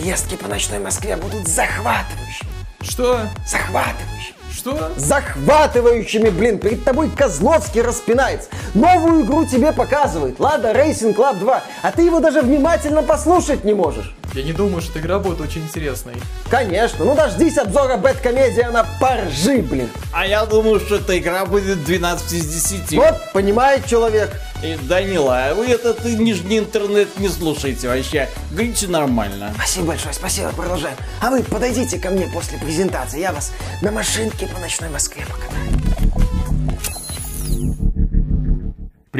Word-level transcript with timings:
Поездки 0.00 0.34
по 0.34 0.48
ночной 0.48 0.78
Москве 0.78 1.14
будут 1.14 1.46
захватывающими. 1.46 2.48
Что? 2.80 3.20
Захватывающими. 3.46 4.34
Что? 4.50 4.92
Захватывающими, 4.96 6.30
блин, 6.30 6.58
перед 6.58 6.82
тобой 6.84 7.10
Козловский 7.10 7.82
распинается. 7.82 8.48
Новую 8.72 9.26
игру 9.26 9.44
тебе 9.44 9.72
показывает. 9.72 10.40
Лада 10.40 10.72
Racing 10.72 11.14
Club 11.14 11.40
2. 11.40 11.62
А 11.82 11.92
ты 11.92 12.00
его 12.00 12.20
даже 12.20 12.40
внимательно 12.40 13.02
послушать 13.02 13.64
не 13.64 13.74
можешь. 13.74 14.14
Я 14.34 14.44
не 14.44 14.52
думаю, 14.52 14.80
что 14.80 14.92
эта 14.92 15.00
игра 15.00 15.18
будет 15.18 15.40
очень 15.40 15.62
интересной. 15.62 16.14
Конечно, 16.48 17.04
ну 17.04 17.16
дождись 17.16 17.58
обзора 17.58 17.96
Бэткомедия 17.96 18.70
на 18.70 18.86
поржи, 19.00 19.58
блин. 19.58 19.88
А 20.12 20.24
я 20.24 20.46
думаю, 20.46 20.78
что 20.78 20.96
эта 20.96 21.18
игра 21.18 21.44
будет 21.46 21.84
12 21.84 22.32
из 22.32 22.46
10. 22.46 22.92
Вот, 22.92 23.32
понимает 23.32 23.86
человек. 23.86 24.30
И, 24.62 24.76
Данила, 24.82 25.52
вы 25.56 25.66
этот 25.66 26.04
нижний 26.04 26.58
интернет 26.58 27.18
не 27.18 27.28
слушайте 27.28 27.88
вообще. 27.88 28.28
Говорите 28.52 28.86
нормально. 28.86 29.52
Спасибо 29.56 29.86
большое, 29.86 30.14
спасибо, 30.14 30.50
продолжаем. 30.50 30.96
А 31.20 31.30
вы 31.30 31.42
подойдите 31.42 31.98
ко 31.98 32.10
мне 32.10 32.26
после 32.28 32.58
презентации, 32.58 33.20
я 33.20 33.32
вас 33.32 33.52
на 33.82 33.90
машинке 33.90 34.46
по 34.46 34.60
ночной 34.60 34.90
Москве 34.90 35.24
покатаю. 35.26 35.99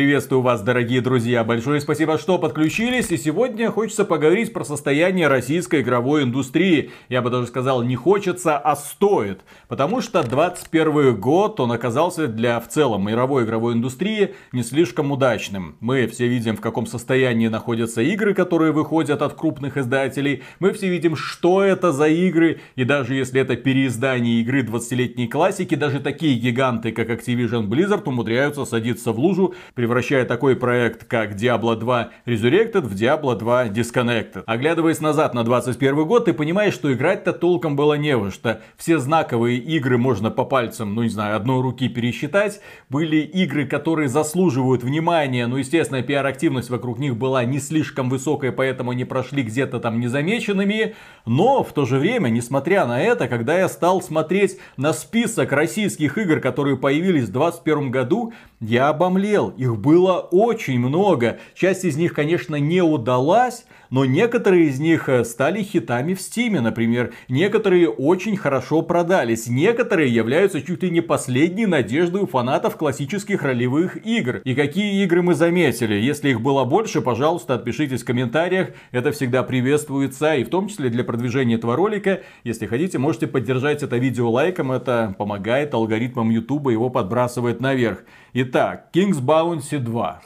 Приветствую 0.01 0.41
вас, 0.41 0.63
дорогие 0.63 1.03
друзья. 1.03 1.45
Большое 1.45 1.79
спасибо, 1.79 2.17
что 2.17 2.39
подключились. 2.39 3.11
И 3.11 3.19
сегодня 3.19 3.71
хочется 3.71 4.07
поговорить 4.07 4.51
про 4.51 4.65
состояние 4.65 5.29
российской 5.29 5.83
игровой 5.83 6.23
индустрии. 6.23 6.91
Я 7.11 7.21
бы 7.21 7.29
даже 7.29 7.49
сказал, 7.49 7.83
не 7.83 7.97
хочется, 7.97 8.57
а 8.57 8.77
стоит. 8.77 9.43
Потому 9.69 10.01
что 10.01 10.23
21 10.23 11.21
год, 11.21 11.61
он 11.61 11.71
оказался 11.73 12.29
для 12.29 12.61
в 12.61 12.69
целом 12.69 13.07
мировой 13.07 13.45
игровой 13.45 13.75
индустрии 13.75 14.35
не 14.53 14.63
слишком 14.63 15.13
удачным. 15.13 15.77
Мы 15.81 16.07
все 16.07 16.29
видим, 16.29 16.57
в 16.57 16.63
каком 16.63 16.87
состоянии 16.87 17.49
находятся 17.49 18.01
игры, 18.01 18.33
которые 18.33 18.73
выходят 18.73 19.21
от 19.21 19.35
крупных 19.35 19.77
издателей. 19.77 20.45
Мы 20.61 20.73
все 20.73 20.89
видим, 20.89 21.15
что 21.15 21.63
это 21.63 21.93
за 21.93 22.09
игры. 22.09 22.61
И 22.75 22.85
даже 22.85 23.15
если 23.15 23.43
это 23.43 23.55
переиздание 23.55 24.41
игры 24.41 24.63
20-летней 24.63 25.29
классики, 25.29 25.75
даже 25.75 26.01
такие 26.01 26.39
гиганты, 26.39 26.91
как 26.91 27.11
Activision 27.11 27.69
Blizzard, 27.69 28.09
умудряются 28.09 28.65
садиться 28.65 29.13
в 29.13 29.19
лужу, 29.19 29.55
превращая 29.91 30.25
такой 30.25 30.55
проект, 30.55 31.03
как 31.03 31.33
Diablo 31.33 31.75
2 31.75 32.11
Resurrected 32.25 32.83
в 32.83 32.95
Diablo 32.95 33.37
2 33.37 33.71
Disconnected. 33.71 34.45
Оглядываясь 34.47 35.01
назад 35.01 35.35
на 35.35 35.43
21 35.43 36.07
год, 36.07 36.27
ты 36.27 36.33
понимаешь, 36.33 36.75
что 36.75 36.93
играть-то 36.93 37.33
толком 37.33 37.75
было 37.75 37.95
не 37.95 38.17
во 38.17 38.31
что. 38.31 38.61
Все 38.77 39.01
знаковые 39.01 39.59
игры 39.59 39.99
можно 39.99 40.31
по 40.31 40.45
пальцам, 40.45 40.95
ну 40.95 41.03
не 41.03 41.09
знаю, 41.09 41.35
одной 41.35 41.61
руки 41.61 41.89
пересчитать. 41.89 42.61
Были 42.89 43.17
игры, 43.17 43.67
которые 43.67 44.09
заслуживают 44.09 44.85
внимания, 44.85 45.49
но 45.49 45.59
естественно 45.59 46.03
пиар-активность 46.03 46.71
вокруг 46.71 47.01
них 47.01 47.17
была 47.17 47.45
не 47.45 47.59
слишком 47.59 48.11
высокая, 48.11 48.53
поэтому 48.53 48.93
они 48.93 49.05
прошли 49.05 49.43
где-то 49.43 49.81
там 49.81 49.99
незамеченными. 49.99 50.95
Но 51.27 51.65
в 51.65 51.73
то 51.73 51.85
же 51.85 51.99
время, 51.99 52.29
несмотря 52.29 52.87
на 52.87 53.03
это, 53.03 53.27
когда 53.27 53.59
я 53.59 53.69
стал 53.69 54.03
смотреть 54.03 54.57
на 54.77 54.93
список 54.93 55.51
российских 55.51 56.17
игр, 56.17 56.39
которые 56.39 56.77
появились 56.77 57.25
в 57.25 57.33
2021 57.33 57.91
году, 57.91 58.33
я 58.61 58.89
обомлел. 58.89 59.49
Их 59.49 59.70
было 59.77 60.19
очень 60.19 60.79
много. 60.79 61.39
Часть 61.55 61.85
из 61.85 61.97
них, 61.97 62.15
конечно, 62.15 62.57
не 62.57 62.83
удалась, 62.83 63.65
но 63.91 64.05
некоторые 64.05 64.67
из 64.67 64.79
них 64.79 65.09
э, 65.09 65.25
стали 65.25 65.63
хитами 65.63 66.15
в 66.15 66.21
Стиме, 66.21 66.61
например. 66.61 67.13
Некоторые 67.29 67.89
очень 67.89 68.37
хорошо 68.37 68.83
продались. 68.83 69.49
Некоторые 69.49 70.15
являются 70.15 70.63
чуть 70.63 70.83
ли 70.83 70.91
не 70.91 71.01
последней 71.01 71.67
надеждой 71.67 72.23
у 72.23 72.27
фанатов 72.27 72.77
классических 72.77 73.43
ролевых 73.43 74.05
игр. 74.07 74.37
И 74.45 74.55
какие 74.55 75.03
игры 75.03 75.23
мы 75.23 75.35
заметили? 75.35 75.95
Если 75.95 76.31
их 76.31 76.41
было 76.41 76.65
больше, 76.65 77.01
пожалуйста, 77.01 77.55
отпишитесь 77.55 78.03
в 78.03 78.07
комментариях. 78.07 78.71
Это 78.93 79.11
всегда 79.13 79.43
приветствуется. 79.43 80.35
И 80.35 80.45
в 80.45 80.49
том 80.49 80.69
числе 80.69 80.89
для 80.89 81.05
продвижения 81.05 81.57
этого 81.57 81.77
ролика. 81.77 82.23
Если 82.45 82.67
хотите, 82.67 82.99
можете 82.99 83.27
поддержать 83.27 83.83
это 83.83 83.97
видео 83.97 84.31
лайком. 84.31 84.71
Это 84.73 85.15
помогает 85.19 85.75
алгоритмам 85.75 86.31
YouTube, 86.31 86.71
его 86.71 86.91
подбрасывает 86.91 87.61
наверх. 87.61 88.05
Итак, 88.33 88.89
King's 88.95 89.21
Bounty 89.21 89.79
2 89.79 90.23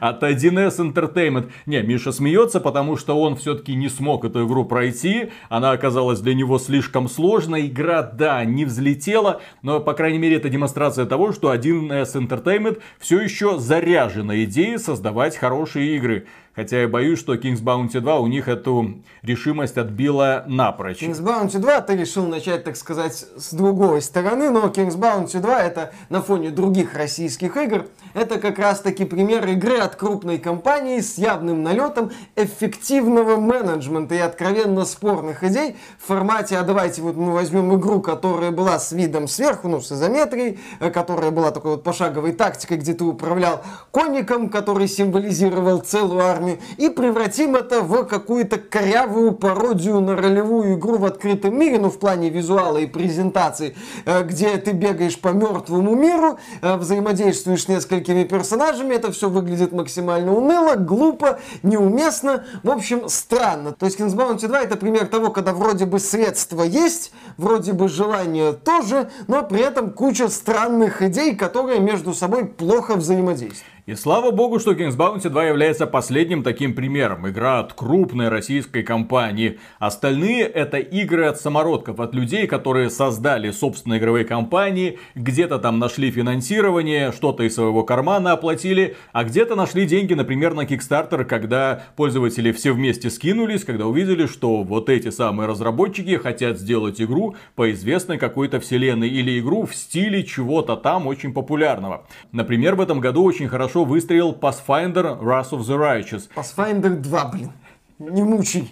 от 0.00 0.22
1С 0.22 0.78
Entertainment. 0.78 1.50
Не, 1.66 1.82
Миша 1.82 2.12
смеется, 2.12 2.60
потому 2.60 2.96
что 2.96 3.20
он 3.20 3.36
все-таки 3.36 3.74
не 3.74 3.88
смог 3.88 4.24
эту 4.24 4.46
игру 4.46 4.64
пройти. 4.64 5.30
Она 5.48 5.72
оказалась 5.72 6.20
для 6.20 6.34
него 6.34 6.58
слишком 6.58 7.08
сложной. 7.08 7.66
Игра, 7.66 8.02
да, 8.02 8.44
не 8.44 8.64
взлетела, 8.64 9.40
но, 9.62 9.80
по 9.80 9.94
крайней 9.94 10.18
мере, 10.18 10.36
это 10.36 10.48
демонстрация 10.48 11.06
того, 11.06 11.32
что 11.32 11.52
1С 11.52 12.14
Entertainment 12.14 12.80
все 12.98 13.20
еще 13.20 13.58
заряжена 13.58 14.44
идеей 14.44 14.78
создавать 14.78 15.36
хорошие 15.36 15.96
игры. 15.96 16.26
Хотя 16.56 16.82
я 16.82 16.88
боюсь, 16.88 17.18
что 17.18 17.34
King's 17.34 17.60
Bounty 17.60 17.98
2 17.98 18.20
у 18.20 18.28
них 18.28 18.46
эту 18.46 18.94
решимость 19.22 19.76
отбила 19.76 20.44
напрочь. 20.46 21.02
King's 21.02 21.20
Bounty 21.20 21.58
2 21.58 21.80
ты 21.80 21.96
решил 21.96 22.26
начать, 22.26 22.62
так 22.62 22.76
сказать, 22.76 23.26
с 23.36 23.52
другой 23.52 24.00
стороны, 24.02 24.50
но 24.50 24.66
King's 24.68 24.96
Bounty 24.96 25.40
2 25.40 25.62
это 25.62 25.92
на 26.10 26.22
фоне 26.22 26.50
других 26.50 26.94
российских 26.94 27.56
игр, 27.56 27.86
это 28.14 28.38
как 28.38 28.60
раз 28.60 28.80
таки 28.80 29.04
пример 29.04 29.44
игры 29.48 29.78
от 29.78 29.96
крупной 29.96 30.38
компании 30.38 31.00
с 31.00 31.18
явным 31.18 31.64
налетом 31.64 32.12
эффективного 32.36 33.36
менеджмента 33.36 34.14
и 34.14 34.18
откровенно 34.18 34.84
спорных 34.84 35.42
идей 35.42 35.76
в 35.98 36.06
формате, 36.06 36.56
а 36.56 36.62
давайте 36.62 37.02
вот 37.02 37.16
мы 37.16 37.32
возьмем 37.32 37.74
игру, 37.76 38.00
которая 38.00 38.52
была 38.52 38.78
с 38.78 38.92
видом 38.92 39.26
сверху, 39.26 39.66
ну, 39.66 39.80
с 39.80 39.90
изометрией, 39.90 40.60
э, 40.78 40.90
которая 40.92 41.32
была 41.32 41.50
такой 41.50 41.72
вот 41.72 41.82
пошаговой 41.82 42.32
тактикой, 42.32 42.76
где 42.76 42.94
ты 42.94 43.02
управлял 43.02 43.62
конником, 43.90 44.48
который 44.48 44.86
символизировал 44.86 45.80
целую 45.80 46.24
армию 46.24 46.43
армию 46.44 46.58
и 46.76 46.88
превратим 46.88 47.56
это 47.56 47.80
в 47.80 48.04
какую-то 48.04 48.58
корявую 48.58 49.32
пародию 49.32 50.00
на 50.00 50.16
ролевую 50.16 50.74
игру 50.74 50.98
в 50.98 51.04
открытом 51.04 51.58
мире, 51.58 51.78
ну 51.78 51.90
в 51.90 51.98
плане 51.98 52.30
визуала 52.30 52.78
и 52.78 52.86
презентации, 52.86 53.76
э, 54.04 54.22
где 54.24 54.56
ты 54.58 54.72
бегаешь 54.72 55.18
по 55.18 55.28
мертвому 55.28 55.94
миру, 55.94 56.38
э, 56.62 56.76
взаимодействуешь 56.76 57.64
с 57.64 57.68
несколькими 57.68 58.24
персонажами, 58.24 58.94
это 58.94 59.12
все 59.12 59.28
выглядит 59.28 59.72
максимально 59.72 60.34
уныло, 60.34 60.76
глупо, 60.76 61.38
неуместно, 61.62 62.44
в 62.62 62.70
общем, 62.70 63.08
странно. 63.08 63.72
То 63.72 63.86
есть 63.86 63.98
Kings 63.98 64.14
Bounty 64.14 64.46
2 64.46 64.60
это 64.60 64.76
пример 64.76 65.06
того, 65.06 65.30
когда 65.30 65.52
вроде 65.52 65.86
бы 65.86 65.98
средства 65.98 66.62
есть, 66.62 67.12
вроде 67.36 67.72
бы 67.72 67.88
желание 67.88 68.52
тоже, 68.52 69.10
но 69.28 69.42
при 69.42 69.60
этом 69.60 69.90
куча 69.90 70.28
странных 70.28 71.02
идей, 71.02 71.34
которые 71.34 71.80
между 71.80 72.14
собой 72.14 72.46
плохо 72.46 72.94
взаимодействуют. 72.94 73.73
И 73.86 73.96
слава 73.96 74.30
богу, 74.30 74.60
что 74.60 74.72
Kings 74.72 74.96
Bounty 74.96 75.28
2 75.28 75.44
является 75.44 75.86
последним 75.86 76.42
таким 76.42 76.72
примером. 76.72 77.28
Игра 77.28 77.60
от 77.60 77.74
крупной 77.74 78.30
российской 78.30 78.82
компании. 78.82 79.58
Остальные 79.78 80.44
это 80.44 80.78
игры 80.78 81.26
от 81.26 81.38
самородков, 81.38 82.00
от 82.00 82.14
людей, 82.14 82.46
которые 82.46 82.88
создали 82.88 83.50
собственные 83.50 84.00
игровые 84.00 84.24
компании, 84.24 84.98
где-то 85.14 85.58
там 85.58 85.78
нашли 85.78 86.10
финансирование, 86.10 87.12
что-то 87.12 87.42
из 87.42 87.56
своего 87.56 87.82
кармана 87.82 88.32
оплатили, 88.32 88.96
а 89.12 89.22
где-то 89.22 89.54
нашли 89.54 89.84
деньги, 89.84 90.14
например, 90.14 90.54
на 90.54 90.62
Kickstarter, 90.62 91.26
когда 91.26 91.82
пользователи 91.94 92.52
все 92.52 92.72
вместе 92.72 93.10
скинулись, 93.10 93.64
когда 93.64 93.84
увидели, 93.84 94.24
что 94.24 94.62
вот 94.62 94.88
эти 94.88 95.10
самые 95.10 95.46
разработчики 95.46 96.16
хотят 96.16 96.58
сделать 96.58 97.02
игру 97.02 97.36
по 97.54 97.70
известной 97.70 98.16
какой-то 98.16 98.60
вселенной 98.60 99.10
или 99.10 99.38
игру 99.38 99.66
в 99.66 99.74
стиле 99.74 100.24
чего-то 100.24 100.74
там 100.74 101.06
очень 101.06 101.34
популярного. 101.34 102.06
Например, 102.32 102.76
в 102.76 102.80
этом 102.80 103.00
году 103.00 103.22
очень 103.22 103.46
хорошо 103.46 103.73
хорошо 103.74 103.84
выстрелил 103.84 104.32
Pathfinder 104.32 105.20
Wrath 105.20 105.50
of 105.50 105.62
the 105.62 105.76
Righteous. 105.76 106.28
Pathfinder 106.34 107.02
2, 107.02 107.32
блин. 107.32 107.52
Не 107.98 108.22
мучай 108.22 108.70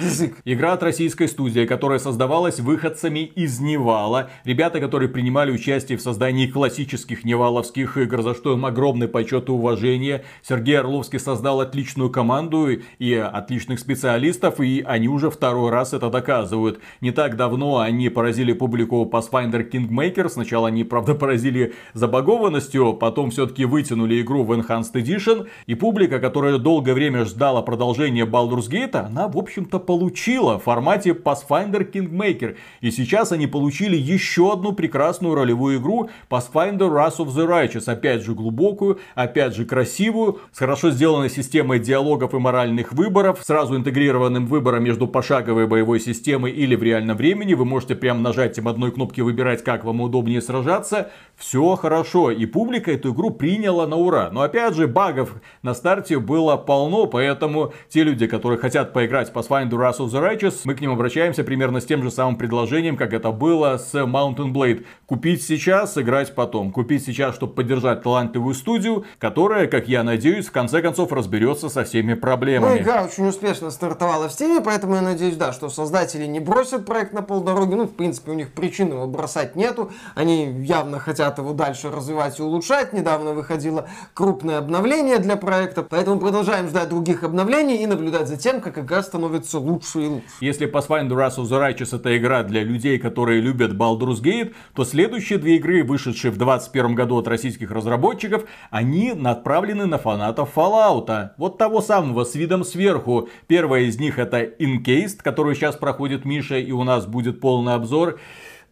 язык. 0.00 0.36
Игра 0.44 0.72
от 0.72 0.82
российской 0.82 1.28
студии, 1.28 1.66
которая 1.66 1.98
создавалась 1.98 2.60
выходцами 2.60 3.20
из 3.20 3.60
Невала. 3.60 4.30
Ребята, 4.44 4.80
которые 4.80 5.08
принимали 5.08 5.50
участие 5.52 5.98
в 5.98 6.02
создании 6.02 6.46
классических 6.46 7.24
неваловских 7.24 7.96
игр, 7.96 8.22
за 8.22 8.34
что 8.34 8.52
им 8.54 8.66
огромный 8.66 9.08
почет 9.08 9.48
и 9.48 9.52
уважение. 9.52 10.24
Сергей 10.42 10.78
Орловский 10.78 11.18
создал 11.18 11.60
отличную 11.60 12.10
команду 12.10 12.68
и 12.98 13.14
отличных 13.14 13.78
специалистов, 13.78 14.60
и 14.60 14.82
они 14.86 15.08
уже 15.08 15.30
второй 15.30 15.70
раз 15.70 15.92
это 15.92 16.10
доказывают. 16.10 16.80
Не 17.00 17.12
так 17.12 17.36
давно 17.36 17.78
они 17.78 18.08
поразили 18.08 18.52
публику 18.52 19.08
Pathfinder 19.10 19.68
Kingmaker. 19.68 20.28
Сначала 20.28 20.68
они, 20.68 20.84
правда, 20.84 21.14
поразили 21.14 21.74
забагованностью, 21.94 22.94
потом 22.94 23.30
все-таки 23.30 23.64
вытянули 23.64 24.20
игру 24.20 24.42
в 24.44 24.52
Enhanced 24.52 24.94
Edition. 24.94 25.46
И 25.66 25.74
публика, 25.74 26.18
которая 26.18 26.58
долгое 26.58 26.94
время 26.94 27.24
ждала 27.24 27.62
продолжения 27.62 28.24
Baldur's 28.24 28.68
Gate, 28.68 28.96
она, 28.96 29.28
в 29.28 29.38
общем 29.38 29.51
общем-то, 29.52 29.78
получила 29.78 30.58
в 30.58 30.64
формате 30.64 31.10
Pathfinder 31.10 31.90
Kingmaker. 31.90 32.56
И 32.80 32.90
сейчас 32.90 33.32
они 33.32 33.46
получили 33.46 33.96
еще 33.96 34.52
одну 34.52 34.72
прекрасную 34.72 35.34
ролевую 35.34 35.78
игру 35.78 36.08
Pathfinder 36.30 36.88
Wrath 36.88 37.18
of 37.18 37.28
the 37.28 37.46
Righteous. 37.46 37.90
Опять 37.90 38.22
же 38.22 38.34
глубокую, 38.34 38.98
опять 39.14 39.54
же 39.54 39.66
красивую, 39.66 40.40
с 40.52 40.58
хорошо 40.58 40.90
сделанной 40.90 41.28
системой 41.28 41.80
диалогов 41.80 42.34
и 42.34 42.38
моральных 42.38 42.92
выборов, 42.92 43.40
сразу 43.42 43.76
интегрированным 43.76 44.46
выбором 44.46 44.84
между 44.84 45.06
пошаговой 45.06 45.66
боевой 45.66 46.00
системой 46.00 46.52
или 46.52 46.74
в 46.74 46.82
реальном 46.82 47.16
времени. 47.16 47.54
Вы 47.54 47.66
можете 47.66 47.94
прям 47.94 48.22
нажатием 48.22 48.68
одной 48.68 48.90
кнопки 48.92 49.20
выбирать, 49.20 49.62
как 49.62 49.84
вам 49.84 50.00
удобнее 50.00 50.40
сражаться. 50.40 51.10
Все 51.36 51.76
хорошо. 51.76 52.30
И 52.30 52.46
публика 52.46 52.90
эту 52.90 53.12
игру 53.12 53.30
приняла 53.30 53.86
на 53.86 53.96
ура. 53.96 54.30
Но 54.32 54.40
опять 54.40 54.74
же, 54.74 54.86
багов 54.86 55.34
на 55.62 55.74
старте 55.74 56.18
было 56.18 56.56
полно, 56.56 57.06
поэтому 57.06 57.74
те 57.90 58.02
люди, 58.02 58.26
которые 58.26 58.58
хотят 58.58 58.94
поиграть 58.94 59.28
в 59.28 59.32
Pathfinder 59.42 59.72
Wrath 59.78 59.98
of 59.98 60.10
the 60.10 60.20
Righteous, 60.22 60.60
мы 60.64 60.74
к 60.74 60.80
ним 60.80 60.92
обращаемся 60.92 61.42
примерно 61.44 61.80
с 61.80 61.84
тем 61.84 62.02
же 62.02 62.10
самым 62.10 62.36
предложением, 62.36 62.96
как 62.96 63.12
это 63.12 63.32
было 63.32 63.76
с 63.76 63.92
Mountain 63.94 64.52
Blade. 64.52 64.84
Купить 65.06 65.42
сейчас, 65.42 65.98
играть 65.98 66.34
потом. 66.34 66.70
Купить 66.70 67.04
сейчас, 67.04 67.34
чтобы 67.34 67.54
поддержать 67.54 68.02
талантливую 68.02 68.54
студию, 68.54 69.04
которая, 69.18 69.66
как 69.66 69.88
я 69.88 70.02
надеюсь, 70.04 70.46
в 70.46 70.52
конце 70.52 70.80
концов 70.82 71.12
разберется 71.12 71.68
со 71.68 71.84
всеми 71.84 72.12
Ну, 72.14 72.20
проблемами. 72.20 72.78
игра 72.78 73.04
очень 73.04 73.26
успешно 73.26 73.70
стартовала 73.70 74.28
в 74.28 74.32
Steam, 74.32 74.62
поэтому 74.64 74.94
я 74.94 75.02
надеюсь, 75.02 75.36
да, 75.36 75.52
что 75.52 75.68
создатели 75.68 76.26
не 76.26 76.40
бросят 76.40 76.86
проект 76.86 77.12
на 77.12 77.22
полдороги. 77.22 77.74
Ну, 77.74 77.84
в 77.84 77.94
принципе, 77.94 78.30
у 78.30 78.34
них 78.34 78.52
причин 78.52 78.88
его 78.88 79.06
бросать 79.06 79.56
нету. 79.56 79.90
Они 80.14 80.44
явно 80.62 80.98
хотят 80.98 81.38
его 81.38 81.52
дальше 81.52 81.90
развивать 81.90 82.38
и 82.38 82.42
улучшать. 82.42 82.92
Недавно 82.92 83.32
выходило 83.32 83.88
крупное 84.14 84.58
обновление 84.58 85.18
для 85.18 85.36
проекта, 85.36 85.82
поэтому 85.82 86.20
продолжаем 86.20 86.68
ждать 86.68 86.88
других 86.88 87.24
обновлений 87.24 87.76
и 87.82 87.86
наблюдать 87.86 88.28
за 88.28 88.36
тем, 88.36 88.60
как 88.60 88.78
игра 88.78 89.02
становится 89.02 89.31
лучше 89.54 90.02
и 90.02 90.06
лучше. 90.06 90.26
Если 90.40 90.70
Pathfinder 90.70 91.10
Wrath 91.10 91.38
of 91.38 91.44
the 91.44 91.60
Righteous 91.60 91.96
это 91.96 92.16
игра 92.16 92.42
для 92.42 92.62
людей, 92.62 92.98
которые 92.98 93.40
любят 93.40 93.72
Baldur's 93.72 94.22
Gate, 94.22 94.54
то 94.74 94.84
следующие 94.84 95.38
две 95.38 95.56
игры, 95.56 95.84
вышедшие 95.84 96.30
в 96.30 96.36
2021 96.36 96.94
году 96.94 97.18
от 97.18 97.28
российских 97.28 97.70
разработчиков, 97.70 98.44
они 98.70 99.12
направлены 99.12 99.86
на 99.86 99.98
фанатов 99.98 100.50
Fallout. 100.56 101.30
Вот 101.36 101.58
того 101.58 101.80
самого, 101.80 102.24
с 102.24 102.34
видом 102.34 102.64
сверху. 102.64 103.28
Первая 103.46 103.82
из 103.82 103.98
них 103.98 104.18
это 104.18 104.42
Encased, 104.42 105.18
которую 105.22 105.54
сейчас 105.54 105.76
проходит 105.76 106.24
Миша, 106.24 106.58
и 106.58 106.72
у 106.72 106.84
нас 106.84 107.06
будет 107.06 107.40
полный 107.40 107.74
обзор. 107.74 108.18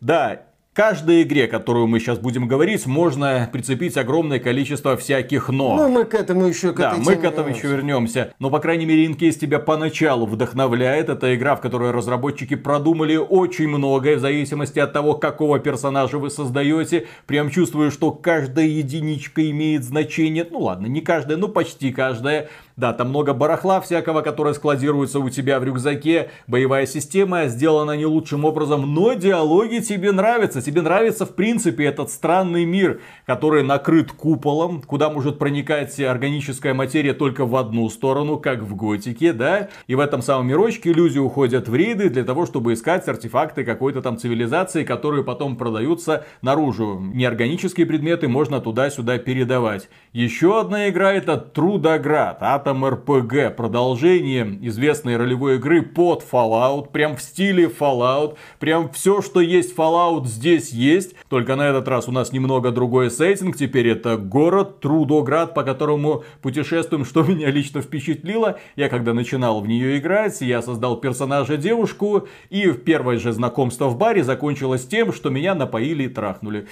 Да, 0.00 0.42
каждой 0.80 1.24
игре, 1.24 1.46
которую 1.46 1.88
мы 1.88 2.00
сейчас 2.00 2.18
будем 2.18 2.48
говорить, 2.48 2.86
можно 2.86 3.46
прицепить 3.52 3.98
огромное 3.98 4.38
количество 4.38 4.96
всяких 4.96 5.50
«но». 5.50 5.76
Ну, 5.76 5.88
мы 5.90 6.06
к 6.06 6.14
этому 6.14 6.46
еще 6.46 6.72
к 6.72 6.76
Да, 6.76 6.94
мы 6.96 7.16
к 7.16 7.22
этому 7.22 7.48
вернемся. 7.48 7.58
еще 7.58 7.76
вернемся. 7.76 8.34
Но, 8.38 8.48
по 8.48 8.60
крайней 8.60 8.86
мере, 8.86 9.04
Инкейс 9.04 9.36
тебя 9.36 9.58
поначалу 9.58 10.24
вдохновляет. 10.24 11.10
Это 11.10 11.36
игра, 11.36 11.56
в 11.56 11.60
которой 11.60 11.90
разработчики 11.90 12.56
продумали 12.56 13.16
очень 13.16 13.68
многое, 13.68 14.16
в 14.16 14.20
зависимости 14.20 14.78
от 14.78 14.94
того, 14.94 15.12
какого 15.16 15.58
персонажа 15.58 16.16
вы 16.16 16.30
создаете. 16.30 17.06
Прям 17.26 17.50
чувствую, 17.50 17.90
что 17.90 18.10
каждая 18.10 18.64
единичка 18.64 19.50
имеет 19.50 19.84
значение. 19.84 20.46
Ну 20.50 20.60
ладно, 20.60 20.86
не 20.86 21.02
каждая, 21.02 21.36
но 21.36 21.48
почти 21.48 21.92
каждая. 21.92 22.48
Да, 22.80 22.94
там 22.94 23.10
много 23.10 23.34
барахла 23.34 23.78
всякого, 23.82 24.22
которое 24.22 24.54
складируется 24.54 25.20
у 25.20 25.28
тебя 25.28 25.60
в 25.60 25.64
рюкзаке. 25.64 26.30
Боевая 26.46 26.86
система 26.86 27.46
сделана 27.48 27.94
не 27.94 28.06
лучшим 28.06 28.46
образом, 28.46 28.94
но 28.94 29.12
диалоги 29.12 29.80
тебе 29.80 30.12
нравятся. 30.12 30.62
Тебе 30.62 30.80
нравится, 30.80 31.26
в 31.26 31.34
принципе, 31.34 31.84
этот 31.84 32.10
странный 32.10 32.64
мир, 32.64 33.02
который 33.26 33.62
накрыт 33.62 34.12
куполом, 34.12 34.80
куда 34.80 35.10
может 35.10 35.38
проникать 35.38 36.00
органическая 36.00 36.72
материя 36.72 37.12
только 37.12 37.44
в 37.44 37.54
одну 37.54 37.86
сторону, 37.90 38.38
как 38.38 38.62
в 38.62 38.74
Готике, 38.74 39.34
да? 39.34 39.68
И 39.86 39.94
в 39.94 40.00
этом 40.00 40.22
самом 40.22 40.46
мирочке 40.48 40.90
люди 40.90 41.18
уходят 41.18 41.68
в 41.68 41.74
рейды 41.74 42.08
для 42.08 42.24
того, 42.24 42.46
чтобы 42.46 42.72
искать 42.72 43.06
артефакты 43.06 43.62
какой-то 43.62 44.00
там 44.00 44.16
цивилизации, 44.16 44.84
которые 44.84 45.22
потом 45.22 45.56
продаются 45.56 46.24
наружу. 46.40 46.98
Неорганические 46.98 47.84
предметы 47.84 48.26
можно 48.26 48.58
туда-сюда 48.58 49.18
передавать. 49.18 49.90
Еще 50.14 50.58
одна 50.58 50.88
игра 50.88 51.12
это 51.12 51.36
Трудоград, 51.36 52.38
Атом 52.40 52.69
РПГ, 52.72 53.56
продолжение 53.56 54.58
известной 54.68 55.16
ролевой 55.16 55.56
игры 55.56 55.82
под 55.82 56.24
Fallout, 56.30 56.90
прям 56.92 57.16
в 57.16 57.22
стиле 57.22 57.64
Fallout, 57.66 58.36
прям 58.58 58.90
все, 58.90 59.20
что 59.22 59.40
есть 59.40 59.76
Fallout 59.76 60.26
здесь 60.26 60.70
есть, 60.70 61.14
только 61.28 61.56
на 61.56 61.68
этот 61.68 61.88
раз 61.88 62.08
у 62.08 62.12
нас 62.12 62.32
немного 62.32 62.70
другой 62.70 63.10
сеттинг, 63.10 63.56
теперь 63.56 63.88
это 63.88 64.16
город 64.16 64.80
Трудоград, 64.80 65.52
по 65.54 65.64
которому 65.64 66.24
путешествуем, 66.42 67.04
что 67.10 67.22
меня 67.22 67.50
лично 67.50 67.82
впечатлило, 67.82 68.58
я 68.76 68.88
когда 68.88 69.12
начинал 69.12 69.60
в 69.60 69.66
нее 69.66 69.98
играть, 69.98 70.40
я 70.40 70.62
создал 70.62 70.96
персонажа 70.98 71.56
девушку, 71.56 72.28
и 72.50 72.70
первое 72.72 73.18
же 73.18 73.32
знакомство 73.32 73.88
в 73.88 73.98
баре 73.98 74.22
закончилось 74.22 74.86
тем, 74.86 75.12
что 75.12 75.30
меня 75.30 75.54
напоили 75.54 76.04
и 76.04 76.08
трахнули. 76.08 76.66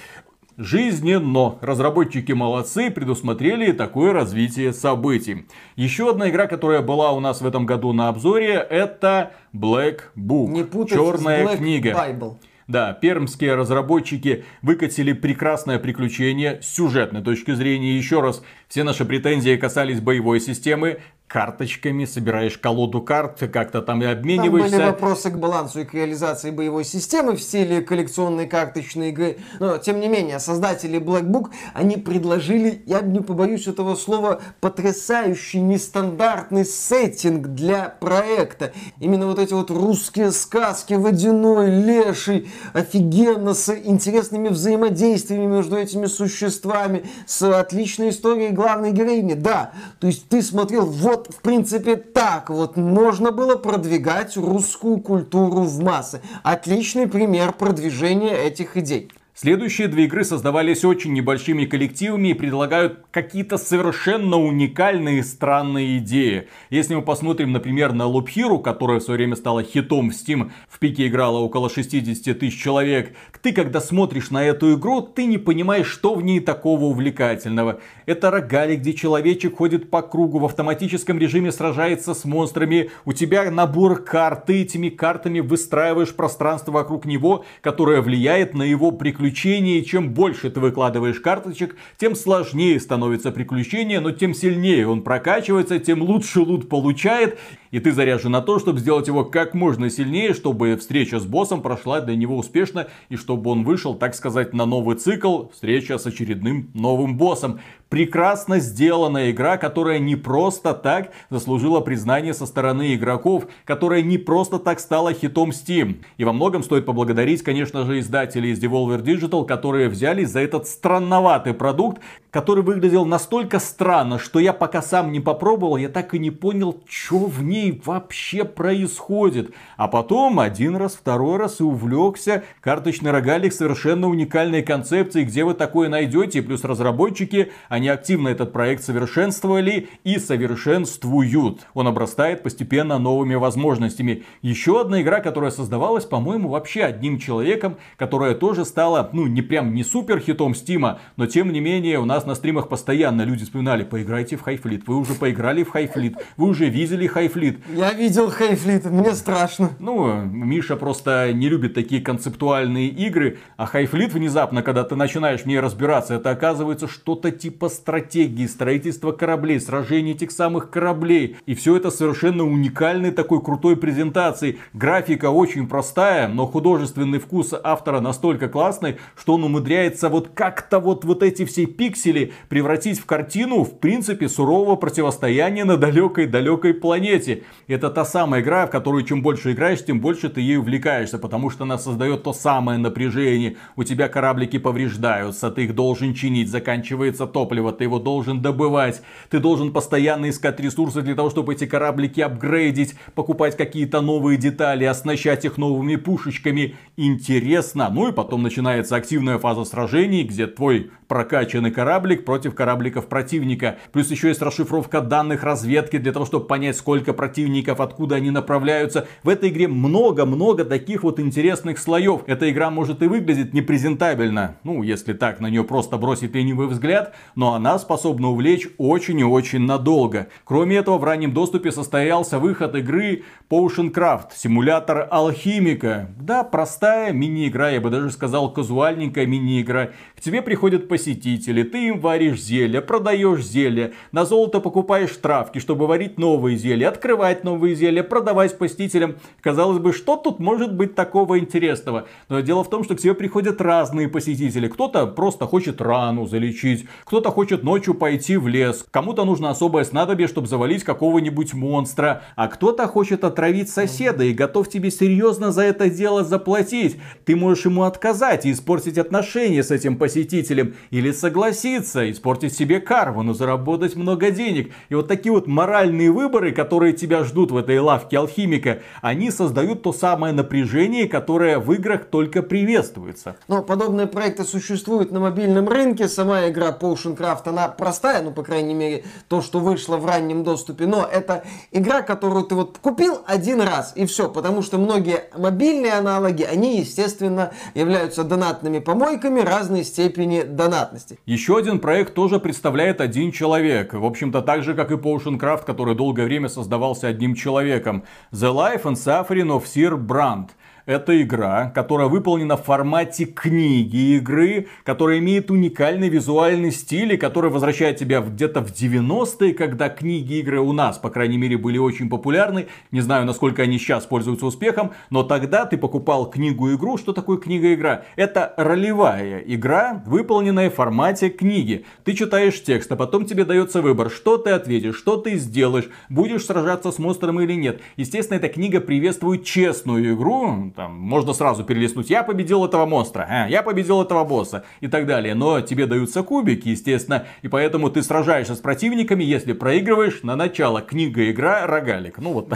Жизненно. 0.59 1.55
Разработчики 1.61 2.33
молодцы, 2.33 2.91
предусмотрели 2.91 3.71
такое 3.71 4.11
развитие 4.11 4.73
событий. 4.73 5.45
Еще 5.77 6.09
одна 6.09 6.29
игра, 6.29 6.47
которая 6.47 6.81
была 6.81 7.13
у 7.13 7.21
нас 7.21 7.39
в 7.39 7.47
этом 7.47 7.65
году 7.65 7.93
на 7.93 8.09
обзоре, 8.09 8.55
это 8.55 9.31
Black 9.55 9.99
Book. 10.17 10.47
Не 10.49 10.65
путать 10.65 10.97
Черная 10.97 11.45
Black 11.45 11.57
книга. 11.59 11.91
Bible. 11.91 12.35
Да, 12.67 12.91
пермские 12.91 13.55
разработчики 13.55 14.43
выкатили 14.61 15.13
прекрасное 15.13 15.79
приключение 15.79 16.61
с 16.61 16.67
сюжетной 16.67 17.23
точки 17.23 17.55
зрения. 17.55 17.97
Еще 17.97 18.19
раз, 18.19 18.43
все 18.67 18.83
наши 18.83 19.05
претензии 19.05 19.55
касались 19.55 20.01
боевой 20.01 20.41
системы. 20.41 20.99
Карточками 21.29 22.05
собираешь 22.05 22.57
колоду 22.57 23.03
карт, 23.03 23.39
как-то 23.53 23.83
там 23.83 24.01
и 24.01 24.05
Там 24.05 24.13
обмениваешься. 24.13 24.77
были 24.77 24.85
вопросы 24.87 25.29
к 25.29 25.37
балансу 25.37 25.81
и 25.81 25.85
к 25.85 25.93
реализации 25.93 26.49
боевой 26.49 26.83
системы 26.83 27.35
в 27.35 27.41
стиле 27.41 27.81
коллекционной 27.81 28.47
карточной 28.47 29.09
игры. 29.09 29.37
Но, 29.59 29.77
тем 29.77 29.99
не 29.99 30.07
менее, 30.07 30.39
создатели 30.39 30.99
Black 30.99 31.27
Book, 31.27 31.51
они 31.75 31.97
предложили, 31.97 32.81
я 32.87 33.01
не 33.01 33.19
побоюсь 33.19 33.67
этого 33.67 33.93
слова, 33.93 34.41
потрясающий, 34.59 35.61
нестандартный 35.61 36.65
сеттинг 36.65 37.49
для 37.49 37.89
проекта. 37.99 38.73
Именно 38.99 39.27
вот 39.27 39.37
эти 39.37 39.53
вот 39.53 39.69
русские 39.69 40.31
сказки, 40.31 40.95
водяной, 40.95 41.69
леший, 41.69 42.49
офигенно, 42.73 43.53
с 43.53 43.69
интересными 43.71 44.47
взаимодействиями 44.47 45.45
между 45.45 45.77
этими 45.77 46.07
существами, 46.07 47.03
с 47.27 47.43
отличной 47.43 48.09
историей 48.09 48.49
главной 48.49 48.91
героини. 48.93 49.33
Да, 49.33 49.73
то 49.99 50.07
есть 50.07 50.27
ты 50.27 50.41
смотрел, 50.41 50.87
вот, 50.87 51.18
в 51.27 51.41
принципе, 51.41 51.95
так 51.95 52.49
вот 52.49 52.77
можно 52.77 53.31
было 53.31 53.55
продвигать 53.55 54.37
русскую 54.37 54.99
культуру 55.01 55.61
в 55.61 55.79
массы. 55.83 56.21
Отличный 56.43 57.07
пример 57.07 57.53
продвижения 57.53 58.35
этих 58.35 58.77
идей. 58.77 59.11
Следующие 59.41 59.87
две 59.87 60.03
игры 60.03 60.25
создавались 60.25 60.83
очень 60.83 61.13
небольшими 61.13 61.63
коллективами 61.63 62.27
и 62.27 62.33
предлагают 62.33 63.05
какие-то 63.09 63.57
совершенно 63.57 64.35
уникальные 64.35 65.23
странные 65.23 65.99
идеи. 65.99 66.49
Если 66.69 66.93
мы 66.93 67.01
посмотрим, 67.01 67.53
например, 67.53 67.93
на 67.93 68.03
Loop 68.03 68.25
Hero, 68.35 68.61
которая 68.61 68.99
в 68.99 69.03
свое 69.03 69.17
время 69.17 69.37
стала 69.37 69.63
хитом 69.63 70.09
в 70.09 70.13
Steam, 70.13 70.51
в 70.67 70.77
пике 70.79 71.07
играла 71.07 71.37
около 71.37 71.69
60 71.69 72.37
тысяч 72.37 72.61
человек, 72.61 73.15
ты 73.41 73.53
когда 73.53 73.79
смотришь 73.79 74.29
на 74.29 74.43
эту 74.43 74.73
игру, 74.75 74.99
ты 74.99 75.23
не 75.23 75.37
понимаешь, 75.37 75.87
что 75.87 76.15
в 76.15 76.21
ней 76.21 76.41
такого 76.41 76.83
увлекательного. 76.83 77.79
Это 78.05 78.31
рогали, 78.31 78.75
где 78.75 78.91
человечек 78.91 79.55
ходит 79.55 79.89
по 79.89 80.01
кругу, 80.01 80.39
в 80.39 80.45
автоматическом 80.45 81.17
режиме 81.17 81.53
сражается 81.53 82.13
с 82.13 82.25
монстрами, 82.25 82.91
у 83.05 83.13
тебя 83.13 83.49
набор 83.49 84.03
карт, 84.03 84.47
ты 84.47 84.63
этими 84.63 84.89
картами 84.89 85.39
выстраиваешь 85.39 86.13
пространство 86.13 86.73
вокруг 86.73 87.05
него, 87.05 87.45
которое 87.61 88.01
влияет 88.01 88.53
на 88.53 88.63
его 88.63 88.91
приключения. 88.91 89.28
И 89.29 89.85
чем 89.85 90.13
больше 90.13 90.49
ты 90.49 90.59
выкладываешь 90.59 91.19
карточек, 91.19 91.75
тем 91.97 92.15
сложнее 92.15 92.79
становится 92.79 93.31
приключение, 93.31 93.99
но 93.99 94.11
тем 94.11 94.33
сильнее 94.33 94.87
он 94.87 95.01
прокачивается, 95.01 95.79
тем 95.79 96.01
лучше 96.01 96.41
лут 96.41 96.67
получает. 96.69 97.37
И 97.71 97.79
ты 97.79 97.91
заряжен 97.91 98.31
на 98.31 98.41
то, 98.41 98.57
чтобы 98.57 98.79
сделать 98.79 99.07
его 99.07 99.23
как 99.23 99.53
можно 99.53 99.89
сильнее, 99.89 100.33
чтобы 100.33 100.75
встреча 100.77 101.19
с 101.19 101.25
боссом 101.25 101.61
прошла 101.61 102.01
для 102.01 102.15
него 102.15 102.37
успешно, 102.37 102.87
и 103.09 103.15
чтобы 103.15 103.51
он 103.51 103.63
вышел, 103.63 103.93
так 103.93 104.15
сказать, 104.15 104.53
на 104.53 104.65
новый 104.65 104.95
цикл, 104.95 105.49
встреча 105.49 105.97
с 105.97 106.05
очередным 106.07 106.71
новым 106.73 107.17
боссом. 107.17 107.59
Прекрасно 107.89 108.59
сделанная 108.59 109.31
игра, 109.31 109.57
которая 109.57 109.97
не 109.97 110.15
просто 110.15 110.75
так 110.75 111.11
заслужила 111.31 111.79
признание 111.79 112.35
со 112.35 112.45
стороны 112.45 112.93
игроков, 112.93 113.47
которая 113.65 114.03
не 114.03 114.19
просто 114.19 114.59
так 114.59 114.79
стала 114.79 115.11
хитом 115.11 115.49
Steam. 115.49 116.03
И 116.17 116.23
во 116.23 116.31
многом 116.31 116.61
стоит 116.61 116.85
поблагодарить, 116.85 117.41
конечно 117.41 117.85
же, 117.85 117.99
издателей 117.99 118.51
из 118.51 118.63
Devolver 118.63 119.01
Digital, 119.01 119.43
которые 119.43 119.89
взялись 119.89 120.29
за 120.29 120.41
этот 120.41 120.67
странноватый 120.67 121.55
продукт, 121.55 121.99
который 122.29 122.63
выглядел 122.63 123.05
настолько 123.05 123.57
странно, 123.57 124.19
что 124.19 124.39
я 124.39 124.53
пока 124.53 124.83
сам 124.83 125.11
не 125.11 125.19
попробовал, 125.19 125.77
я 125.77 125.89
так 125.89 126.13
и 126.13 126.19
не 126.19 126.29
понял, 126.29 126.77
что 126.87 127.17
в 127.17 127.43
ней 127.43 127.81
вообще 127.83 128.43
происходит. 128.43 129.51
А 129.77 129.87
потом 129.87 130.39
один 130.39 130.75
раз, 130.75 130.93
второй 130.93 131.37
раз 131.37 131.59
и 131.59 131.63
увлекся. 131.63 132.43
Карточный 132.61 133.09
рогалик 133.09 133.51
совершенно 133.51 134.07
уникальной 134.07 134.61
концепцией, 134.61 135.25
где 135.25 135.43
вы 135.43 135.55
такое 135.55 135.89
найдете. 135.89 136.43
Плюс 136.43 136.63
разработчики, 136.63 137.51
они 137.67 137.78
активно 137.87 138.27
этот 138.27 138.51
проект 138.51 138.83
совершенствовали 138.83 139.87
и 140.03 140.19
совершенствуют. 140.19 141.61
Он 141.73 141.87
обрастает 141.87 142.43
постепенно 142.43 142.99
новыми 142.99 143.35
возможностями. 143.35 144.23
Еще 144.41 144.81
одна 144.81 145.01
игра, 145.01 145.21
которая 145.21 145.51
создавалась, 145.51 146.05
по-моему, 146.05 146.49
вообще 146.49 146.83
одним 146.83 147.19
человеком, 147.19 147.77
которая 147.95 148.35
тоже 148.35 148.65
стала, 148.65 149.09
ну, 149.13 149.27
не 149.27 149.41
прям 149.41 149.73
не 149.73 149.83
супер 149.83 150.19
хитом 150.19 150.55
Стима, 150.55 150.99
но 151.15 151.25
тем 151.27 151.53
не 151.53 151.61
менее 151.61 151.99
у 151.99 152.05
нас 152.05 152.25
на 152.25 152.35
стримах 152.35 152.67
постоянно 152.67 153.21
люди 153.21 153.45
вспоминали, 153.45 153.83
поиграйте 153.83 154.35
в 154.35 154.41
Хайфлит, 154.41 154.87
вы 154.87 154.97
уже 154.97 155.13
поиграли 155.13 155.63
в 155.63 155.69
Хайфлит, 155.69 156.17
вы 156.35 156.47
уже 156.47 156.67
видели 156.67 157.07
Хайфлит. 157.07 157.29
Хайфлит. 157.29 157.59
Я 157.75 157.93
видел 157.93 158.31
Хейфлит, 158.31 158.85
мне 158.85 159.13
страшно. 159.13 159.71
Ну, 159.79 160.21
Миша 160.23 160.75
просто 160.75 161.31
не 161.33 161.47
любит 161.47 161.73
такие 161.73 162.01
концептуальные 162.01 162.87
игры, 162.87 163.37
а 163.57 163.65
Хайфлит 163.65 164.13
внезапно, 164.13 164.63
когда 164.63 164.83
ты 164.83 164.95
начинаешь 164.95 165.41
в 165.41 165.45
ней 165.45 165.59
разбираться, 165.59 166.15
это 166.15 166.31
оказывается 166.31 166.87
что-то 166.87 167.31
типа 167.31 167.68
стратегии, 167.69 168.47
строительства 168.47 169.11
кораблей, 169.11 169.59
сражений 169.59 170.11
этих 170.11 170.31
самых 170.31 170.69
кораблей. 170.69 171.37
И 171.45 171.53
все 171.55 171.75
это 171.75 171.91
совершенно 171.91 172.43
уникальной 172.43 173.11
такой 173.11 173.41
крутой 173.41 173.77
презентации. 173.77 174.57
Графика 174.73 175.29
очень 175.29 175.67
простая, 175.67 176.27
но 176.27 176.45
художественный 176.47 177.19
вкус 177.19 177.53
автора 177.63 177.99
настолько 177.99 178.49
классный, 178.49 178.97
что 179.15 179.35
он 179.35 179.43
умудряется 179.43 180.09
вот 180.09 180.29
как-то 180.33 180.79
вот, 180.79 181.05
вот 181.05 181.23
эти 181.23 181.45
все 181.45 181.65
пиксели 181.65 182.33
превратить 182.49 182.99
в 182.99 183.05
картину, 183.05 183.63
в 183.63 183.79
принципе, 183.79 184.27
сурового 184.27 184.75
противостояния 184.75 185.65
на 185.65 185.77
далекой-далекой 185.77 186.73
планете. 186.73 187.43
Это 187.67 187.89
та 187.89 188.05
самая 188.05 188.41
игра, 188.41 188.65
в 188.67 188.71
которую 188.71 189.03
чем 189.03 189.21
больше 189.21 189.51
играешь, 189.51 189.85
тем 189.85 189.99
больше 189.99 190.29
ты 190.29 190.41
ей 190.41 190.57
увлекаешься, 190.57 191.19
потому 191.19 191.49
что 191.49 191.63
она 191.63 191.77
создает 191.77 192.23
то 192.23 192.33
самое 192.33 192.77
напряжение. 192.79 193.57
У 193.75 193.83
тебя 193.83 194.07
кораблики 194.07 194.57
повреждаются, 194.57 195.51
ты 195.51 195.65
их 195.65 195.75
должен 195.75 196.13
чинить, 196.13 196.49
заканчивается 196.49 197.27
топливо, 197.27 197.58
ты 197.71 197.83
его 197.83 197.99
должен 197.99 198.41
добывать, 198.41 199.01
ты 199.29 199.39
должен 199.39 199.71
постоянно 199.71 200.29
искать 200.29 200.59
ресурсы 200.59 201.01
для 201.01 201.15
того, 201.15 201.29
чтобы 201.29 201.53
эти 201.53 201.65
кораблики 201.65 202.21
апгрейдить, 202.21 202.95
покупать 203.15 203.55
какие-то 203.55 204.01
новые 204.01 204.37
детали, 204.37 204.85
оснащать 204.85 205.45
их 205.45 205.57
новыми 205.57 205.95
пушечками. 205.95 206.75
Интересно. 206.97 207.89
Ну 207.91 208.09
и 208.09 208.11
потом 208.11 208.43
начинается 208.43 208.95
активная 208.95 209.37
фаза 209.37 209.65
сражений, 209.65 210.23
где 210.23 210.47
твой 210.47 210.91
прокачанный 211.07 211.71
кораблик 211.71 212.23
против 212.23 212.55
корабликов 212.55 213.07
противника. 213.07 213.77
Плюс 213.91 214.11
еще 214.11 214.29
есть 214.29 214.41
расшифровка 214.41 215.01
данных 215.01 215.43
разведки 215.43 215.97
для 215.97 216.13
того, 216.13 216.25
чтобы 216.25 216.45
понять, 216.45 216.77
сколько 216.77 217.13
противников, 217.13 217.81
откуда 217.81 218.15
они 218.15 218.29
направляются. 218.31 219.07
В 219.23 219.29
этой 219.29 219.49
игре 219.49 219.67
много-много 219.67 220.65
таких 220.65 221.03
вот 221.03 221.19
интересных 221.19 221.79
слоев. 221.79 222.21
Эта 222.27 222.49
игра 222.49 222.69
может 222.69 223.01
и 223.01 223.07
выглядеть 223.07 223.53
непрезентабельно, 223.53 224.57
ну, 224.63 224.83
если 224.83 225.13
так, 225.13 225.39
на 225.39 225.49
нее 225.49 225.63
просто 225.63 225.97
бросить 225.97 226.35
ленивый 226.35 226.67
взгляд, 226.67 227.15
но 227.35 227.48
она 227.53 227.79
способна 227.79 228.29
увлечь 228.29 228.67
очень 228.77 229.19
и 229.19 229.23
очень 229.23 229.61
надолго. 229.61 230.27
Кроме 230.43 230.77
этого, 230.77 230.97
в 230.97 231.03
раннем 231.03 231.33
доступе 231.33 231.71
состоялся 231.71 232.39
выход 232.39 232.75
игры 232.75 233.23
Potion 233.49 233.91
Craft, 233.93 234.29
симулятор 234.35 235.07
алхимика. 235.09 236.09
Да, 236.19 236.43
простая 236.43 237.13
мини-игра, 237.13 237.69
я 237.69 237.81
бы 237.81 237.89
даже 237.89 238.11
сказал 238.11 238.51
казуальненькая 238.51 239.25
мини-игра. 239.25 239.89
К 240.15 240.21
тебе 240.21 240.41
приходят 240.41 240.87
посетители, 240.87 241.63
ты 241.63 241.87
им 241.87 241.99
варишь 241.99 242.41
зелья, 242.41 242.81
продаешь 242.81 243.45
зелья, 243.45 243.91
на 244.11 244.25
золото 244.25 244.59
покупаешь 244.59 245.15
травки, 245.15 245.59
чтобы 245.59 245.87
варить 245.87 246.17
новые 246.17 246.57
зелья, 246.57 246.89
открывать 246.89 247.43
новые 247.43 247.75
зелья, 247.75 248.03
продавать 248.03 248.57
посетителям. 248.57 249.15
Казалось 249.41 249.79
бы, 249.79 249.93
что 249.93 250.15
тут 250.15 250.39
может 250.39 250.73
быть 250.75 250.95
такого 250.95 251.39
интересного? 251.39 252.07
Но 252.27 252.39
дело 252.41 252.63
в 252.63 252.69
том, 252.69 252.83
что 252.83 252.95
к 252.95 252.99
тебе 252.99 253.13
приходят 253.13 253.61
разные 253.61 254.07
посетители. 254.07 254.67
Кто-то 254.67 255.07
просто 255.07 255.45
хочет 255.45 255.81
рану 255.81 256.25
залечить, 256.27 256.87
кто-то 257.03 257.31
хочет 257.39 257.63
ночью 257.63 257.93
пойти 257.93 258.35
в 258.35 258.49
лес, 258.49 258.85
кому-то 258.91 259.23
нужно 259.23 259.49
особое 259.49 259.85
снадобье, 259.85 260.27
чтобы 260.27 260.47
завалить 260.47 260.83
какого-нибудь 260.83 261.53
монстра, 261.53 262.23
а 262.35 262.49
кто-то 262.49 262.85
хочет 262.85 263.23
отравить 263.23 263.69
соседа 263.69 264.25
и 264.25 264.33
готов 264.33 264.67
тебе 264.67 264.91
серьезно 264.91 265.53
за 265.53 265.61
это 265.61 265.89
дело 265.89 266.25
заплатить. 266.25 266.97
Ты 267.23 267.37
можешь 267.37 267.63
ему 267.63 267.83
отказать 267.83 268.45
и 268.45 268.51
испортить 268.51 268.97
отношения 268.97 269.63
с 269.63 269.71
этим 269.71 269.95
посетителем, 269.95 270.73
или 270.89 271.13
согласиться, 271.13 272.11
испортить 272.11 272.53
себе 272.53 272.81
карму, 272.81 273.23
но 273.23 273.33
заработать 273.33 273.95
много 273.95 274.31
денег. 274.31 274.73
И 274.89 274.95
вот 274.95 275.07
такие 275.07 275.31
вот 275.31 275.47
моральные 275.47 276.11
выборы, 276.11 276.51
которые 276.51 276.91
тебя 276.91 277.23
ждут 277.23 277.51
в 277.51 277.55
этой 277.55 277.79
лавке 277.79 278.17
алхимика, 278.17 278.79
они 279.01 279.31
создают 279.31 279.81
то 279.81 279.93
самое 279.93 280.33
напряжение, 280.33 281.07
которое 281.07 281.57
в 281.57 281.71
играх 281.71 282.03
только 282.03 282.43
приветствуется. 282.43 283.37
Но 283.47 283.63
подобные 283.63 284.07
проекты 284.07 284.43
существуют 284.43 285.13
на 285.13 285.21
мобильном 285.21 285.69
рынке. 285.69 286.09
Сама 286.09 286.49
игра 286.49 286.77
Potion 286.77 287.15
Craft, 287.19 287.49
она 287.49 287.67
простая, 287.67 288.21
ну, 288.21 288.31
по 288.31 288.43
крайней 288.43 288.73
мере, 288.73 289.03
то, 289.27 289.41
что 289.41 289.59
вышло 289.59 289.97
в 289.97 290.05
раннем 290.05 290.43
доступе. 290.43 290.85
Но 290.85 291.05
это 291.05 291.43
игра, 291.71 292.01
которую 292.01 292.45
ты 292.45 292.55
вот 292.55 292.77
купил 292.77 293.21
один 293.27 293.61
раз, 293.61 293.93
и 293.95 294.05
все. 294.05 294.29
Потому 294.29 294.61
что 294.61 294.77
многие 294.77 295.25
мобильные 295.37 295.93
аналоги, 295.93 296.43
они, 296.43 296.79
естественно, 296.79 297.51
являются 297.73 298.23
донатными 298.23 298.79
помойками 298.79 299.41
разной 299.41 299.83
степени 299.83 300.43
донатности. 300.43 301.19
Еще 301.25 301.57
один 301.57 301.79
проект 301.79 302.13
тоже 302.13 302.39
представляет 302.39 303.01
один 303.01 303.31
человек. 303.31 303.93
В 303.93 304.05
общем-то, 304.05 304.41
так 304.41 304.63
же, 304.63 304.73
как 304.73 304.91
и 304.91 304.95
Potion 304.95 305.39
Craft, 305.39 305.65
который 305.65 305.95
долгое 305.95 306.25
время 306.25 306.49
создавался 306.49 307.07
одним 307.07 307.35
человеком. 307.35 308.03
The 308.31 308.53
Life 308.53 308.83
and 308.83 308.95
Suffering 308.95 309.49
of 309.49 309.65
Sir 309.65 309.97
Brand. 309.97 310.49
Это 310.89 311.21
игра, 311.21 311.71
которая 311.75 312.07
выполнена 312.07 312.57
в 312.57 312.63
формате 312.63 313.25
книги 313.25 314.15
игры, 314.15 314.69
которая 314.83 315.19
имеет 315.19 315.51
уникальный 315.51 316.09
визуальный 316.09 316.71
стиль 316.71 317.13
и 317.13 317.17
который 317.17 317.51
возвращает 317.51 317.97
тебя 317.97 318.21
где-то 318.21 318.61
в 318.61 318.71
90-е, 318.71 319.53
когда 319.53 319.89
книги 319.89 320.39
игры 320.39 320.59
у 320.59 320.73
нас, 320.73 320.97
по 320.97 321.11
крайней 321.11 321.37
мере, 321.37 321.59
были 321.59 321.77
очень 321.77 322.09
популярны. 322.09 322.69
Не 322.89 323.01
знаю, 323.01 323.27
насколько 323.27 323.61
они 323.61 323.77
сейчас 323.77 324.07
пользуются 324.07 324.47
успехом, 324.47 324.93
но 325.11 325.21
тогда 325.21 325.67
ты 325.67 325.77
покупал 325.77 326.27
книгу-игру. 326.27 326.97
Что 326.97 327.13
такое 327.13 327.37
книга-игра? 327.37 328.05
Это 328.15 328.55
ролевая 328.57 329.43
игра, 329.45 330.01
выполненная 330.07 330.71
в 330.71 330.73
формате 330.73 331.29
книги. 331.29 331.85
Ты 332.03 332.13
читаешь 332.13 332.63
текст, 332.63 332.91
а 332.91 332.95
потом 332.95 333.25
тебе 333.25 333.45
дается 333.45 333.83
выбор, 333.83 334.09
что 334.09 334.39
ты 334.39 334.49
ответишь, 334.49 334.95
что 334.95 335.17
ты 335.17 335.35
сделаешь, 335.35 335.87
будешь 336.09 336.45
сражаться 336.45 336.91
с 336.91 336.97
монстром 336.97 337.39
или 337.41 337.53
нет. 337.53 337.79
Естественно, 337.95 338.37
эта 338.37 338.49
книга 338.49 338.81
приветствует 338.81 339.43
честную 339.43 340.15
игру, 340.15 340.73
там, 340.79 340.93
можно 340.93 341.33
сразу 341.33 341.65
перелистнуть, 341.65 342.09
я 342.09 342.23
победил 342.23 342.63
этого 342.63 342.85
монстра, 342.85 343.27
а, 343.29 343.49
я 343.49 343.63
победил 343.63 344.01
этого 344.01 344.23
босса 344.23 344.63
и 344.79 344.87
так 344.87 345.05
далее. 345.07 345.35
Но 345.35 345.59
тебе 345.59 345.87
даются 345.87 346.23
кубики, 346.23 346.69
естественно, 346.69 347.27
и 347.41 347.49
поэтому 347.49 347.89
ты 347.89 348.01
сражаешься 348.01 348.55
с 348.55 348.59
противниками, 348.59 349.21
если 349.25 349.51
проигрываешь 349.51 350.23
на 350.23 350.37
начало. 350.37 350.81
Книга, 350.81 351.29
игра, 351.29 351.67
рогалик. 351.67 352.19
Ну 352.19 352.31
вот. 352.31 352.53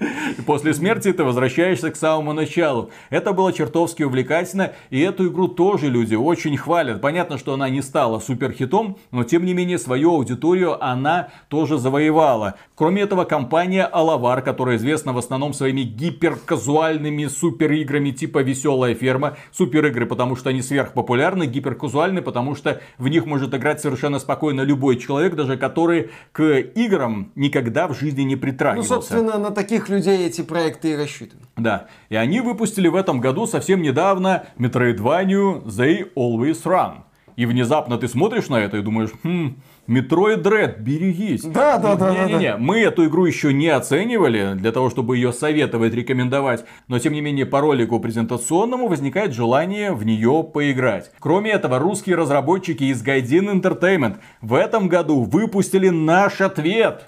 И 0.00 0.42
после 0.46 0.74
смерти 0.74 1.12
ты 1.12 1.22
возвращаешься 1.22 1.90
к 1.90 1.96
самому 1.96 2.32
началу. 2.32 2.90
Это 3.10 3.32
было 3.32 3.52
чертовски 3.52 4.02
увлекательно, 4.02 4.72
и 4.90 5.00
эту 5.00 5.28
игру 5.28 5.46
тоже 5.46 5.88
люди 5.88 6.16
очень 6.16 6.56
хвалят. 6.56 7.00
Понятно, 7.00 7.38
что 7.38 7.54
она 7.54 7.68
не 7.68 7.80
стала 7.80 8.18
суперхитом, 8.18 8.96
но 9.12 9.22
тем 9.22 9.44
не 9.44 9.54
менее 9.54 9.78
свою 9.78 10.10
аудиторию 10.16 10.82
она 10.84 11.28
тоже 11.48 11.78
завоевала. 11.78 12.54
Кроме 12.74 13.02
этого, 13.02 13.24
компания 13.24 13.84
Алавар, 13.84 14.42
которая 14.42 14.76
известна 14.76 15.12
в 15.12 15.18
основном 15.18 15.54
своими 15.54 15.82
гиперказуальными 15.82 17.26
супериграми 17.26 18.10
типа 18.10 18.42
Веселая 18.42 18.94
ферма. 18.94 19.36
Суперигры, 19.52 20.06
потому 20.06 20.34
что 20.34 20.50
они 20.50 20.60
сверхпопулярны, 20.60 21.46
гиперказуальны, 21.46 22.20
потому 22.20 22.56
что 22.56 22.80
в 22.98 23.08
них 23.08 23.26
может 23.26 23.54
играть 23.54 23.80
совершенно 23.80 24.18
спокойно 24.18 24.62
любой 24.62 24.96
человек, 24.96 25.36
даже 25.36 25.56
который 25.56 26.10
к 26.32 26.42
играм 26.58 27.30
никогда 27.36 27.86
в 27.86 27.94
жизни 27.94 28.22
не 28.22 28.34
Ну, 28.34 28.40
притрагивался. 28.40 28.88
собственно, 28.94 29.38
на 29.38 29.50
таких 29.54 29.88
людей 29.88 30.26
эти 30.26 30.42
проекты 30.42 30.92
и 30.92 30.96
рассчитаны. 30.96 31.42
Да, 31.56 31.86
и 32.08 32.16
они 32.16 32.40
выпустили 32.40 32.88
в 32.88 32.96
этом 32.96 33.20
году 33.20 33.46
совсем 33.46 33.82
недавно 33.82 34.46
Metroidvania 34.58 35.64
They 35.64 36.12
Always 36.14 36.62
Run. 36.64 37.04
И 37.36 37.46
внезапно 37.46 37.98
ты 37.98 38.06
смотришь 38.06 38.48
на 38.48 38.56
это 38.56 38.76
и 38.76 38.82
думаешь, 38.82 39.10
хм, 39.24 39.56
Metroid 39.88 40.42
Dread, 40.42 40.78
берегись. 40.80 41.42
Да, 41.42 41.78
да, 41.78 41.96
да, 41.96 42.14
да, 42.14 42.26
Не-не-не, 42.26 42.56
мы 42.56 42.80
эту 42.80 43.06
игру 43.06 43.26
еще 43.26 43.52
не 43.52 43.68
оценивали, 43.68 44.54
для 44.54 44.72
того, 44.72 44.88
чтобы 44.88 45.16
ее 45.16 45.32
советовать, 45.32 45.92
рекомендовать. 45.94 46.64
Но, 46.86 46.98
тем 46.98 47.12
не 47.12 47.20
менее, 47.20 47.44
по 47.44 47.60
ролику 47.60 47.98
презентационному 47.98 48.86
возникает 48.86 49.34
желание 49.34 49.92
в 49.92 50.06
нее 50.06 50.44
поиграть. 50.44 51.10
Кроме 51.18 51.50
этого, 51.50 51.78
русские 51.78 52.16
разработчики 52.16 52.84
из 52.84 53.04
Gaijin 53.04 53.60
Entertainment 53.60 54.18
в 54.40 54.54
этом 54.54 54.88
году 54.88 55.22
выпустили 55.22 55.88
наш 55.88 56.40
ответ. 56.40 57.04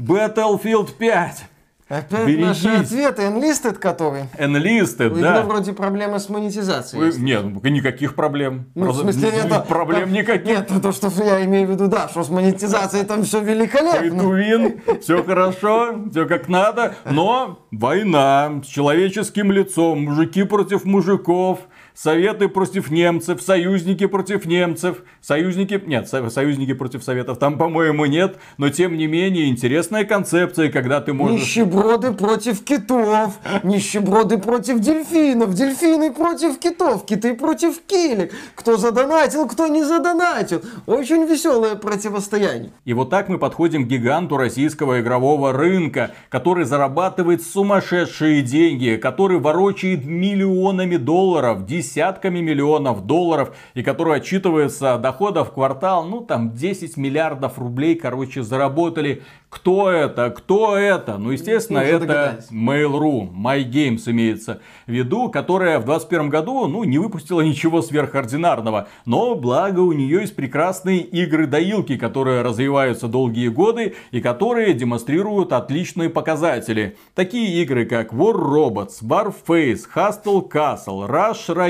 Battlefield 0.00 0.92
5. 0.98 1.44
Опять 1.90 2.24
Берегись. 2.24 2.62
наши 2.62 2.68
ответы, 2.68 3.22
Enlisted 3.22 3.74
который. 3.74 4.22
Enlisted, 4.38 5.10
У 5.10 5.20
да. 5.20 5.42
вроде 5.42 5.72
проблемы 5.72 6.20
с 6.20 6.28
монетизацией. 6.28 7.10
Вы-. 7.10 7.18
Нет, 7.20 7.42
ну, 7.42 7.68
никаких 7.68 8.14
проблем. 8.14 8.66
Ну, 8.76 8.82
в 8.82 8.84
Просто 8.84 9.02
смысле, 9.02 9.30
это... 9.30 9.58
Проблем 9.68 10.12
никаких. 10.12 10.46
Нет, 10.46 10.70
то, 10.80 10.92
что 10.92 11.08
я 11.24 11.44
имею 11.44 11.66
в 11.66 11.70
виду, 11.72 11.88
да, 11.88 12.08
что 12.08 12.22
с 12.22 12.28
монетизацией 12.28 13.04
там 13.04 13.24
все 13.24 13.40
великолепно. 13.40 14.22
Туин, 14.22 14.80
все 15.00 15.24
хорошо, 15.24 15.96
все 16.12 16.26
как 16.26 16.46
надо, 16.46 16.94
но 17.10 17.66
война 17.72 18.60
с 18.64 18.68
человеческим 18.68 19.50
лицом, 19.50 20.04
мужики 20.04 20.44
против 20.44 20.84
мужиков, 20.84 21.58
Советы 22.02 22.48
против 22.48 22.90
немцев, 22.90 23.42
союзники 23.42 24.06
против 24.06 24.46
немцев, 24.46 25.02
союзники... 25.20 25.78
Нет, 25.84 26.08
союзники 26.08 26.72
против 26.72 27.04
советов 27.04 27.36
там, 27.36 27.58
по-моему, 27.58 28.06
нет, 28.06 28.38
но 28.56 28.70
тем 28.70 28.96
не 28.96 29.06
менее 29.06 29.50
интересная 29.50 30.04
концепция, 30.04 30.72
когда 30.72 31.02
ты 31.02 31.12
можешь... 31.12 31.42
Нищеброды 31.42 32.12
против 32.12 32.64
китов, 32.64 33.38
нищеброды 33.62 34.38
против 34.38 34.80
дельфинов, 34.80 35.52
дельфины 35.52 36.10
против 36.10 36.58
китов, 36.58 37.04
киты 37.04 37.34
против 37.34 37.78
килек. 37.86 38.32
Кто 38.54 38.78
задонатил, 38.78 39.46
кто 39.46 39.66
не 39.66 39.84
задонатил. 39.84 40.62
Очень 40.86 41.26
веселое 41.26 41.74
противостояние. 41.74 42.70
И 42.86 42.94
вот 42.94 43.10
так 43.10 43.28
мы 43.28 43.36
подходим 43.36 43.84
к 43.84 43.88
гиганту 43.88 44.38
российского 44.38 45.02
игрового 45.02 45.52
рынка, 45.52 46.12
который 46.30 46.64
зарабатывает 46.64 47.42
сумасшедшие 47.42 48.40
деньги, 48.40 48.96
который 48.96 49.38
ворочает 49.38 50.06
миллионами 50.06 50.96
долларов, 50.96 51.66
десятками 51.66 51.89
миллионов 51.96 53.06
долларов, 53.06 53.56
и 53.74 53.82
который 53.82 54.16
отчитывается 54.16 54.98
доходов 54.98 55.48
в 55.48 55.52
квартал, 55.52 56.04
ну 56.04 56.20
там 56.20 56.52
10 56.52 56.96
миллиардов 56.96 57.58
рублей, 57.58 57.94
короче, 57.94 58.42
заработали. 58.42 59.22
Кто 59.50 59.90
это? 59.90 60.30
Кто 60.30 60.76
это? 60.76 61.18
Ну, 61.18 61.32
естественно, 61.32 61.80
это 61.80 62.38
Mail.ru, 62.52 63.30
MyGames 63.32 64.02
имеется 64.06 64.60
в 64.86 64.92
виду, 64.92 65.28
которая 65.28 65.80
в 65.80 65.84
2021 65.84 66.30
году, 66.30 66.66
ну, 66.68 66.84
не 66.84 66.98
выпустила 66.98 67.40
ничего 67.40 67.82
сверхординарного. 67.82 68.86
Но, 69.06 69.34
благо, 69.34 69.80
у 69.80 69.92
нее 69.92 70.20
есть 70.20 70.36
прекрасные 70.36 71.00
игры-доилки, 71.00 71.96
которые 71.96 72.42
развиваются 72.42 73.08
долгие 73.08 73.48
годы 73.48 73.96
и 74.12 74.20
которые 74.20 74.72
демонстрируют 74.72 75.52
отличные 75.52 76.10
показатели. 76.10 76.96
Такие 77.16 77.60
игры, 77.62 77.86
как 77.86 78.12
War 78.12 78.34
Robots, 78.34 79.02
Warface, 79.02 79.80
Hustle 79.92 80.48
Castle, 80.48 81.08
Rush 81.08 81.48
Royale, 81.48 81.69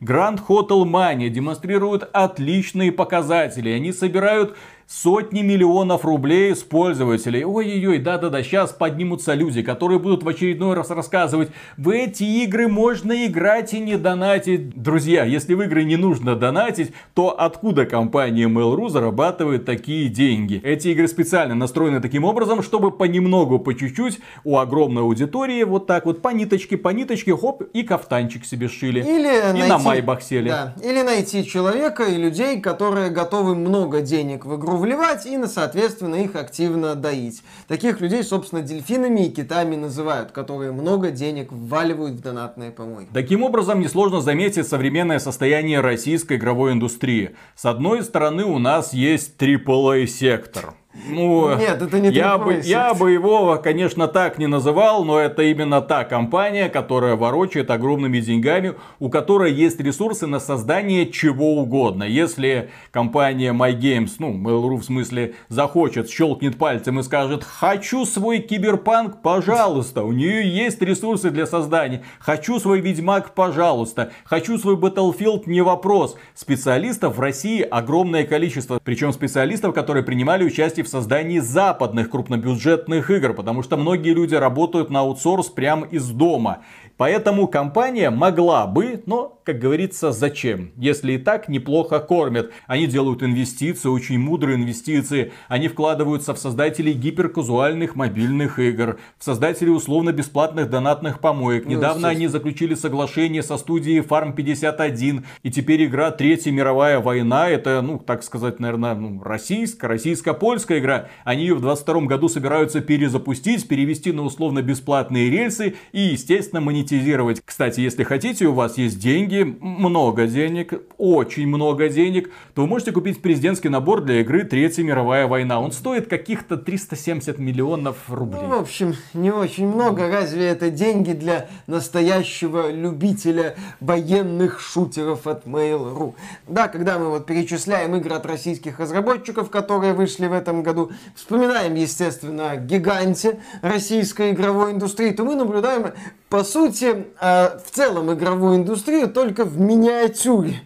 Grand 0.00 0.38
Hotel 0.48 0.84
Mania 0.84 1.28
демонстрируют 1.28 2.08
отличные 2.12 2.92
показатели. 2.92 3.70
Они 3.70 3.92
собирают 3.92 4.56
сотни 4.86 5.42
миллионов 5.42 6.04
рублей 6.04 6.54
с 6.54 6.60
пользователей. 6.62 7.44
Ой-ой-ой, 7.44 7.98
да-да-да, 7.98 8.42
сейчас 8.42 8.72
поднимутся 8.72 9.34
люди, 9.34 9.62
которые 9.62 9.98
будут 9.98 10.22
в 10.22 10.28
очередной 10.28 10.74
раз 10.74 10.90
рассказывать, 10.90 11.50
в 11.76 11.88
эти 11.88 12.24
игры 12.44 12.68
можно 12.68 13.26
играть 13.26 13.74
и 13.74 13.80
не 13.80 13.96
донатить. 13.96 14.70
Друзья, 14.80 15.24
если 15.24 15.54
в 15.54 15.62
игры 15.62 15.84
не 15.84 15.96
нужно 15.96 16.36
донатить, 16.36 16.92
то 17.14 17.34
откуда 17.38 17.86
компания 17.86 18.48
Mail.ru 18.48 18.88
зарабатывает 18.88 19.64
такие 19.64 20.08
деньги? 20.08 20.60
Эти 20.62 20.88
игры 20.88 21.08
специально 21.08 21.54
настроены 21.54 22.00
таким 22.00 22.24
образом, 22.24 22.62
чтобы 22.62 22.90
понемногу, 22.90 23.58
по 23.58 23.74
чуть-чуть 23.74 24.20
у 24.44 24.58
огромной 24.58 25.02
аудитории 25.02 25.62
вот 25.64 25.86
так 25.86 26.06
вот 26.06 26.22
по 26.22 26.28
ниточке, 26.28 26.76
по 26.76 26.88
ниточке, 26.90 27.36
хоп, 27.36 27.62
и 27.72 27.82
кафтанчик 27.82 28.44
себе 28.44 28.68
шили. 28.68 29.00
Или 29.00 29.50
и 29.50 29.52
найти, 29.52 29.68
на 29.68 29.78
майбах 29.78 30.22
сели. 30.22 30.48
Да, 30.48 30.74
или 30.82 31.02
найти 31.02 31.46
человека 31.46 32.04
и 32.04 32.16
людей, 32.16 32.60
которые 32.60 33.10
готовы 33.10 33.54
много 33.54 34.00
денег 34.00 34.44
в 34.44 34.56
игру 34.56 34.71
вливать 34.76 35.26
и, 35.26 35.38
соответственно, 35.46 36.16
их 36.16 36.36
активно 36.36 36.94
доить. 36.94 37.42
Таких 37.68 38.00
людей, 38.00 38.22
собственно, 38.22 38.62
дельфинами 38.62 39.26
и 39.26 39.30
китами 39.30 39.76
называют, 39.76 40.32
которые 40.32 40.72
много 40.72 41.10
денег 41.10 41.48
вваливают 41.50 42.14
в 42.14 42.20
донатные 42.20 42.70
помойки. 42.70 43.10
Таким 43.12 43.42
образом, 43.42 43.80
несложно 43.80 44.20
заметить 44.20 44.66
современное 44.66 45.18
состояние 45.18 45.80
российской 45.80 46.36
игровой 46.36 46.72
индустрии. 46.72 47.36
С 47.54 47.64
одной 47.64 48.02
стороны, 48.02 48.44
у 48.44 48.58
нас 48.58 48.92
есть 48.92 49.40
AAA-сектор. 49.40 50.74
Ну, 50.94 51.56
Нет, 51.56 51.80
это 51.80 52.00
не 52.00 52.10
я 52.10 52.36
бы, 52.36 52.60
я 52.62 52.92
бы 52.92 53.10
его, 53.10 53.58
конечно, 53.62 54.08
так 54.08 54.38
не 54.38 54.46
называл, 54.46 55.04
но 55.04 55.18
это 55.18 55.42
именно 55.42 55.80
та 55.80 56.04
компания, 56.04 56.68
которая 56.68 57.16
ворочает 57.16 57.70
огромными 57.70 58.20
деньгами, 58.20 58.74
у 58.98 59.08
которой 59.08 59.52
есть 59.52 59.80
ресурсы 59.80 60.26
на 60.26 60.38
создание 60.38 61.10
чего 61.10 61.54
угодно. 61.56 62.04
Если 62.04 62.70
компания 62.90 63.54
MyGames, 63.54 64.12
ну, 64.18 64.34
Mail.ru 64.34 64.76
в 64.76 64.84
смысле, 64.84 65.34
захочет, 65.48 66.10
щелкнет 66.10 66.58
пальцем 66.58 67.00
и 67.00 67.02
скажет, 67.02 67.42
хочу 67.42 68.04
свой 68.04 68.40
киберпанк, 68.40 69.22
пожалуйста, 69.22 70.02
у 70.04 70.12
нее 70.12 70.46
есть 70.46 70.82
ресурсы 70.82 71.30
для 71.30 71.46
создания. 71.46 72.02
Хочу 72.18 72.60
свой 72.60 72.80
Ведьмак, 72.80 73.34
пожалуйста. 73.34 74.12
Хочу 74.24 74.58
свой 74.58 74.76
Battlefield, 74.76 75.44
не 75.46 75.62
вопрос. 75.62 76.16
Специалистов 76.34 77.16
в 77.16 77.20
России 77.20 77.62
огромное 77.62 78.24
количество. 78.24 78.78
Причем 78.82 79.12
специалистов, 79.12 79.74
которые 79.74 80.02
принимали 80.02 80.44
участие 80.44 80.81
в 80.82 80.88
создании 80.88 81.38
западных 81.38 82.10
крупнобюджетных 82.10 83.10
игр, 83.10 83.34
потому 83.34 83.62
что 83.62 83.76
многие 83.76 84.12
люди 84.14 84.34
работают 84.34 84.90
на 84.90 85.00
аутсорс 85.00 85.48
прямо 85.48 85.86
из 85.86 86.08
дома. 86.08 86.62
Поэтому 86.96 87.48
компания 87.48 88.10
могла 88.10 88.66
бы, 88.66 89.02
но, 89.06 89.40
как 89.44 89.58
говорится, 89.58 90.12
зачем? 90.12 90.70
Если 90.76 91.14
и 91.14 91.18
так 91.18 91.48
неплохо 91.48 91.98
кормят. 91.98 92.52
Они 92.66 92.86
делают 92.86 93.22
инвестиции, 93.22 93.88
очень 93.88 94.18
мудрые 94.18 94.56
инвестиции. 94.56 95.32
Они 95.48 95.68
вкладываются 95.68 96.34
в 96.34 96.38
создателей 96.38 96.92
гиперказуальных 96.92 97.96
мобильных 97.96 98.58
игр, 98.58 98.98
в 99.18 99.24
создателей 99.24 99.72
условно-бесплатных 99.72 100.70
донатных 100.70 101.18
помоек. 101.20 101.64
Ну, 101.64 101.72
Недавно 101.72 102.08
они 102.08 102.28
заключили 102.28 102.74
соглашение 102.74 103.42
со 103.42 103.56
студией 103.56 104.00
Farm 104.00 104.34
51. 104.34 105.24
И 105.42 105.50
теперь 105.50 105.84
игра 105.86 106.10
Третья 106.12 106.52
мировая 106.52 107.00
война. 107.00 107.48
Это, 107.48 107.82
ну, 107.82 107.98
так 107.98 108.22
сказать, 108.22 108.60
наверное, 108.60 108.94
ну, 108.94 109.22
российская, 109.22 109.88
российско-польская 109.88 110.78
игра. 110.78 111.08
Они 111.24 111.42
ее 111.42 111.54
в 111.54 111.60
22 111.60 112.02
году 112.02 112.28
собираются 112.28 112.80
перезапустить, 112.80 113.66
перевести 113.66 114.12
на 114.12 114.22
условно-бесплатные 114.22 115.30
рельсы 115.30 115.74
и, 115.92 116.00
естественно, 116.00 116.60
монетизировать 116.60 116.91
монетизировать. 116.92 117.42
Кстати, 117.44 117.80
если 117.80 118.04
хотите, 118.04 118.46
у 118.46 118.52
вас 118.52 118.78
есть 118.78 118.98
деньги, 118.98 119.42
много 119.60 120.26
денег, 120.26 120.74
очень 120.98 121.46
много 121.46 121.88
денег, 121.88 122.30
то 122.54 122.62
вы 122.62 122.68
можете 122.68 122.92
купить 122.92 123.22
президентский 123.22 123.68
набор 123.68 124.02
для 124.02 124.20
игры 124.20 124.44
Третья 124.44 124.82
мировая 124.82 125.26
война. 125.26 125.60
Он 125.60 125.72
стоит 125.72 126.08
каких-то 126.08 126.56
370 126.56 127.38
миллионов 127.38 127.96
рублей. 128.08 128.40
Ну, 128.42 128.58
в 128.58 128.62
общем, 128.62 128.94
не 129.14 129.30
очень 129.30 129.66
много. 129.66 130.08
Разве 130.08 130.46
это 130.48 130.70
деньги 130.70 131.12
для 131.12 131.48
настоящего 131.66 132.70
любителя 132.70 133.56
военных 133.80 134.60
шутеров 134.60 135.26
от 135.26 135.46
Mail.ru? 135.46 136.14
Да, 136.46 136.68
когда 136.68 136.98
мы 136.98 137.08
вот 137.08 137.26
перечисляем 137.26 137.96
игры 137.96 138.14
от 138.14 138.26
российских 138.26 138.78
разработчиков, 138.78 139.50
которые 139.50 139.94
вышли 139.94 140.26
в 140.26 140.32
этом 140.32 140.62
году, 140.62 140.90
вспоминаем, 141.14 141.74
естественно, 141.74 142.50
о 142.50 142.56
гиганте 142.56 143.40
российской 143.62 144.32
игровой 144.32 144.72
индустрии, 144.72 145.10
то 145.10 145.24
мы 145.24 145.34
наблюдаем 145.34 145.92
по 146.32 146.44
сути, 146.44 147.08
э, 147.20 147.58
в 147.58 147.70
целом 147.70 148.10
игровую 148.10 148.56
индустрию 148.56 149.12
только 149.12 149.44
в 149.44 149.60
миниатюре. 149.60 150.62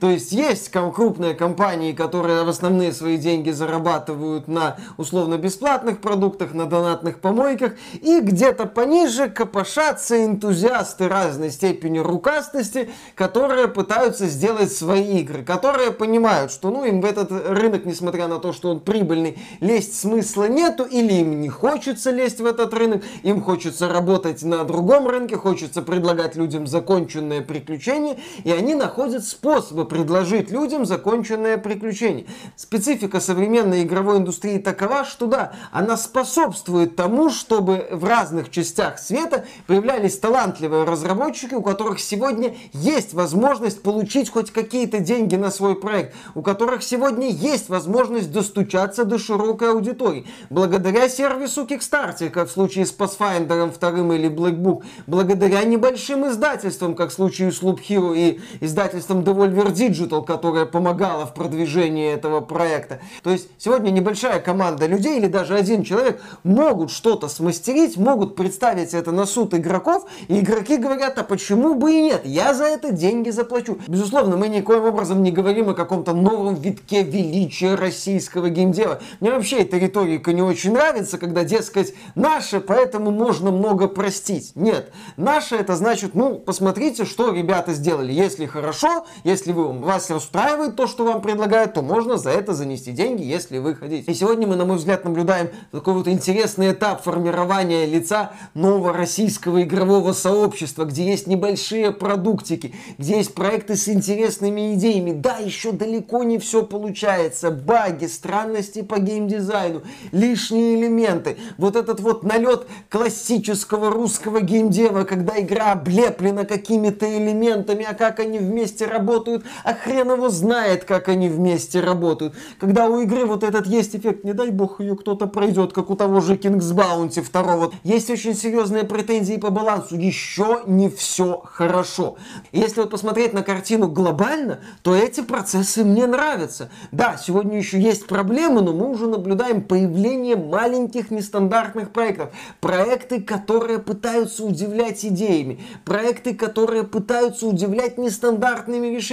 То 0.00 0.10
есть 0.10 0.32
есть 0.32 0.70
крупные 0.70 1.34
компании, 1.34 1.92
которые 1.92 2.44
в 2.44 2.48
основные 2.48 2.92
свои 2.92 3.16
деньги 3.16 3.50
зарабатывают 3.50 4.48
на 4.48 4.76
условно-бесплатных 4.96 6.00
продуктах, 6.00 6.54
на 6.54 6.66
донатных 6.66 7.20
помойках, 7.20 7.72
и 7.94 8.20
где-то 8.20 8.66
пониже 8.66 9.28
копошатся 9.28 10.24
энтузиасты 10.24 11.08
разной 11.08 11.50
степени 11.50 11.98
рукастости, 11.98 12.90
которые 13.14 13.68
пытаются 13.68 14.26
сделать 14.26 14.72
свои 14.72 15.20
игры, 15.20 15.44
которые 15.44 15.92
понимают, 15.92 16.52
что 16.52 16.70
ну 16.70 16.84
им 16.84 17.00
в 17.00 17.04
этот 17.04 17.30
рынок, 17.30 17.84
несмотря 17.84 18.28
на 18.28 18.38
то, 18.38 18.52
что 18.52 18.70
он 18.70 18.80
прибыльный, 18.80 19.38
лезть 19.60 19.98
смысла 19.98 20.48
нету, 20.48 20.84
или 20.84 21.12
им 21.14 21.40
не 21.40 21.48
хочется 21.48 22.10
лезть 22.10 22.40
в 22.40 22.46
этот 22.46 22.72
рынок, 22.74 23.02
им 23.22 23.40
хочется 23.42 23.88
работать 23.88 24.42
на 24.42 24.64
другом 24.64 25.08
рынке, 25.08 25.36
хочется 25.36 25.82
предлагать 25.82 26.36
людям 26.36 26.66
законченное 26.66 27.40
приключение, 27.40 28.18
и 28.44 28.50
они 28.50 28.74
находят 28.74 29.24
способы 29.58 29.86
предложить 29.86 30.52
людям 30.52 30.86
законченное 30.86 31.58
приключение. 31.58 32.26
Специфика 32.54 33.18
современной 33.18 33.82
игровой 33.82 34.18
индустрии 34.18 34.58
такова, 34.58 35.04
что 35.04 35.26
да, 35.26 35.52
она 35.72 35.96
способствует 35.96 36.94
тому, 36.94 37.30
чтобы 37.30 37.88
в 37.90 38.04
разных 38.04 38.50
частях 38.50 39.00
света 39.00 39.46
появлялись 39.66 40.16
талантливые 40.18 40.84
разработчики, 40.84 41.54
у 41.54 41.62
которых 41.62 41.98
сегодня 41.98 42.54
есть 42.72 43.14
возможность 43.14 43.82
получить 43.82 44.30
хоть 44.30 44.52
какие-то 44.52 45.00
деньги 45.00 45.34
на 45.34 45.50
свой 45.50 45.74
проект, 45.74 46.14
у 46.36 46.42
которых 46.42 46.84
сегодня 46.84 47.28
есть 47.28 47.68
возможность 47.68 48.30
достучаться 48.30 49.04
до 49.04 49.18
широкой 49.18 49.72
аудитории. 49.72 50.24
Благодаря 50.50 51.08
сервису 51.08 51.64
Kickstarter, 51.64 52.30
как 52.30 52.48
в 52.48 52.52
случае 52.52 52.86
с 52.86 52.94
Pathfinder 52.96 53.76
2 53.76 54.14
или 54.14 54.30
Black 54.30 54.56
Book, 54.56 54.84
благодаря 55.08 55.64
небольшим 55.64 56.28
издательствам, 56.28 56.94
как 56.94 57.10
в 57.10 57.12
случае 57.12 57.50
с 57.50 57.60
Loop 57.60 57.80
Hero 57.88 58.16
и 58.16 58.40
издательством 58.60 59.20
The 59.20 59.34
Devolver 59.38 59.72
Digital, 59.72 60.24
которая 60.24 60.66
помогала 60.66 61.26
в 61.26 61.34
продвижении 61.34 62.12
этого 62.12 62.40
проекта. 62.40 63.00
То 63.22 63.30
есть 63.30 63.48
сегодня 63.58 63.90
небольшая 63.90 64.40
команда 64.40 64.86
людей 64.86 65.18
или 65.18 65.26
даже 65.26 65.54
один 65.54 65.82
человек 65.84 66.20
могут 66.42 66.90
что-то 66.90 67.28
смастерить, 67.28 67.96
могут 67.96 68.34
представить 68.36 68.94
это 68.94 69.12
на 69.12 69.26
суд 69.26 69.54
игроков, 69.54 70.06
и 70.28 70.40
игроки 70.40 70.76
говорят, 70.76 71.18
а 71.18 71.24
почему 71.24 71.74
бы 71.74 71.92
и 71.92 72.02
нет, 72.02 72.22
я 72.24 72.54
за 72.54 72.64
это 72.64 72.92
деньги 72.92 73.30
заплачу. 73.30 73.78
Безусловно, 73.86 74.36
мы 74.36 74.48
никоим 74.48 74.84
образом 74.84 75.22
не 75.22 75.30
говорим 75.30 75.70
о 75.70 75.74
каком-то 75.74 76.12
новом 76.12 76.54
витке 76.54 77.02
величия 77.02 77.74
российского 77.74 78.50
геймдева. 78.50 79.00
Мне 79.20 79.30
вообще 79.30 79.58
эта 79.58 79.78
риторика 79.78 80.32
не 80.32 80.42
очень 80.42 80.72
нравится, 80.72 81.18
когда, 81.18 81.44
дескать, 81.44 81.94
наше, 82.14 82.60
поэтому 82.60 83.10
можно 83.10 83.50
много 83.50 83.88
простить. 83.88 84.52
Нет, 84.54 84.92
наше 85.16 85.56
это 85.56 85.76
значит, 85.76 86.14
ну, 86.14 86.34
посмотрите, 86.34 87.04
что 87.04 87.32
ребята 87.32 87.72
сделали. 87.72 88.12
Если 88.12 88.46
хорошо, 88.46 89.06
если 89.28 89.52
вы, 89.52 89.70
вас 89.72 90.10
устраивает 90.10 90.76
то, 90.76 90.86
что 90.86 91.04
вам 91.04 91.20
предлагают, 91.20 91.74
то 91.74 91.82
можно 91.82 92.16
за 92.16 92.30
это 92.30 92.54
занести 92.54 92.92
деньги, 92.92 93.22
если 93.22 93.58
вы 93.58 93.74
хотите. 93.74 94.10
И 94.10 94.14
сегодня 94.14 94.46
мы, 94.46 94.56
на 94.56 94.64
мой 94.64 94.78
взгляд, 94.78 95.04
наблюдаем 95.04 95.50
такой 95.70 95.92
вот 95.92 96.08
интересный 96.08 96.72
этап 96.72 97.02
формирования 97.02 97.84
лица 97.84 98.32
нового 98.54 98.94
российского 98.94 99.62
игрового 99.62 100.12
сообщества, 100.12 100.84
где 100.84 101.04
есть 101.04 101.26
небольшие 101.26 101.92
продуктики, 101.92 102.74
где 102.96 103.18
есть 103.18 103.34
проекты 103.34 103.76
с 103.76 103.88
интересными 103.88 104.74
идеями. 104.74 105.12
Да, 105.12 105.36
еще 105.36 105.72
далеко 105.72 106.22
не 106.24 106.38
все 106.38 106.62
получается. 106.62 107.50
Баги, 107.50 108.06
странности 108.06 108.80
по 108.80 108.98
геймдизайну, 108.98 109.82
лишние 110.10 110.80
элементы. 110.80 111.36
Вот 111.58 111.76
этот 111.76 112.00
вот 112.00 112.22
налет 112.22 112.66
классического 112.88 113.90
русского 113.90 114.40
геймдева, 114.40 115.04
когда 115.04 115.38
игра 115.38 115.72
облеплена 115.72 116.46
какими-то 116.46 117.06
элементами, 117.06 117.86
а 117.88 117.92
как 117.92 118.20
они 118.20 118.38
вместе 118.38 118.86
работают, 118.86 119.17
а 119.64 119.74
хрен 119.74 120.12
его 120.12 120.28
знает, 120.28 120.84
как 120.84 121.08
они 121.08 121.28
вместе 121.28 121.80
работают. 121.80 122.34
Когда 122.60 122.86
у 122.86 123.00
игры 123.00 123.24
вот 123.24 123.42
этот 123.42 123.66
есть 123.66 123.96
эффект, 123.96 124.24
не 124.24 124.32
дай 124.32 124.50
бог 124.50 124.80
ее 124.80 124.96
кто-то 124.96 125.26
пройдет, 125.26 125.72
как 125.72 125.90
у 125.90 125.96
того 125.96 126.20
же 126.20 126.36
King's 126.36 126.74
Bounty 126.74 127.22
второго. 127.22 127.72
Есть 127.82 128.10
очень 128.10 128.34
серьезные 128.34 128.84
претензии 128.84 129.36
по 129.36 129.50
балансу. 129.50 129.96
Еще 129.96 130.62
не 130.66 130.88
все 130.88 131.42
хорошо. 131.44 132.16
Если 132.52 132.80
вот 132.80 132.90
посмотреть 132.90 133.32
на 133.32 133.42
картину 133.42 133.88
глобально, 133.88 134.60
то 134.82 134.94
эти 134.94 135.20
процессы 135.20 135.84
мне 135.84 136.06
нравятся. 136.06 136.70
Да, 136.92 137.16
сегодня 137.16 137.58
еще 137.58 137.80
есть 137.80 138.06
проблемы, 138.06 138.62
но 138.62 138.72
мы 138.72 138.90
уже 138.90 139.06
наблюдаем 139.06 139.62
появление 139.62 140.36
маленьких 140.36 141.10
нестандартных 141.10 141.90
проектов. 141.90 142.30
Проекты, 142.60 143.20
которые 143.20 143.78
пытаются 143.78 144.44
удивлять 144.44 145.04
идеями. 145.04 145.60
Проекты, 145.84 146.34
которые 146.34 146.84
пытаются 146.84 147.46
удивлять 147.46 147.98
нестандартными 147.98 148.86
решениями. 148.86 149.07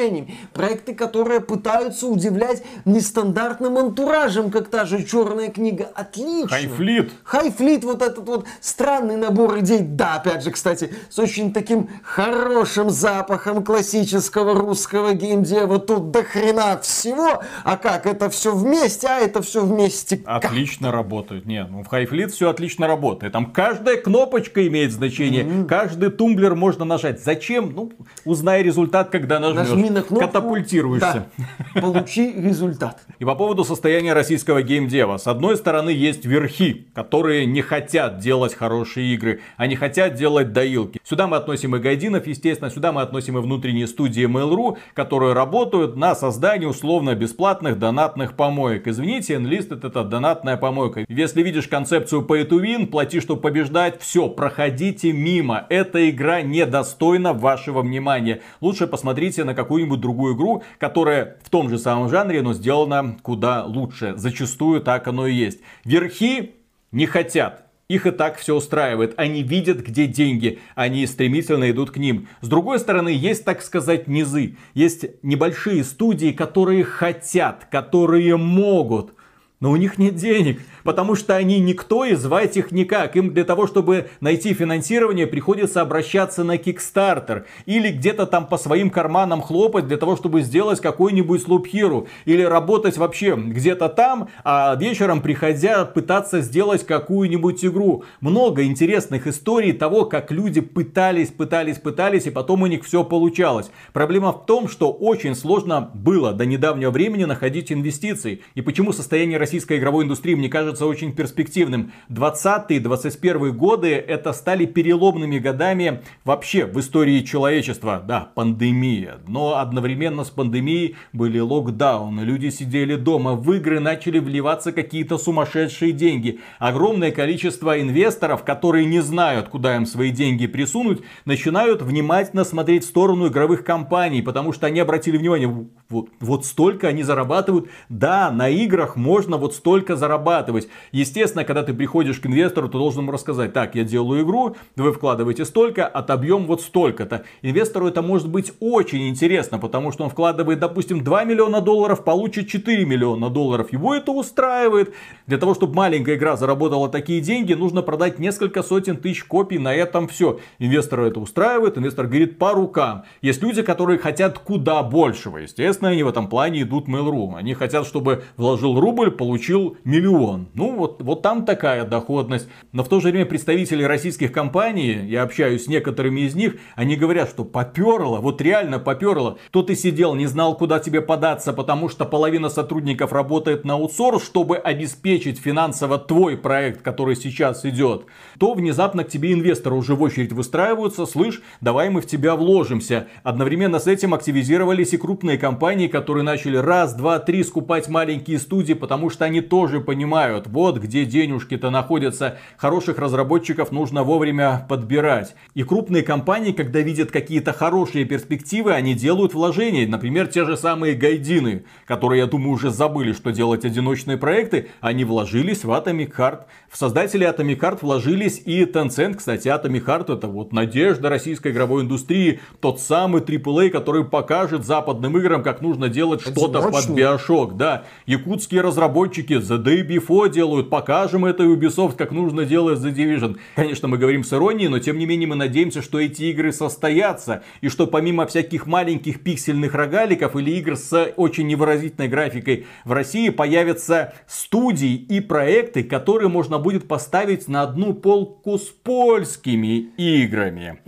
Проекты, 0.53 0.93
которые 0.93 1.39
пытаются 1.39 2.07
удивлять 2.07 2.63
нестандартным 2.85 3.77
антуражем, 3.77 4.51
как 4.51 4.67
та 4.67 4.85
же 4.85 5.03
черная 5.03 5.49
книга. 5.49 5.89
Отлично. 5.95 6.49
Хайфлит. 6.49 7.11
Хайфлит, 7.23 7.83
вот 7.83 8.01
этот 8.01 8.27
вот 8.27 8.45
странный 8.59 9.15
набор 9.15 9.59
идей. 9.59 9.79
Да, 9.79 10.15
опять 10.15 10.43
же, 10.43 10.51
кстати, 10.51 10.93
с 11.09 11.17
очень 11.19 11.53
таким 11.53 11.89
хорошим 12.03 12.89
запахом 12.89 13.63
классического 13.63 14.53
русского 14.53 15.13
геймдева. 15.13 15.79
Тут 15.79 16.11
до 16.11 16.23
хрена 16.23 16.77
всего. 16.81 17.41
А 17.63 17.77
как 17.77 18.05
это 18.05 18.29
все 18.29 18.53
вместе? 18.53 19.07
А 19.07 19.19
это 19.19 19.41
все 19.41 19.63
вместе 19.63 20.17
как? 20.17 20.45
Отлично 20.45 20.91
работает. 20.91 21.45
Нет, 21.45 21.67
ну 21.69 21.83
в 21.83 21.87
Хайфлит 21.87 22.31
все 22.31 22.49
отлично 22.49 22.87
работает. 22.87 23.33
Там 23.33 23.51
каждая 23.51 23.97
кнопочка 23.97 24.65
имеет 24.67 24.91
значение. 24.91 25.65
Каждый 25.67 26.09
тумблер 26.11 26.55
можно 26.55 26.85
нажать. 26.85 27.23
Зачем? 27.23 27.73
Ну, 27.75 27.91
узнай 28.25 28.63
результат, 28.63 29.09
когда 29.09 29.39
нажмешь. 29.39 29.69
Нажми 29.69 29.84
на 29.89 30.01
кнопку. 30.01 30.25
Катапультируешься. 30.25 31.27
Да. 31.73 31.81
Получи 31.81 32.31
результат. 32.31 32.99
И 33.19 33.25
по 33.25 33.35
поводу 33.35 33.63
состояния 33.63 34.13
российского 34.13 34.61
геймдева. 34.61 35.17
С 35.17 35.27
одной 35.27 35.57
стороны, 35.57 35.89
есть 35.89 36.25
верхи, 36.25 36.87
которые 36.93 37.45
не 37.45 37.61
хотят 37.61 38.19
делать 38.19 38.53
хорошие 38.53 39.13
игры, 39.13 39.41
они 39.57 39.75
хотят 39.75 40.15
делать 40.15 40.51
доилки. 40.53 40.99
Сюда 41.03 41.27
мы 41.27 41.37
относим 41.37 41.75
и 41.75 41.79
гайдинов, 41.79 42.27
естественно, 42.27 42.69
сюда 42.69 42.91
мы 42.91 43.01
относим 43.01 43.37
и 43.37 43.41
внутренние 43.41 43.87
студии 43.87 44.25
Mail.ru, 44.27 44.77
которые 44.93 45.33
работают 45.33 45.95
на 45.95 46.15
создание 46.15 46.69
условно-бесплатных 46.69 47.79
донатных 47.79 48.35
помоек. 48.35 48.87
Извините, 48.87 49.35
Enlisted 49.35 49.85
это 49.85 50.03
донатная 50.03 50.57
помойка. 50.57 51.05
Если 51.07 51.43
видишь 51.43 51.67
концепцию 51.67 52.25
Pay 52.27 52.49
to 52.49 52.61
Win, 52.61 52.87
плати, 52.87 53.19
чтобы 53.19 53.41
побеждать, 53.41 54.01
все, 54.01 54.29
проходите 54.29 55.11
мимо. 55.11 55.65
Эта 55.69 56.09
игра 56.09 56.41
недостойна 56.41 57.33
вашего 57.33 57.81
внимания. 57.81 58.41
Лучше 58.61 58.87
посмотрите 58.87 59.43
на 59.43 59.53
какую-нибудь 59.75 59.99
другую 59.99 60.35
игру, 60.35 60.63
которая 60.79 61.37
в 61.43 61.49
том 61.49 61.69
же 61.69 61.77
самом 61.77 62.09
жанре, 62.09 62.41
но 62.41 62.53
сделана 62.53 63.17
куда 63.21 63.65
лучше. 63.65 64.13
Зачастую 64.15 64.79
так 64.79 65.05
оно 65.07 65.27
и 65.27 65.33
есть. 65.33 65.59
Верхи 65.83 66.55
не 66.93 67.05
хотят. 67.05 67.65
Их 67.89 68.07
и 68.07 68.11
так 68.11 68.37
все 68.37 68.55
устраивает. 68.55 69.13
Они 69.17 69.43
видят, 69.43 69.79
где 69.79 70.07
деньги. 70.07 70.59
Они 70.75 71.05
стремительно 71.05 71.69
идут 71.69 71.91
к 71.91 71.97
ним. 71.97 72.27
С 72.39 72.47
другой 72.47 72.79
стороны, 72.79 73.09
есть, 73.09 73.43
так 73.43 73.61
сказать, 73.61 74.07
низы. 74.07 74.55
Есть 74.73 75.05
небольшие 75.23 75.83
студии, 75.83 76.31
которые 76.31 76.85
хотят, 76.85 77.67
которые 77.69 78.37
могут. 78.37 79.13
Но 79.61 79.71
у 79.71 79.77
них 79.77 79.97
нет 79.97 80.15
денег, 80.15 80.61
потому 80.83 81.15
что 81.15 81.35
они 81.35 81.59
никто 81.59 82.03
и 82.03 82.15
звать 82.15 82.57
их 82.57 82.71
никак. 82.71 83.15
Им 83.15 83.33
для 83.33 83.45
того, 83.45 83.67
чтобы 83.67 84.09
найти 84.19 84.53
финансирование, 84.53 85.27
приходится 85.27 85.81
обращаться 85.81 86.43
на 86.43 86.57
Kickstarter. 86.57 87.45
Или 87.65 87.89
где-то 87.89 88.25
там 88.25 88.47
по 88.47 88.57
своим 88.57 88.89
карманам 88.89 89.41
хлопать 89.41 89.87
для 89.87 89.97
того, 89.97 90.17
чтобы 90.17 90.41
сделать 90.41 90.79
Sloop 90.83 91.65
Hero. 91.71 92.07
Или 92.25 92.41
работать 92.41 92.97
вообще 92.97 93.35
где-то 93.35 93.87
там, 93.87 94.27
а 94.43 94.75
вечером 94.75 95.21
приходя 95.21 95.85
пытаться 95.85 96.41
сделать 96.41 96.85
какую-нибудь 96.85 97.63
игру. 97.63 98.03
Много 98.19 98.63
интересных 98.63 99.25
историй 99.25 99.71
того, 99.71 100.05
как 100.05 100.31
люди 100.31 100.59
пытались, 100.59 101.29
пытались, 101.29 101.77
пытались, 101.77 102.25
и 102.25 102.31
потом 102.31 102.63
у 102.63 102.67
них 102.67 102.83
все 102.83 103.03
получалось. 103.03 103.71
Проблема 103.93 104.33
в 104.33 104.45
том, 104.45 104.67
что 104.67 104.91
очень 104.91 105.33
сложно 105.33 105.89
было 105.93 106.33
до 106.33 106.45
недавнего 106.45 106.91
времени 106.91 107.23
находить 107.23 107.71
инвестиции. 107.71 108.41
И 108.53 108.61
почему 108.61 108.91
состояние 108.91 109.44
российской 109.45 109.77
игровой 109.77 110.05
индустрии 110.05 110.33
мне 110.33 110.49
кажется 110.49 110.87
очень 110.87 111.13
перспективным. 111.13 111.91
20-21 112.09 113.51
годы 113.51 113.93
это 113.93 114.33
стали 114.33 114.65
переломными 114.65 115.37
годами 115.37 116.01
вообще 116.23 116.65
в 116.65 116.79
истории 116.79 117.21
человечества. 117.21 118.03
Да, 118.03 118.31
пандемия. 118.33 119.19
Но 119.27 119.57
одновременно 119.57 120.23
с 120.23 120.31
пандемией 120.31 120.95
были 121.13 121.37
локдауны. 121.37 122.21
Люди 122.21 122.49
сидели 122.49 122.95
дома. 122.95 123.33
В 123.33 123.53
игры 123.53 123.79
начали 123.79 124.17
вливаться 124.17 124.71
какие-то 124.71 125.19
сумасшедшие 125.19 125.91
деньги. 125.91 126.39
Огромное 126.57 127.11
количество 127.11 127.79
инвесторов, 127.79 128.43
которые 128.43 128.87
не 128.87 129.01
знают, 129.01 129.49
куда 129.49 129.75
им 129.75 129.85
свои 129.85 130.09
деньги 130.09 130.47
присунуть, 130.47 131.01
начинают 131.25 131.83
внимательно 131.83 132.45
смотреть 132.45 132.83
в 132.83 132.87
сторону 132.87 133.27
игровых 133.27 133.63
компаний, 133.63 134.23
потому 134.23 134.53
что 134.53 134.65
они 134.65 134.79
обратили 134.79 135.17
внимание, 135.17 135.67
вот, 135.89 136.09
вот 136.19 136.45
столько 136.45 136.87
они 136.87 137.03
зарабатывают. 137.03 137.69
Да, 137.89 138.31
на 138.31 138.49
играх 138.49 138.95
можно 138.95 139.34
вот 139.37 139.53
столько 139.53 139.95
зарабатывать. 139.95 140.67
Естественно, 140.91 141.43
когда 141.43 141.63
ты 141.63 141.73
приходишь 141.73 142.19
к 142.19 142.25
инвестору, 142.25 142.67
ты 142.67 142.77
должен 142.77 143.01
ему 143.01 143.11
рассказать, 143.11 143.53
так, 143.53 143.75
я 143.75 143.83
делаю 143.83 144.23
игру, 144.23 144.55
вы 144.75 144.91
вкладываете 144.91 145.45
столько, 145.45 145.87
отобьем 145.87 146.45
вот 146.45 146.61
столько-то. 146.61 147.23
Инвестору 147.41 147.87
это 147.87 148.01
может 148.01 148.29
быть 148.29 148.53
очень 148.59 149.09
интересно, 149.09 149.59
потому 149.59 149.91
что 149.91 150.03
он 150.03 150.09
вкладывает, 150.09 150.59
допустим, 150.59 151.03
2 151.03 151.23
миллиона 151.23 151.61
долларов, 151.61 152.03
получит 152.03 152.47
4 152.47 152.85
миллиона 152.85 153.29
долларов. 153.29 153.71
Его 153.71 153.95
это 153.95 154.11
устраивает. 154.11 154.93
Для 155.27 155.37
того, 155.37 155.53
чтобы 155.53 155.75
маленькая 155.75 156.15
игра 156.15 156.35
заработала 156.35 156.89
такие 156.89 157.21
деньги, 157.21 157.53
нужно 157.53 157.81
продать 157.81 158.19
несколько 158.19 158.63
сотен 158.63 158.97
тысяч 158.97 159.23
копий, 159.23 159.57
на 159.57 159.73
этом 159.73 160.07
все. 160.07 160.39
Инвестору 160.59 161.05
это 161.05 161.19
устраивает, 161.19 161.77
инвестор 161.77 162.07
говорит 162.07 162.37
по 162.37 162.53
рукам. 162.53 163.03
Есть 163.21 163.41
люди, 163.41 163.61
которые 163.61 163.99
хотят 163.99 164.39
куда 164.39 164.83
большего. 164.83 165.37
Естественно, 165.37 165.89
они 165.89 166.03
в 166.03 166.07
этом 166.07 166.27
плане 166.27 166.61
идут 166.61 166.87
Mail.ru. 166.87 167.35
Они 167.35 167.53
хотят, 167.53 167.85
чтобы 167.85 168.23
вложил 168.37 168.79
рубль, 168.79 169.11
получил 169.25 169.77
миллион. 169.85 170.49
Ну, 170.53 170.75
вот, 170.75 171.01
вот 171.01 171.23
там 171.23 171.45
такая 171.45 171.83
доходность. 171.83 172.47
Но 172.73 172.83
в 172.83 172.89
то 172.89 172.99
же 172.99 173.09
время 173.09 173.25
представители 173.25 173.81
российских 173.81 174.31
компаний, 174.31 175.03
я 175.07 175.23
общаюсь 175.23 175.65
с 175.65 175.67
некоторыми 175.67 176.21
из 176.21 176.35
них, 176.35 176.57
они 176.75 176.95
говорят, 176.95 177.27
что 177.27 177.43
поперло, 177.43 178.19
вот 178.19 178.39
реально 178.39 178.77
поперло. 178.77 179.39
То 179.49 179.63
ты 179.63 179.75
сидел, 179.75 180.13
не 180.13 180.27
знал, 180.27 180.55
куда 180.55 180.77
тебе 180.77 181.01
податься, 181.01 181.53
потому 181.53 181.89
что 181.89 182.05
половина 182.05 182.49
сотрудников 182.49 183.13
работает 183.13 183.65
на 183.65 183.73
аутсорс, 183.73 184.23
чтобы 184.23 184.57
обеспечить 184.57 185.39
финансово 185.39 185.97
твой 185.97 186.37
проект, 186.37 186.83
который 186.83 187.15
сейчас 187.15 187.65
идет. 187.65 188.05
То 188.37 188.53
внезапно 188.53 189.03
к 189.05 189.09
тебе 189.09 189.33
инвесторы 189.33 189.75
уже 189.75 189.95
в 189.95 190.03
очередь 190.03 190.33
выстраиваются, 190.33 191.07
слышь, 191.07 191.41
давай 191.61 191.89
мы 191.89 192.01
в 192.01 192.05
тебя 192.05 192.35
вложимся. 192.35 193.07
Одновременно 193.23 193.79
с 193.79 193.87
этим 193.87 194.13
активизировались 194.13 194.93
и 194.93 194.97
крупные 194.97 195.39
компании, 195.39 195.87
которые 195.87 196.23
начали 196.23 196.57
раз, 196.57 196.93
два, 196.93 197.17
три 197.17 197.43
скупать 197.43 197.89
маленькие 197.89 198.37
студии, 198.37 198.73
потому 198.73 199.09
что 199.09 199.14
что 199.15 199.25
они 199.25 199.39
тоже 199.39 199.79
понимают, 199.79 200.47
вот 200.47 200.77
где 200.77 201.05
денежки-то 201.05 201.69
находятся, 201.69 202.37
хороших 202.57 202.99
разработчиков 202.99 203.71
нужно 203.71 204.03
вовремя 204.03 204.65
подбирать. 204.67 205.35
И 205.53 205.63
крупные 205.63 206.03
компании, 206.03 206.51
когда 206.51 206.81
видят 206.81 207.11
какие-то 207.11 207.53
хорошие 207.53 208.03
перспективы, 208.03 208.73
они 208.73 208.93
делают 208.93 209.33
вложения. 209.33 209.87
Например, 209.87 210.27
те 210.27 210.43
же 210.43 210.57
самые 210.57 210.95
гайдины, 210.95 211.63
которые, 211.85 212.19
я 212.19 212.27
думаю, 212.27 212.51
уже 212.51 212.69
забыли, 212.69 213.13
что 213.13 213.31
делать 213.31 213.63
одиночные 213.63 214.17
проекты, 214.17 214.67
они 214.81 215.05
вложились 215.05 215.63
в 215.63 215.71
Atomic 215.71 216.13
Heart. 216.17 216.41
В 216.69 216.77
создатели 216.77 217.25
Atomic 217.25 217.59
Heart 217.59 217.79
вложились 217.81 218.41
и 218.45 218.65
Tencent. 218.65 219.15
Кстати, 219.15 219.47
Atomic 219.47 219.85
Heart 219.85 220.17
это 220.17 220.27
вот 220.27 220.51
надежда 220.51 221.07
российской 221.07 221.53
игровой 221.53 221.83
индустрии. 221.83 222.41
Тот 222.59 222.81
самый 222.81 223.21
AAA, 223.21 223.69
который 223.69 224.03
покажет 224.03 224.65
западным 224.65 225.17
играм, 225.17 225.41
как 225.41 225.61
нужно 225.61 225.87
делать 225.87 226.19
что-то 226.19 226.61
под. 226.61 227.05
Bioshock. 227.05 227.55
Да, 227.55 227.83
якутские 228.05 228.61
разработчики 228.61 229.04
The 229.13 229.63
Day 229.63 229.87
Before 229.87 230.29
делают. 230.29 230.69
Покажем 230.69 231.25
это 231.25 231.43
Ubisoft, 231.43 231.95
как 231.95 232.11
нужно 232.11 232.45
делать 232.45 232.79
The 232.79 232.93
Division. 232.93 233.37
Конечно, 233.55 233.87
мы 233.87 233.97
говорим 233.97 234.23
с 234.23 234.33
иронией, 234.33 234.67
но 234.67 234.79
тем 234.79 234.97
не 234.97 235.05
менее 235.05 235.27
мы 235.27 235.35
надеемся, 235.35 235.81
что 235.81 235.99
эти 235.99 236.23
игры 236.23 236.51
состоятся. 236.51 237.43
И 237.61 237.69
что 237.69 237.87
помимо 237.87 238.25
всяких 238.25 238.67
маленьких 238.67 239.21
пиксельных 239.21 239.73
рогаликов 239.73 240.35
или 240.35 240.51
игр 240.51 240.75
с 240.75 241.13
очень 241.15 241.47
невыразительной 241.47 242.07
графикой 242.07 242.65
в 242.83 242.91
России 242.91 243.29
появятся 243.29 244.13
студии 244.27 244.95
и 244.95 245.19
проекты, 245.19 245.83
которые 245.83 246.29
можно 246.29 246.59
будет 246.59 246.87
поставить 246.87 247.47
на 247.47 247.63
одну 247.63 247.93
полку 247.93 248.57
с 248.57 248.69
польскими 248.69 249.89
играми. 249.97 250.79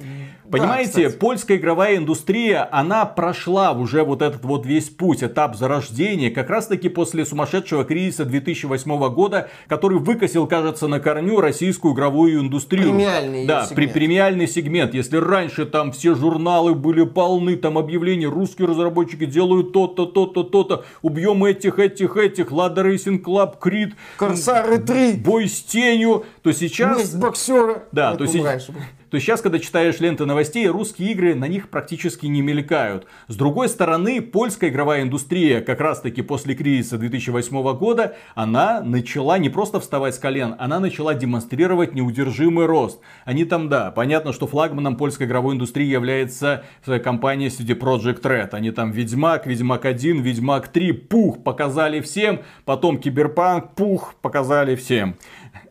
Понимаете, 0.51 1.07
кстати. 1.07 1.17
польская 1.17 1.57
игровая 1.57 1.97
индустрия, 1.97 2.67
она 2.71 3.05
прошла 3.05 3.71
уже 3.71 4.03
вот 4.03 4.21
этот 4.21 4.43
вот 4.45 4.65
весь 4.65 4.89
путь, 4.89 5.23
этап 5.23 5.55
зарождения, 5.55 6.29
как 6.29 6.49
раз 6.49 6.67
таки 6.67 6.89
после 6.89 7.25
сумасшедшего 7.25 7.83
кризиса 7.83 8.25
2008 8.25 9.13
года, 9.13 9.49
который 9.67 9.99
выкосил, 9.99 10.47
кажется, 10.47 10.87
на 10.87 10.99
корню 10.99 11.39
российскую 11.39 11.93
игровую 11.93 12.39
индустрию. 12.39 12.89
Премиальный 12.89 13.45
Да, 13.45 13.65
сегмент. 13.65 13.75
при 13.75 13.87
премиальный 13.87 14.47
сегмент. 14.47 14.93
Если 14.93 15.17
раньше 15.17 15.65
там 15.65 15.91
все 15.91 16.15
журналы 16.15 16.73
были 16.73 17.03
полны, 17.03 17.55
там 17.55 17.77
объявлений, 17.77 18.27
русские 18.27 18.67
разработчики 18.67 19.25
делают 19.25 19.73
то-то, 19.73 20.05
то-то, 20.05 20.43
то-то, 20.43 20.85
убьем 21.01 21.43
этих, 21.43 21.79
этих, 21.79 22.15
этих, 22.17 22.51
Лада 22.51 22.81
Racing 22.81 23.21
Club, 23.21 23.55
Крид, 23.59 23.95
Корсары 24.17 24.77
3. 24.79 25.17
бой 25.17 25.47
с 25.47 25.61
тенью, 25.61 26.25
то 26.41 26.51
сейчас... 26.51 26.97
Месть 26.97 27.17
боксера. 27.17 27.83
Да, 27.91 28.13
Это 28.13 28.25
то 28.25 28.31
было. 28.31 28.59
То 29.09 29.19
сейчас, 29.19 29.41
когда 29.41 29.59
читаешь 29.59 29.99
ленты 29.99 30.25
новостей, 30.25 30.67
русские 30.67 31.11
игры 31.11 31.33
на 31.35 31.47
них 31.47 31.69
практически 31.69 32.25
не 32.25 32.41
мелькают. 32.41 33.07
С 33.27 33.35
другой 33.35 33.69
стороны, 33.69 34.21
польская 34.21 34.69
игровая 34.69 35.03
индустрия, 35.03 35.61
как 35.61 35.79
раз 35.79 36.01
таки 36.01 36.21
после 36.21 36.55
кризиса 36.55 36.97
2008 36.97 37.77
года, 37.77 38.15
она 38.35 38.81
начала 38.81 39.37
не 39.37 39.49
просто 39.49 39.79
вставать 39.79 40.15
с 40.15 40.19
колен, 40.19 40.55
она 40.59 40.79
начала 40.79 41.13
демонстрировать 41.13 41.93
неудержимый 41.93 42.65
рост. 42.65 42.99
Они 43.23 43.45
там, 43.45 43.69
да, 43.69 43.91
понятно, 43.91 44.33
что 44.33 44.47
флагманом 44.47 44.97
польской 44.97 45.25
игровой 45.25 45.55
индустрии 45.55 45.87
является 45.87 46.63
компания 47.03 47.47
CD 47.47 47.77
Projekt 47.79 48.23
Red. 48.23 48.49
Они 48.51 48.71
там 48.71 48.91
Ведьмак, 48.91 49.47
Ведьмак 49.47 49.85
1, 49.85 50.21
Ведьмак 50.21 50.67
3, 50.67 50.91
пух, 50.91 51.43
показали 51.43 52.01
всем, 52.01 52.41
потом 52.65 52.97
Киберпанк, 52.97 53.75
пух, 53.75 54.15
показали 54.21 54.75
всем. 54.75 55.15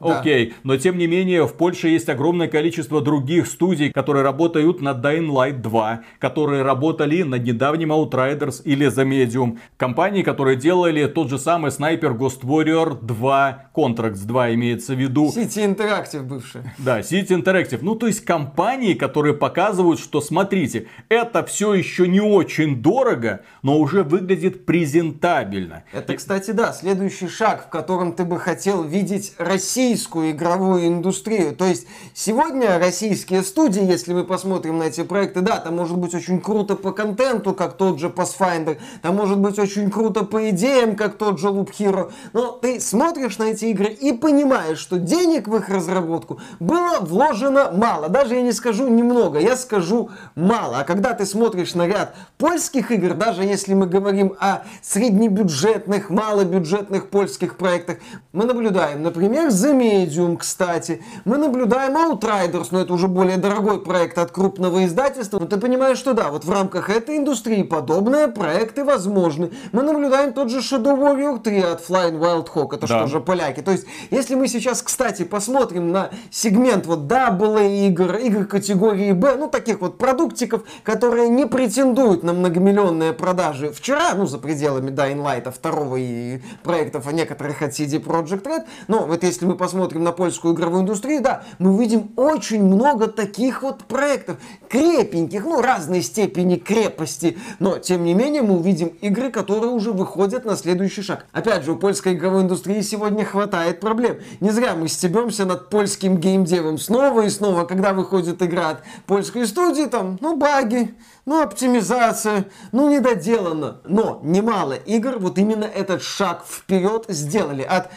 Да. 0.01 0.20
Окей, 0.20 0.55
но 0.62 0.77
тем 0.77 0.99
не 0.99 1.07
менее 1.07 1.46
в 1.46 1.55
Польше 1.55 1.88
есть 1.88 2.09
огромное 2.09 2.49
количество 2.49 3.01
других 3.01 3.46
студий, 3.46 3.90
которые 3.90 4.22
работают 4.22 4.81
над 4.81 5.05
Dying 5.05 5.29
Light 5.29 5.61
2, 5.61 6.03
которые 6.18 6.62
работали 6.62 7.22
над 7.22 7.44
недавним 7.44 7.92
Outriders 7.92 8.62
или 8.64 8.87
The 8.88 9.07
Medium. 9.07 9.59
Компании, 9.77 10.22
которые 10.22 10.57
делали 10.57 11.07
тот 11.07 11.31
же 11.31 11.38
самый 11.38 11.70
Sniper 11.70 12.16
Ghost 12.16 12.42
Warrior 12.42 12.99
2, 13.05 13.70
Contracts 13.75 14.27
2 14.27 14.55
имеется 14.55 14.94
в 14.94 14.99
виду. 14.99 15.31
Сити 15.31 15.64
Интерактив 15.64 16.25
бывшая. 16.25 16.75
Да, 16.79 17.01
City 17.01 17.29
Interactive. 17.29 17.79
Ну, 17.83 17.94
то 17.94 18.07
есть 18.07 18.25
компании, 18.25 18.94
которые 18.94 19.35
показывают, 19.35 20.01
что, 20.01 20.20
смотрите, 20.20 20.88
это 21.09 21.44
все 21.44 21.75
еще 21.75 22.09
не 22.09 22.20
очень 22.20 22.83
дорого, 22.83 23.42
но 23.62 23.79
уже 23.79 24.03
выглядит 24.03 24.66
презентабельно. 24.66 25.85
Это, 25.92 26.16
кстати, 26.16 26.51
да, 26.51 26.72
следующий 26.72 27.29
шаг, 27.29 27.66
в 27.66 27.68
котором 27.68 28.12
ты 28.12 28.25
бы 28.25 28.38
хотел 28.38 28.83
видеть 28.83 29.35
российскую 29.77 30.31
игровую 30.31 30.87
индустрию. 30.87 31.55
То 31.55 31.67
есть 31.67 31.87
сегодня 32.15 32.79
российские 32.79 33.43
студии, 33.43 33.85
если 33.85 34.15
мы 34.15 34.25
посмотрим 34.25 34.79
на 34.79 34.85
эти 34.85 35.03
проекты, 35.03 35.43
да, 35.43 35.59
там 35.59 35.77
может 35.77 35.99
быть 35.99 36.15
очень 36.15 36.41
круто 36.41 36.77
по 36.77 36.93
контенту, 36.93 37.53
как 37.53 37.77
тот 37.77 38.01
же 38.01 38.09
Pathfinder, 38.09 38.79
там 39.03 39.17
может 39.17 39.39
быть 39.39 39.59
очень 39.59 39.91
круто 39.91 40.25
по 40.25 40.49
идеям, 40.49 40.97
как 40.97 41.19
тот 41.19 41.39
же 41.39 41.49
Loop 41.49 41.73
Hero, 41.79 42.11
но 42.33 42.53
ты 42.53 42.81
смотришь 42.81 43.37
на 43.37 43.45
эти 43.45 43.67
игры 43.67 43.89
и 43.89 44.12
понимаешь, 44.12 44.79
что 44.79 44.99
денег 44.99 45.47
в 45.47 45.55
их 45.57 45.69
разработку 45.69 46.41
было 46.59 47.01
вложено 47.01 47.71
мало. 47.71 48.09
Даже 48.09 48.37
я 48.37 48.41
не 48.41 48.53
скажу 48.53 48.89
немного, 48.89 49.39
я 49.39 49.59
скажу 49.59 50.09
мало. 50.35 50.79
А 50.79 50.85
когда 50.85 51.12
ты 51.12 51.27
смотришь 51.27 51.75
на 51.75 51.87
ряд 51.87 52.15
польских 52.39 52.91
игр, 52.93 53.12
даже 53.12 53.43
если 53.43 53.75
мы 53.75 53.87
говорим 53.87 54.37
о 54.41 54.62
среднебюджетных, 54.81 56.09
малобюджетных 56.09 57.11
польских 57.11 57.59
проектах, 57.59 57.99
мы 58.33 58.47
наблюдаем, 58.47 59.03
например, 59.03 59.51
The 59.66 59.76
Medium, 59.76 60.37
кстати, 60.37 61.02
мы 61.24 61.38
наблюдаем 61.38 61.96
Outriders, 61.96 62.68
но 62.70 62.81
это 62.81 62.92
уже 62.92 63.09
более 63.09 63.37
дорогой 63.37 63.81
проект 63.81 64.16
от 64.18 64.31
крупного 64.31 64.85
издательства. 64.85 65.40
Но 65.40 65.46
ты 65.46 65.57
понимаешь, 65.57 65.98
что 65.98 66.12
да, 66.12 66.31
вот 66.31 66.44
в 66.44 66.52
рамках 66.52 66.88
этой 66.88 67.16
индустрии 67.16 67.62
подобные 67.64 68.29
проекты 68.29 68.85
возможны. 68.85 69.50
Мы 69.72 69.83
наблюдаем 69.83 70.33
тот 70.33 70.50
же 70.50 70.59
Shadow 70.59 70.96
Warrior 70.96 71.40
3 71.40 71.61
от 71.62 71.81
Flying 71.88 72.18
Wild 72.20 72.48
Hawk, 72.55 72.76
это 72.76 72.87
Да. 72.87 72.98
что 72.98 73.07
же 73.09 73.20
поляки. 73.20 73.61
То 73.61 73.72
есть, 73.72 73.87
если 74.11 74.37
мы 74.37 74.46
сейчас, 74.46 74.83
кстати, 74.83 75.24
посмотрим 75.24 75.90
на 75.90 76.11
сегмент 76.31 76.87
вот 76.87 77.00
AA 77.11 77.88
игр, 77.88 78.14
игр 78.16 78.44
категории 78.46 79.11
Б, 79.12 79.37
ну 79.37 79.48
таких 79.48 79.81
вот 79.81 79.98
продуктиков, 79.98 80.62
которые 80.85 81.29
не 81.29 81.46
претендуют 81.46 82.22
на 82.22 82.33
многомиллионные 82.33 83.12
продажи 83.12 83.72
вчера, 83.72 84.14
ну 84.14 84.26
за 84.26 84.38
пределами 84.38 84.90
Dying 84.90 85.22
Light, 85.24 85.50
второго 85.50 85.96
и 85.96 86.40
проектов, 86.62 87.07
а 87.09 87.12
некоторых 87.12 87.62
от 87.62 87.70
CD 87.72 88.00
Projekt 88.02 88.44
Red, 88.44 88.64
но 88.87 89.07
вот 89.07 89.22
если 89.24 89.46
мы 89.47 89.57
посмотрим 89.57 90.05
на 90.05 90.13
польскую 90.13 90.55
игровую 90.55 90.83
индустрию, 90.83 91.23
да, 91.23 91.45
мы 91.59 91.75
увидим 91.75 92.13
очень 92.17 92.63
много 92.63 93.07
таких 93.07 93.63
вот 93.63 93.85
проектов, 93.85 94.37
крепеньких, 94.69 95.45
ну 95.45 95.63
разной 95.63 96.03
степени 96.03 96.57
крепости, 96.57 97.39
но 97.59 97.79
тем 97.79 98.05
не 98.05 98.15
менее 98.15 98.43
мы 98.43 98.57
увидим 98.57 98.89
игры, 99.01 99.31
которые 99.31 99.73
уже 99.73 99.93
выходят 99.93 100.45
на 100.45 100.57
следующий 100.57 101.03
шаг. 101.03 101.27
Опять 101.33 101.65
же, 101.65 101.73
у 101.73 101.77
польской 101.77 102.15
игровой 102.15 102.43
индустрии 102.43 102.81
сегодня 102.81 103.25
хватает 103.25 103.81
проблем. 103.81 104.19
Не 104.41 104.51
зря 104.51 104.75
мы 104.75 104.89
стебемся 104.89 105.45
над 105.45 105.71
польским 105.71 106.19
геймдевом 106.19 106.79
снова 106.79 107.23
и 107.23 107.31
снова, 107.31 107.65
когда 107.65 107.93
выходит 107.93 108.43
игра 108.43 108.71
от 108.71 108.83
польской 109.07 109.47
студии, 109.47 109.87
там, 109.87 110.19
ну, 110.21 110.37
баги, 110.37 110.95
ну, 111.25 111.43
оптимизация, 111.43 112.47
ну, 112.73 112.91
недоделано. 112.91 113.81
Но 113.85 114.21
немало 114.23 114.75
игр 114.75 115.19
вот 115.19 115.39
именно 115.39 115.65
этот 115.65 116.03
шаг 116.03 116.45
вперед 116.49 117.05
сделали. 117.09 117.63
От 117.63 117.91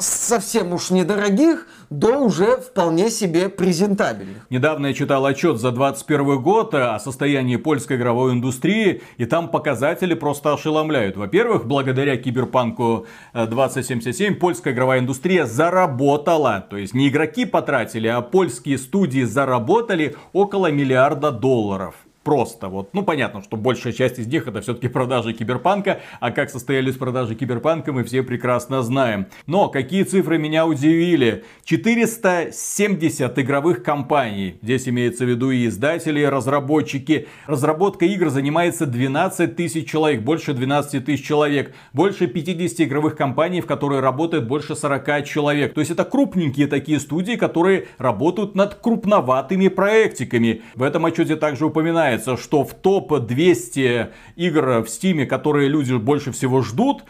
совсем 0.00 0.72
уж 0.72 0.90
недорогих 0.90 1.66
до 1.90 2.18
уже 2.18 2.58
вполне 2.58 3.10
себе 3.10 3.48
презентабельных. 3.48 4.46
Недавно 4.50 4.88
я 4.88 4.94
читал 4.94 5.24
отчет 5.26 5.58
за 5.58 5.70
2021 5.70 6.42
год 6.42 6.74
о 6.74 6.98
состоянии 6.98 7.56
польской 7.56 7.96
игровой 7.96 8.32
индустрии, 8.32 9.02
и 9.16 9.24
там 9.24 9.48
показатели 9.48 10.14
просто 10.14 10.52
ошеломляют. 10.52 11.16
Во-первых, 11.16 11.66
благодаря 11.66 12.16
Киберпанку 12.16 13.06
э, 13.32 13.46
2077 13.46 14.34
польская 14.36 14.72
игровая 14.72 15.00
индустрия 15.00 15.46
заработала, 15.46 16.66
то 16.68 16.76
есть 16.76 16.94
не 16.94 17.08
игроки 17.08 17.44
потратили, 17.44 18.08
а 18.08 18.20
польские 18.20 18.78
студии 18.78 19.22
заработали 19.22 20.16
около 20.32 20.70
миллиарда 20.70 21.30
долларов. 21.30 21.94
Просто 22.28 22.68
вот, 22.68 22.90
ну 22.92 23.04
понятно, 23.04 23.42
что 23.42 23.56
большая 23.56 23.94
часть 23.94 24.18
из 24.18 24.26
них 24.26 24.46
это 24.46 24.60
все-таки 24.60 24.88
продажи 24.88 25.32
Киберпанка, 25.32 26.02
а 26.20 26.30
как 26.30 26.50
состоялись 26.50 26.94
продажи 26.94 27.34
Киберпанка 27.34 27.90
мы 27.90 28.04
все 28.04 28.22
прекрасно 28.22 28.82
знаем. 28.82 29.28
Но 29.46 29.70
какие 29.70 30.02
цифры 30.02 30.36
меня 30.36 30.66
удивили? 30.66 31.44
470 31.64 33.38
игровых 33.38 33.82
компаний, 33.82 34.58
здесь 34.60 34.86
имеется 34.88 35.24
в 35.24 35.28
виду 35.30 35.50
и 35.50 35.68
издатели, 35.68 36.20
и 36.20 36.26
разработчики. 36.26 37.28
Разработка 37.46 38.04
игр 38.04 38.28
занимается 38.28 38.84
12 38.84 39.56
тысяч 39.56 39.88
человек, 39.88 40.20
больше 40.20 40.52
12 40.52 41.06
тысяч 41.06 41.24
человек. 41.24 41.74
Больше 41.94 42.26
50 42.26 42.86
игровых 42.86 43.16
компаний, 43.16 43.62
в 43.62 43.66
которые 43.66 44.02
работает 44.02 44.46
больше 44.46 44.76
40 44.76 45.24
человек. 45.24 45.72
То 45.72 45.80
есть 45.80 45.92
это 45.92 46.04
крупненькие 46.04 46.66
такие 46.66 47.00
студии, 47.00 47.36
которые 47.36 47.86
работают 47.96 48.54
над 48.54 48.74
крупноватыми 48.74 49.68
проектиками. 49.68 50.60
В 50.74 50.82
этом 50.82 51.06
отчете 51.06 51.36
также 51.36 51.64
упоминается, 51.64 52.17
что 52.36 52.64
в 52.64 52.74
топ-200 52.74 54.12
игр 54.36 54.80
в 54.82 54.88
Стиме, 54.88 55.26
которые 55.26 55.68
люди 55.68 55.92
больше 55.94 56.32
всего 56.32 56.62
ждут, 56.62 57.04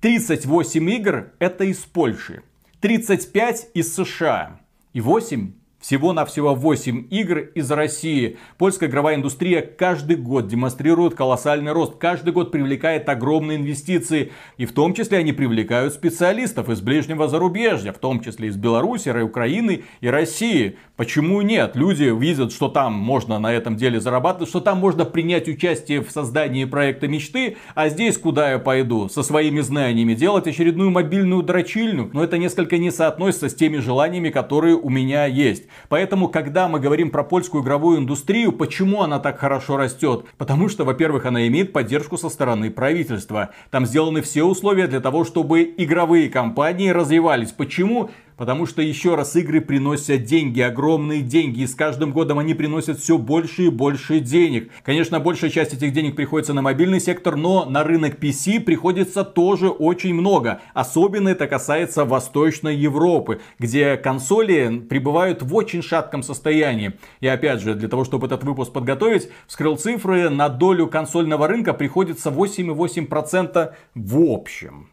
38 0.00 0.90
игр 0.90 1.32
это 1.38 1.64
из 1.64 1.78
Польши, 1.78 2.42
35 2.80 3.70
из 3.74 3.94
США 3.94 4.60
и 4.92 5.00
8 5.00 5.52
Всего-навсего 5.82 6.54
8 6.54 7.08
игр 7.10 7.38
из 7.38 7.68
России. 7.72 8.38
Польская 8.56 8.88
игровая 8.88 9.16
индустрия 9.16 9.60
каждый 9.62 10.14
год 10.14 10.46
демонстрирует 10.46 11.16
колоссальный 11.16 11.72
рост. 11.72 11.96
Каждый 11.98 12.32
год 12.32 12.52
привлекает 12.52 13.08
огромные 13.08 13.58
инвестиции. 13.58 14.30
И 14.58 14.64
в 14.64 14.72
том 14.72 14.94
числе 14.94 15.18
они 15.18 15.32
привлекают 15.32 15.92
специалистов 15.92 16.70
из 16.70 16.80
ближнего 16.80 17.26
зарубежья. 17.26 17.92
В 17.92 17.98
том 17.98 18.20
числе 18.20 18.48
из 18.48 18.56
Беларуси, 18.56 19.08
Украины 19.22 19.82
и 20.00 20.06
России. 20.06 20.76
Почему 20.96 21.42
нет? 21.42 21.74
Люди 21.74 22.04
видят, 22.16 22.52
что 22.52 22.68
там 22.68 22.92
можно 22.92 23.40
на 23.40 23.52
этом 23.52 23.74
деле 23.74 24.00
зарабатывать, 24.00 24.50
что 24.50 24.60
там 24.60 24.78
можно 24.78 25.04
принять 25.04 25.48
участие 25.48 26.00
в 26.00 26.12
создании 26.12 26.64
проекта 26.64 27.08
мечты. 27.08 27.56
А 27.74 27.88
здесь 27.88 28.18
куда 28.18 28.52
я 28.52 28.60
пойду? 28.60 29.08
Со 29.08 29.24
своими 29.24 29.58
знаниями 29.58 30.14
делать 30.14 30.46
очередную 30.46 30.90
мобильную 30.90 31.42
дрочильню? 31.42 32.08
Но 32.12 32.22
это 32.22 32.38
несколько 32.38 32.78
не 32.78 32.92
соотносится 32.92 33.48
с 33.48 33.54
теми 33.54 33.78
желаниями, 33.78 34.30
которые 34.30 34.76
у 34.76 34.88
меня 34.88 35.26
есть. 35.26 35.64
Поэтому, 35.88 36.28
когда 36.28 36.68
мы 36.68 36.80
говорим 36.80 37.10
про 37.10 37.24
польскую 37.24 37.62
игровую 37.62 37.98
индустрию, 37.98 38.52
почему 38.52 39.02
она 39.02 39.18
так 39.18 39.38
хорошо 39.38 39.76
растет? 39.76 40.24
Потому 40.38 40.68
что, 40.68 40.84
во-первых, 40.84 41.26
она 41.26 41.46
имеет 41.48 41.72
поддержку 41.72 42.16
со 42.16 42.28
стороны 42.28 42.70
правительства. 42.70 43.50
Там 43.70 43.86
сделаны 43.86 44.22
все 44.22 44.44
условия 44.44 44.86
для 44.86 45.00
того, 45.00 45.24
чтобы 45.24 45.62
игровые 45.76 46.28
компании 46.28 46.88
развивались. 46.88 47.52
Почему? 47.52 48.10
Потому 48.36 48.66
что, 48.66 48.82
еще 48.82 49.14
раз, 49.14 49.36
игры 49.36 49.60
приносят 49.60 50.24
деньги, 50.24 50.60
огромные 50.60 51.22
деньги. 51.22 51.60
И 51.60 51.66
с 51.66 51.74
каждым 51.74 52.12
годом 52.12 52.38
они 52.38 52.54
приносят 52.54 52.98
все 52.98 53.18
больше 53.18 53.64
и 53.64 53.68
больше 53.68 54.20
денег. 54.20 54.70
Конечно, 54.84 55.20
большая 55.20 55.50
часть 55.50 55.74
этих 55.74 55.92
денег 55.92 56.16
приходится 56.16 56.54
на 56.54 56.62
мобильный 56.62 57.00
сектор, 57.00 57.36
но 57.36 57.64
на 57.64 57.84
рынок 57.84 58.18
PC 58.18 58.60
приходится 58.60 59.24
тоже 59.24 59.68
очень 59.68 60.14
много. 60.14 60.60
Особенно 60.74 61.28
это 61.28 61.46
касается 61.46 62.04
Восточной 62.04 62.76
Европы, 62.76 63.40
где 63.58 63.96
консоли 63.96 64.78
пребывают 64.88 65.42
в 65.42 65.54
очень 65.54 65.82
шатком 65.82 66.22
состоянии. 66.22 66.92
И 67.20 67.26
опять 67.26 67.60
же, 67.60 67.74
для 67.74 67.88
того, 67.88 68.04
чтобы 68.04 68.26
этот 68.26 68.44
выпуск 68.44 68.72
подготовить, 68.72 69.28
вскрыл 69.46 69.76
цифры, 69.76 70.30
на 70.30 70.48
долю 70.48 70.86
консольного 70.86 71.48
рынка 71.48 71.74
приходится 71.74 72.30
8,8% 72.30 73.72
в 73.94 74.20
общем 74.30 74.88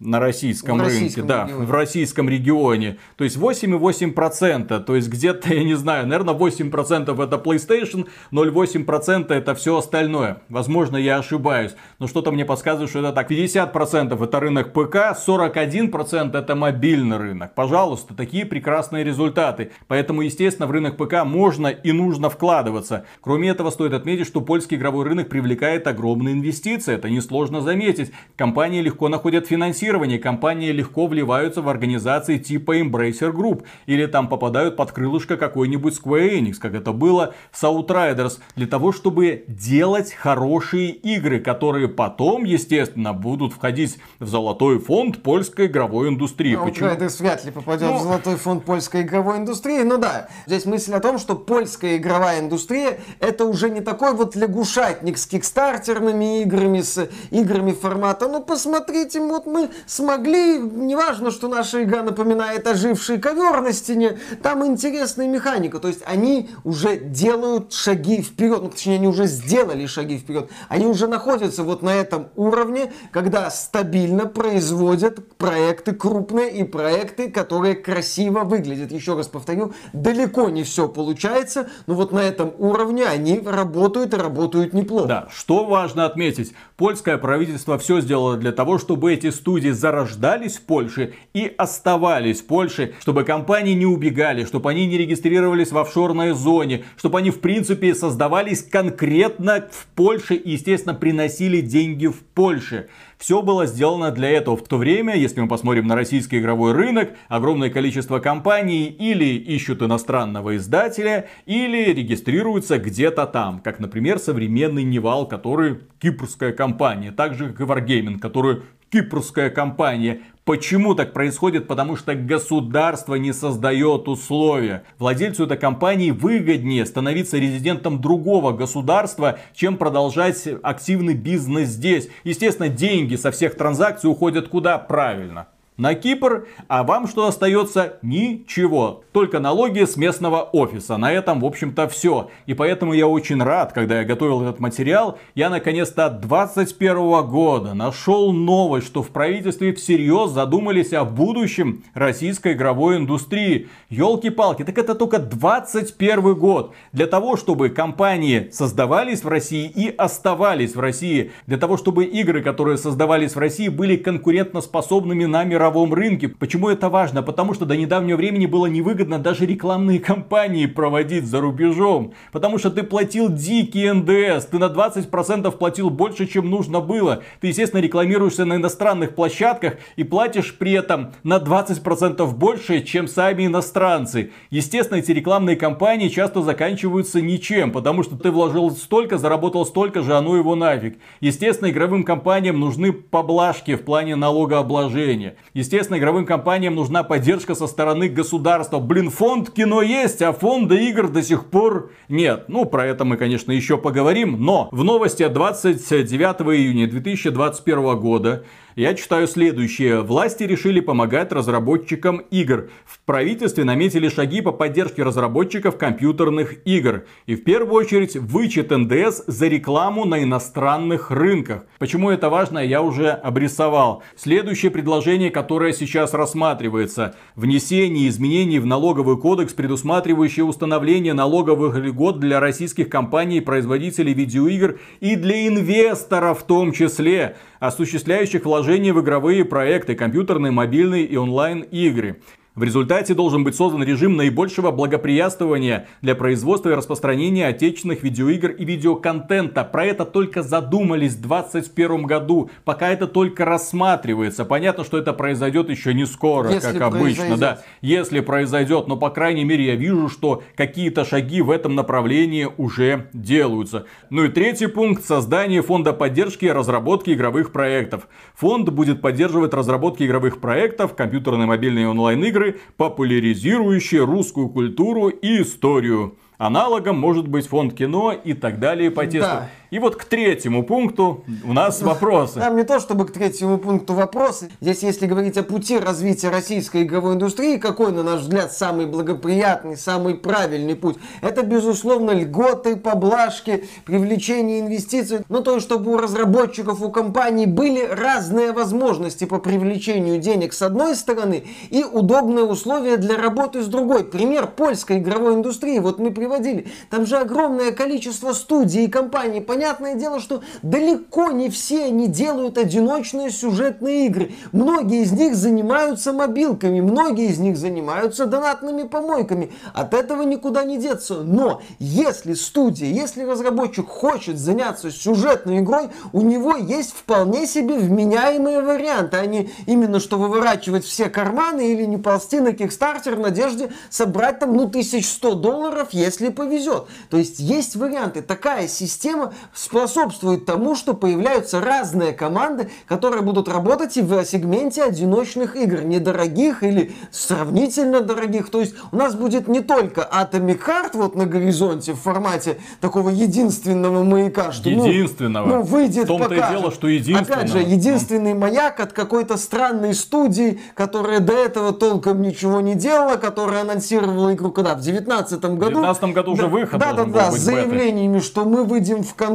на 0.00 0.18
российском 0.18 0.78
в 0.78 0.82
рынке, 0.82 1.22
да, 1.22 1.44
регионе. 1.44 1.66
в 1.66 1.70
российском 1.70 2.28
регионе. 2.28 2.98
То 3.16 3.22
есть 3.22 3.36
8,8%, 3.36 4.82
то 4.82 4.96
есть 4.96 5.08
где-то, 5.08 5.54
я 5.54 5.62
не 5.62 5.74
знаю, 5.74 6.06
наверное, 6.06 6.34
8% 6.34 7.24
это 7.24 7.36
PlayStation, 7.36 8.08
0,8% 8.32 9.32
это 9.32 9.54
все 9.54 9.78
остальное. 9.78 10.42
Возможно, 10.48 10.96
я 10.96 11.18
ошибаюсь, 11.18 11.76
но 12.00 12.08
что-то 12.08 12.32
мне 12.32 12.44
подсказывает, 12.44 12.90
что 12.90 12.98
это 12.98 13.12
так. 13.12 13.30
50% 13.30 14.22
это 14.22 14.40
рынок 14.40 14.72
ПК, 14.72 15.16
41% 15.26 16.36
это 16.36 16.54
мобильный 16.56 17.16
рынок. 17.16 17.54
Пожалуйста, 17.54 18.14
такие 18.14 18.44
прекрасные 18.44 19.04
результаты. 19.04 19.70
Поэтому, 19.86 20.22
естественно, 20.22 20.66
в 20.66 20.72
рынок 20.72 20.96
ПК 20.96 21.24
можно 21.24 21.68
и 21.68 21.92
нужно 21.92 22.30
вкладываться. 22.30 23.06
Кроме 23.20 23.50
этого, 23.50 23.70
стоит 23.70 23.92
отметить, 23.92 24.26
что 24.26 24.40
польский 24.40 24.76
игровой 24.76 25.04
рынок 25.04 25.28
привлекает 25.28 25.86
огромные 25.86 26.34
инвестиции. 26.34 26.94
Это 26.94 27.08
несложно 27.08 27.60
заметить. 27.60 28.10
Компании 28.36 28.80
легко 28.80 29.08
находят 29.08 29.46
финансирование 29.46 29.83
финансирования 29.84 30.18
компании 30.18 30.72
легко 30.72 31.06
вливаются 31.06 31.60
в 31.60 31.68
организации 31.68 32.38
типа 32.38 32.80
Embracer 32.80 33.32
Group 33.32 33.64
или 33.84 34.06
там 34.06 34.28
попадают 34.28 34.76
под 34.76 34.92
крылышко 34.92 35.36
какой-нибудь 35.36 36.00
Square 36.02 36.38
Enix, 36.38 36.54
как 36.54 36.74
это 36.74 36.92
было 36.92 37.34
с 37.52 37.62
Outriders, 37.64 38.38
для 38.56 38.66
того, 38.66 38.92
чтобы 38.92 39.44
делать 39.46 40.14
хорошие 40.14 40.90
игры, 40.90 41.38
которые 41.38 41.88
потом, 41.88 42.44
естественно, 42.44 43.12
будут 43.12 43.52
входить 43.52 43.98
в 44.20 44.26
золотой 44.26 44.78
фонд 44.78 45.22
польской 45.22 45.66
игровой 45.66 46.08
индустрии. 46.08 46.56
Ну, 46.56 46.64
Почему? 46.64 46.88
Outriders 46.88 47.18
вряд 47.18 47.44
ли 47.44 47.50
попадет 47.50 47.90
Ну, 47.90 47.98
в 47.98 48.02
золотой 48.02 48.36
фонд 48.36 48.64
польской 48.64 49.02
игровой 49.02 49.36
индустрии. 49.36 49.82
Ну 49.82 49.98
да, 49.98 50.28
здесь 50.46 50.64
мысль 50.64 50.94
о 50.94 51.00
том, 51.00 51.18
что 51.18 51.34
польская 51.34 51.98
игровая 51.98 52.40
индустрия 52.40 53.00
это 53.20 53.44
уже 53.44 53.68
не 53.68 53.82
такой 53.82 54.14
вот 54.14 54.34
лягушатник 54.34 55.18
с 55.18 55.26
кикстартерными 55.26 56.40
играми, 56.42 56.80
с 56.80 57.10
играми 57.30 57.72
формата. 57.72 58.28
Ну 58.28 58.42
посмотрите, 58.42 59.20
вот 59.20 59.46
мы 59.46 59.68
смогли, 59.86 60.58
неважно, 60.58 61.30
что 61.30 61.48
наша 61.48 61.82
игра 61.82 62.02
напоминает 62.02 62.66
оживший 62.66 63.18
ковер 63.18 63.60
на 63.60 63.72
стене, 63.72 64.18
там 64.42 64.64
интересная 64.66 65.28
механика. 65.28 65.78
То 65.78 65.88
есть 65.88 66.02
они 66.04 66.50
уже 66.64 66.96
делают 66.96 67.72
шаги 67.72 68.22
вперед, 68.22 68.62
ну 68.62 68.70
точнее 68.70 68.96
они 68.96 69.08
уже 69.08 69.26
сделали 69.26 69.86
шаги 69.86 70.18
вперед. 70.18 70.50
Они 70.68 70.86
уже 70.86 71.06
находятся 71.06 71.62
вот 71.62 71.82
на 71.82 71.94
этом 71.94 72.28
уровне, 72.36 72.92
когда 73.10 73.50
стабильно 73.50 74.26
производят 74.26 75.36
проекты 75.36 75.92
крупные 75.92 76.50
и 76.52 76.64
проекты, 76.64 77.30
которые 77.30 77.74
красиво 77.74 78.40
выглядят. 78.40 78.92
Еще 78.92 79.14
раз 79.16 79.28
повторю, 79.28 79.72
далеко 79.92 80.48
не 80.48 80.62
все 80.62 80.88
получается, 80.88 81.68
но 81.86 81.94
вот 81.94 82.12
на 82.12 82.20
этом 82.20 82.52
уровне 82.58 83.04
они 83.04 83.40
работают 83.44 84.14
и 84.14 84.16
работают 84.16 84.72
неплохо. 84.72 85.08
Да, 85.08 85.28
что 85.30 85.64
важно 85.64 86.06
отметить, 86.06 86.54
польское 86.76 87.18
правительство 87.18 87.78
все 87.78 88.00
сделало 88.00 88.36
для 88.36 88.52
того, 88.52 88.78
чтобы 88.78 89.12
эти 89.12 89.30
студии 89.30 89.63
зарождались 89.70 90.56
в 90.56 90.62
Польше 90.62 91.14
и 91.32 91.52
оставались 91.56 92.40
в 92.40 92.46
Польше, 92.46 92.94
чтобы 93.00 93.24
компании 93.24 93.74
не 93.74 93.86
убегали, 93.86 94.44
чтобы 94.44 94.70
они 94.70 94.86
не 94.86 94.98
регистрировались 94.98 95.72
в 95.72 95.78
офшорной 95.78 96.32
зоне, 96.32 96.84
чтобы 96.96 97.18
они 97.18 97.30
в 97.30 97.40
принципе 97.40 97.94
создавались 97.94 98.62
конкретно 98.62 99.68
в 99.70 99.86
Польше 99.94 100.34
и 100.34 100.52
естественно 100.52 100.94
приносили 100.94 101.60
деньги 101.60 102.06
в 102.06 102.20
Польше. 102.34 102.88
Все 103.18 103.42
было 103.42 103.66
сделано 103.66 104.10
для 104.10 104.30
этого. 104.30 104.56
В 104.56 104.62
то 104.62 104.76
время, 104.76 105.16
если 105.16 105.40
мы 105.40 105.48
посмотрим 105.48 105.86
на 105.86 105.94
российский 105.94 106.38
игровой 106.38 106.72
рынок, 106.72 107.10
огромное 107.28 107.70
количество 107.70 108.18
компаний 108.18 108.86
или 108.86 109.24
ищут 109.24 109.82
иностранного 109.82 110.56
издателя, 110.56 111.28
или 111.46 111.92
регистрируются 111.92 112.78
где-то 112.78 113.26
там. 113.26 113.60
Как, 113.60 113.78
например, 113.78 114.18
современный 114.18 114.84
Невал, 114.84 115.26
который 115.26 115.80
кипрская 115.98 116.52
компания. 116.52 117.12
Так 117.12 117.34
же, 117.34 117.52
как 117.52 117.60
и 117.60 117.64
Wargaming, 117.64 118.18
который 118.18 118.62
кипрская 118.90 119.50
компания. 119.50 120.20
Почему 120.44 120.94
так 120.94 121.14
происходит? 121.14 121.66
Потому 121.66 121.96
что 121.96 122.14
государство 122.14 123.14
не 123.14 123.32
создает 123.32 124.08
условия. 124.08 124.84
Владельцу 124.98 125.44
этой 125.44 125.56
компании 125.56 126.10
выгоднее 126.10 126.84
становиться 126.84 127.38
резидентом 127.38 127.98
другого 127.98 128.52
государства, 128.52 129.38
чем 129.54 129.78
продолжать 129.78 130.46
активный 130.62 131.14
бизнес 131.14 131.70
здесь. 131.70 132.10
Естественно, 132.24 132.68
деньги 132.68 133.16
со 133.16 133.30
всех 133.30 133.56
транзакций 133.56 134.10
уходят 134.10 134.48
куда? 134.48 134.76
Правильно 134.76 135.46
на 135.76 135.94
Кипр, 135.96 136.46
а 136.68 136.84
вам 136.84 137.08
что 137.08 137.26
остается? 137.26 137.94
Ничего. 138.02 139.02
Только 139.10 139.40
налоги 139.40 139.84
с 139.84 139.96
местного 139.96 140.42
офиса. 140.42 140.96
На 140.96 141.12
этом, 141.12 141.40
в 141.40 141.44
общем-то, 141.44 141.88
все. 141.88 142.30
И 142.46 142.54
поэтому 142.54 142.92
я 142.92 143.08
очень 143.08 143.42
рад, 143.42 143.72
когда 143.72 143.98
я 143.98 144.04
готовил 144.04 144.42
этот 144.42 144.60
материал, 144.60 145.18
я 145.34 145.50
наконец-то 145.50 146.06
от 146.06 146.20
21 146.20 147.26
года 147.26 147.74
нашел 147.74 148.32
новость, 148.32 148.86
что 148.86 149.02
в 149.02 149.08
правительстве 149.08 149.74
всерьез 149.74 150.30
задумались 150.30 150.92
о 150.92 151.04
будущем 151.04 151.82
российской 151.92 152.52
игровой 152.52 152.96
индустрии. 152.96 153.68
Елки-палки, 153.88 154.62
так 154.62 154.78
это 154.78 154.94
только 154.94 155.18
21 155.18 156.34
год. 156.34 156.72
Для 156.92 157.08
того, 157.08 157.36
чтобы 157.36 157.70
компании 157.70 158.48
создавались 158.52 159.24
в 159.24 159.28
России 159.28 159.68
и 159.74 159.88
оставались 159.88 160.76
в 160.76 160.80
России. 160.80 161.32
Для 161.48 161.58
того, 161.58 161.76
чтобы 161.76 162.04
игры, 162.04 162.42
которые 162.42 162.78
создавались 162.78 163.34
в 163.34 163.38
России, 163.38 163.68
были 163.68 163.96
конкурентоспособными 163.96 165.24
на 165.24 165.42
мировом 165.42 165.63
рынке. 165.70 166.28
Почему 166.28 166.68
это 166.68 166.88
важно? 166.88 167.22
Потому 167.22 167.54
что 167.54 167.64
до 167.64 167.76
недавнего 167.76 168.16
времени 168.16 168.46
было 168.46 168.66
невыгодно 168.66 169.18
даже 169.18 169.46
рекламные 169.46 170.00
кампании 170.00 170.66
проводить 170.66 171.26
за 171.26 171.40
рубежом. 171.40 172.12
Потому 172.32 172.58
что 172.58 172.70
ты 172.70 172.82
платил 172.82 173.28
дикий 173.28 173.90
НДС, 173.90 174.46
ты 174.46 174.58
на 174.58 174.66
20% 174.66 175.50
платил 175.52 175.90
больше, 175.90 176.26
чем 176.26 176.50
нужно 176.50 176.80
было. 176.80 177.22
Ты, 177.40 177.48
естественно, 177.48 177.80
рекламируешься 177.80 178.44
на 178.44 178.56
иностранных 178.56 179.14
площадках 179.14 179.74
и 179.96 180.04
платишь 180.04 180.56
при 180.56 180.72
этом 180.72 181.12
на 181.22 181.38
20% 181.38 182.26
больше, 182.34 182.82
чем 182.82 183.08
сами 183.08 183.46
иностранцы. 183.46 184.32
Естественно, 184.50 184.98
эти 184.98 185.12
рекламные 185.12 185.56
кампании 185.56 186.08
часто 186.08 186.42
заканчиваются 186.42 187.20
ничем, 187.20 187.72
потому 187.72 188.02
что 188.02 188.16
ты 188.16 188.30
вложил 188.30 188.70
столько, 188.70 189.18
заработал 189.18 189.64
столько 189.66 190.02
же, 190.02 190.16
а 190.16 190.20
ну 190.20 190.36
его 190.36 190.54
нафиг. 190.54 190.98
Естественно, 191.20 191.70
игровым 191.70 192.04
компаниям 192.04 192.60
нужны 192.60 192.92
поблажки 192.92 193.74
в 193.76 193.82
плане 193.84 194.16
налогообложения. 194.16 195.36
Естественно, 195.54 195.98
игровым 195.98 196.26
компаниям 196.26 196.74
нужна 196.74 197.04
поддержка 197.04 197.54
со 197.54 197.68
стороны 197.68 198.08
государства. 198.08 198.80
Блин, 198.80 199.08
фонд 199.08 199.50
кино 199.50 199.82
есть, 199.82 200.20
а 200.20 200.32
фонда 200.32 200.74
игр 200.74 201.08
до 201.08 201.22
сих 201.22 201.46
пор 201.46 201.92
нет. 202.08 202.46
Ну, 202.48 202.64
про 202.64 202.84
это 202.86 203.04
мы, 203.04 203.16
конечно, 203.16 203.52
еще 203.52 203.78
поговорим. 203.78 204.44
Но 204.44 204.68
в 204.72 204.82
новости 204.82 205.22
от 205.22 205.32
29 205.32 206.58
июня 206.58 206.90
2021 206.90 208.00
года 208.00 208.44
Я 208.76 208.94
читаю 208.94 209.28
следующее. 209.28 210.00
Власти 210.00 210.42
решили 210.42 210.80
помогать 210.80 211.30
разработчикам 211.30 212.18
игр. 212.32 212.70
В 212.84 212.98
правительстве 213.04 213.62
наметили 213.62 214.08
шаги 214.08 214.40
по 214.40 214.50
поддержке 214.50 215.04
разработчиков 215.04 215.78
компьютерных 215.78 216.66
игр. 216.66 217.04
И 217.26 217.36
в 217.36 217.44
первую 217.44 217.72
очередь 217.74 218.16
вычет 218.16 218.70
НДС 218.70 219.22
за 219.28 219.46
рекламу 219.46 220.06
на 220.06 220.24
иностранных 220.24 221.12
рынках. 221.12 221.66
Почему 221.78 222.10
это 222.10 222.28
важно, 222.30 222.58
я 222.58 222.82
уже 222.82 223.10
обрисовал. 223.10 224.02
Следующее 224.16 224.72
предложение, 224.72 225.30
которое 225.30 225.72
сейчас 225.72 226.12
рассматривается. 226.12 227.14
Внесение 227.36 228.08
изменений 228.08 228.58
в 228.58 228.66
налоговый 228.66 229.16
кодекс, 229.18 229.52
предусматривающее 229.52 230.44
установление 230.44 231.14
налоговых 231.14 231.76
льгот 231.76 232.18
для 232.18 232.40
российских 232.40 232.88
компаний 232.88 233.36
и 233.36 233.40
производителей 233.40 234.14
видеоигр 234.14 234.80
и 234.98 235.14
для 235.14 235.46
инвесторов 235.46 236.40
в 236.40 236.42
том 236.42 236.72
числе 236.72 237.36
осуществляющих 237.66 238.44
вложения 238.44 238.92
в 238.92 239.00
игровые 239.00 239.44
проекты, 239.44 239.94
компьютерные, 239.94 240.52
мобильные 240.52 241.04
и 241.04 241.16
онлайн-игры. 241.16 242.20
В 242.54 242.62
результате 242.62 243.14
должен 243.14 243.42
быть 243.42 243.56
создан 243.56 243.82
режим 243.82 244.16
наибольшего 244.16 244.70
благоприятствования 244.70 245.88
для 246.02 246.14
производства 246.14 246.70
и 246.70 246.74
распространения 246.74 247.48
отечественных 247.48 248.04
видеоигр 248.04 248.50
и 248.52 248.64
видеоконтента. 248.64 249.64
Про 249.64 249.86
это 249.86 250.04
только 250.04 250.44
задумались 250.44 251.14
в 251.14 251.22
2021 251.22 252.04
году, 252.04 252.50
пока 252.64 252.90
это 252.90 253.08
только 253.08 253.44
рассматривается. 253.44 254.44
Понятно, 254.44 254.84
что 254.84 254.98
это 254.98 255.12
произойдет 255.12 255.68
еще 255.68 255.94
не 255.94 256.04
скоро, 256.04 256.52
Если 256.52 256.78
как 256.78 256.94
обычно, 256.94 257.36
да. 257.36 257.62
Если 257.80 258.20
произойдет, 258.20 258.86
но 258.86 258.96
по 258.96 259.10
крайней 259.10 259.44
мере 259.44 259.66
я 259.66 259.74
вижу, 259.74 260.08
что 260.08 260.44
какие-то 260.54 261.04
шаги 261.04 261.42
в 261.42 261.50
этом 261.50 261.74
направлении 261.74 262.46
уже 262.56 263.08
делаются. 263.12 263.86
Ну 264.10 264.26
и 264.26 264.28
третий 264.28 264.68
пункт 264.68 265.04
создание 265.04 265.60
фонда 265.62 265.92
поддержки 265.92 266.44
и 266.44 266.52
разработки 266.52 267.10
игровых 267.10 267.50
проектов. 267.50 268.06
Фонд 268.36 268.68
будет 268.68 269.00
поддерживать 269.00 269.54
разработки 269.54 270.04
игровых 270.04 270.40
проектов, 270.40 270.94
компьютерные, 270.94 271.46
мобильные 271.46 271.86
и 271.86 271.88
онлайн-игры, 271.88 272.43
популяризирующие 272.76 274.04
русскую 274.04 274.48
культуру 274.48 275.08
и 275.08 275.42
историю. 275.42 276.16
Аналогом 276.36 276.98
может 276.98 277.28
быть 277.28 277.46
фонд 277.46 277.74
кино 277.74 278.12
и 278.12 278.34
так 278.34 278.58
далее 278.58 278.90
по 278.90 279.06
тесту. 279.06 279.30
Да. 279.30 279.48
И 279.70 279.78
вот 279.78 279.96
к 279.96 280.04
третьему 280.04 280.62
пункту 280.62 281.24
у 281.44 281.52
нас 281.52 281.82
вопросы. 281.82 282.40
Там 282.40 282.56
не 282.56 282.64
то 282.64 282.78
чтобы 282.80 283.06
к 283.06 283.12
третьему 283.12 283.58
пункту 283.58 283.94
вопросы. 283.94 284.50
Здесь, 284.60 284.82
если 284.82 285.06
говорить 285.06 285.36
о 285.36 285.42
пути 285.42 285.78
развития 285.78 286.28
российской 286.28 286.82
игровой 286.82 287.14
индустрии, 287.14 287.56
какой, 287.56 287.92
на 287.92 288.02
наш 288.02 288.20
взгляд, 288.20 288.52
самый 288.52 288.86
благоприятный, 288.86 289.76
самый 289.76 290.14
правильный 290.14 290.76
путь? 290.76 290.96
Это, 291.22 291.42
безусловно, 291.42 292.12
льготы, 292.12 292.76
поблажки, 292.76 293.64
привлечение 293.84 294.60
инвестиций. 294.60 295.20
Ну, 295.28 295.42
то 295.42 295.60
чтобы 295.60 295.92
у 295.92 295.96
разработчиков, 295.96 296.82
у 296.82 296.90
компаний 296.90 297.46
были 297.46 297.84
разные 297.84 298.52
возможности 298.52 299.24
по 299.24 299.38
привлечению 299.38 300.18
денег 300.18 300.52
с 300.52 300.62
одной 300.62 300.94
стороны 300.94 301.44
и 301.70 301.84
удобные 301.84 302.44
условия 302.44 302.96
для 302.96 303.16
работы 303.16 303.62
с 303.62 303.66
другой. 303.66 304.04
Пример 304.04 304.46
польской 304.46 304.98
игровой 304.98 305.34
индустрии, 305.34 305.78
вот 305.78 305.98
мы 305.98 306.10
приводили. 306.10 306.68
Там 306.90 307.06
же 307.06 307.16
огромное 307.16 307.72
количество 307.72 308.32
студий 308.32 308.84
и 308.84 308.88
компаний. 308.88 309.40
Понятное 309.64 309.94
дело, 309.94 310.20
что 310.20 310.42
далеко 310.60 311.30
не 311.30 311.48
все 311.48 311.86
они 311.86 312.06
делают 312.06 312.58
одиночные 312.58 313.30
сюжетные 313.30 314.08
игры. 314.08 314.32
Многие 314.52 315.00
из 315.04 315.12
них 315.12 315.34
занимаются 315.34 316.12
мобилками, 316.12 316.82
многие 316.82 317.30
из 317.30 317.38
них 317.38 317.56
занимаются 317.56 318.26
донатными 318.26 318.82
помойками. 318.82 319.52
От 319.72 319.94
этого 319.94 320.20
никуда 320.20 320.64
не 320.64 320.76
деться. 320.76 321.22
Но 321.22 321.62
если 321.78 322.34
студия, 322.34 322.88
если 322.88 323.22
разработчик 323.22 323.88
хочет 323.88 324.38
заняться 324.38 324.90
сюжетной 324.90 325.60
игрой, 325.60 325.88
у 326.12 326.20
него 326.20 326.56
есть 326.56 326.90
вполне 326.90 327.46
себе 327.46 327.78
вменяемые 327.78 328.60
варианты, 328.60 329.16
а 329.16 329.24
не 329.24 329.50
именно 329.64 329.98
что 329.98 330.18
выворачивать 330.18 330.84
все 330.84 331.08
карманы 331.08 331.72
или 331.72 331.86
не 331.86 331.96
ползти 331.96 332.40
на 332.40 332.48
Kickstarter 332.48 333.14
в 333.14 333.20
надежде 333.20 333.72
собрать 333.88 334.40
там 334.40 334.54
ну 334.54 334.64
1100 334.64 335.34
долларов, 335.36 335.88
если 335.92 336.28
повезет. 336.28 336.84
То 337.08 337.16
есть 337.16 337.38
есть 337.38 337.76
варианты. 337.76 338.20
Такая 338.20 338.68
система 338.68 339.32
способствует 339.52 340.46
тому, 340.46 340.74
что 340.76 340.94
появляются 340.94 341.60
разные 341.60 342.12
команды, 342.12 342.70
которые 342.86 343.22
будут 343.22 343.48
работать 343.48 343.96
и 343.96 344.02
в 344.02 344.24
сегменте 344.24 344.84
одиночных 344.84 345.56
игр, 345.56 345.82
недорогих 345.82 346.62
или 346.62 346.92
сравнительно 347.10 348.00
дорогих. 348.00 348.50
То 348.50 348.60
есть 348.60 348.74
у 348.92 348.96
нас 348.96 349.14
будет 349.14 349.48
не 349.48 349.60
только 349.60 350.02
Atomic 350.02 350.60
Heart 350.66 350.90
вот 350.94 351.14
на 351.14 351.26
горизонте 351.26 351.92
в 351.92 352.00
формате 352.00 352.58
такого 352.80 353.10
единственного 353.10 354.02
маяка, 354.04 354.52
что 354.52 354.70
ну, 354.70 354.86
Единственного. 354.86 355.46
ну, 355.46 355.62
выйдет, 355.62 356.04
В 356.04 356.08
том-то 356.08 356.34
и 356.34 356.38
дело, 356.38 356.70
что 356.70 356.88
единственного. 356.88 357.42
Опять 357.42 357.52
же, 357.52 357.58
единственный 357.58 358.34
маяк 358.34 358.80
от 358.80 358.92
какой-то 358.92 359.36
странной 359.36 359.94
студии, 359.94 360.60
которая 360.74 361.20
до 361.20 361.32
этого 361.32 361.72
толком 361.72 362.22
ничего 362.22 362.60
не 362.60 362.74
делала, 362.74 363.16
которая 363.16 363.62
анонсировала 363.62 364.34
игру 364.34 364.50
когда? 364.52 364.74
В 364.74 364.80
19 364.80 365.40
году. 365.40 365.80
В 365.80 365.82
19 365.82 366.04
году 366.14 366.32
уже 366.32 366.46
выход 366.46 366.80
Да, 366.80 366.92
да, 366.92 367.04
да, 367.04 367.30
с 367.30 367.38
заявлениями, 367.38 368.20
что 368.20 368.44
мы 368.44 368.64
выйдем 368.64 369.02
в 369.02 369.14
конце, 369.14 369.33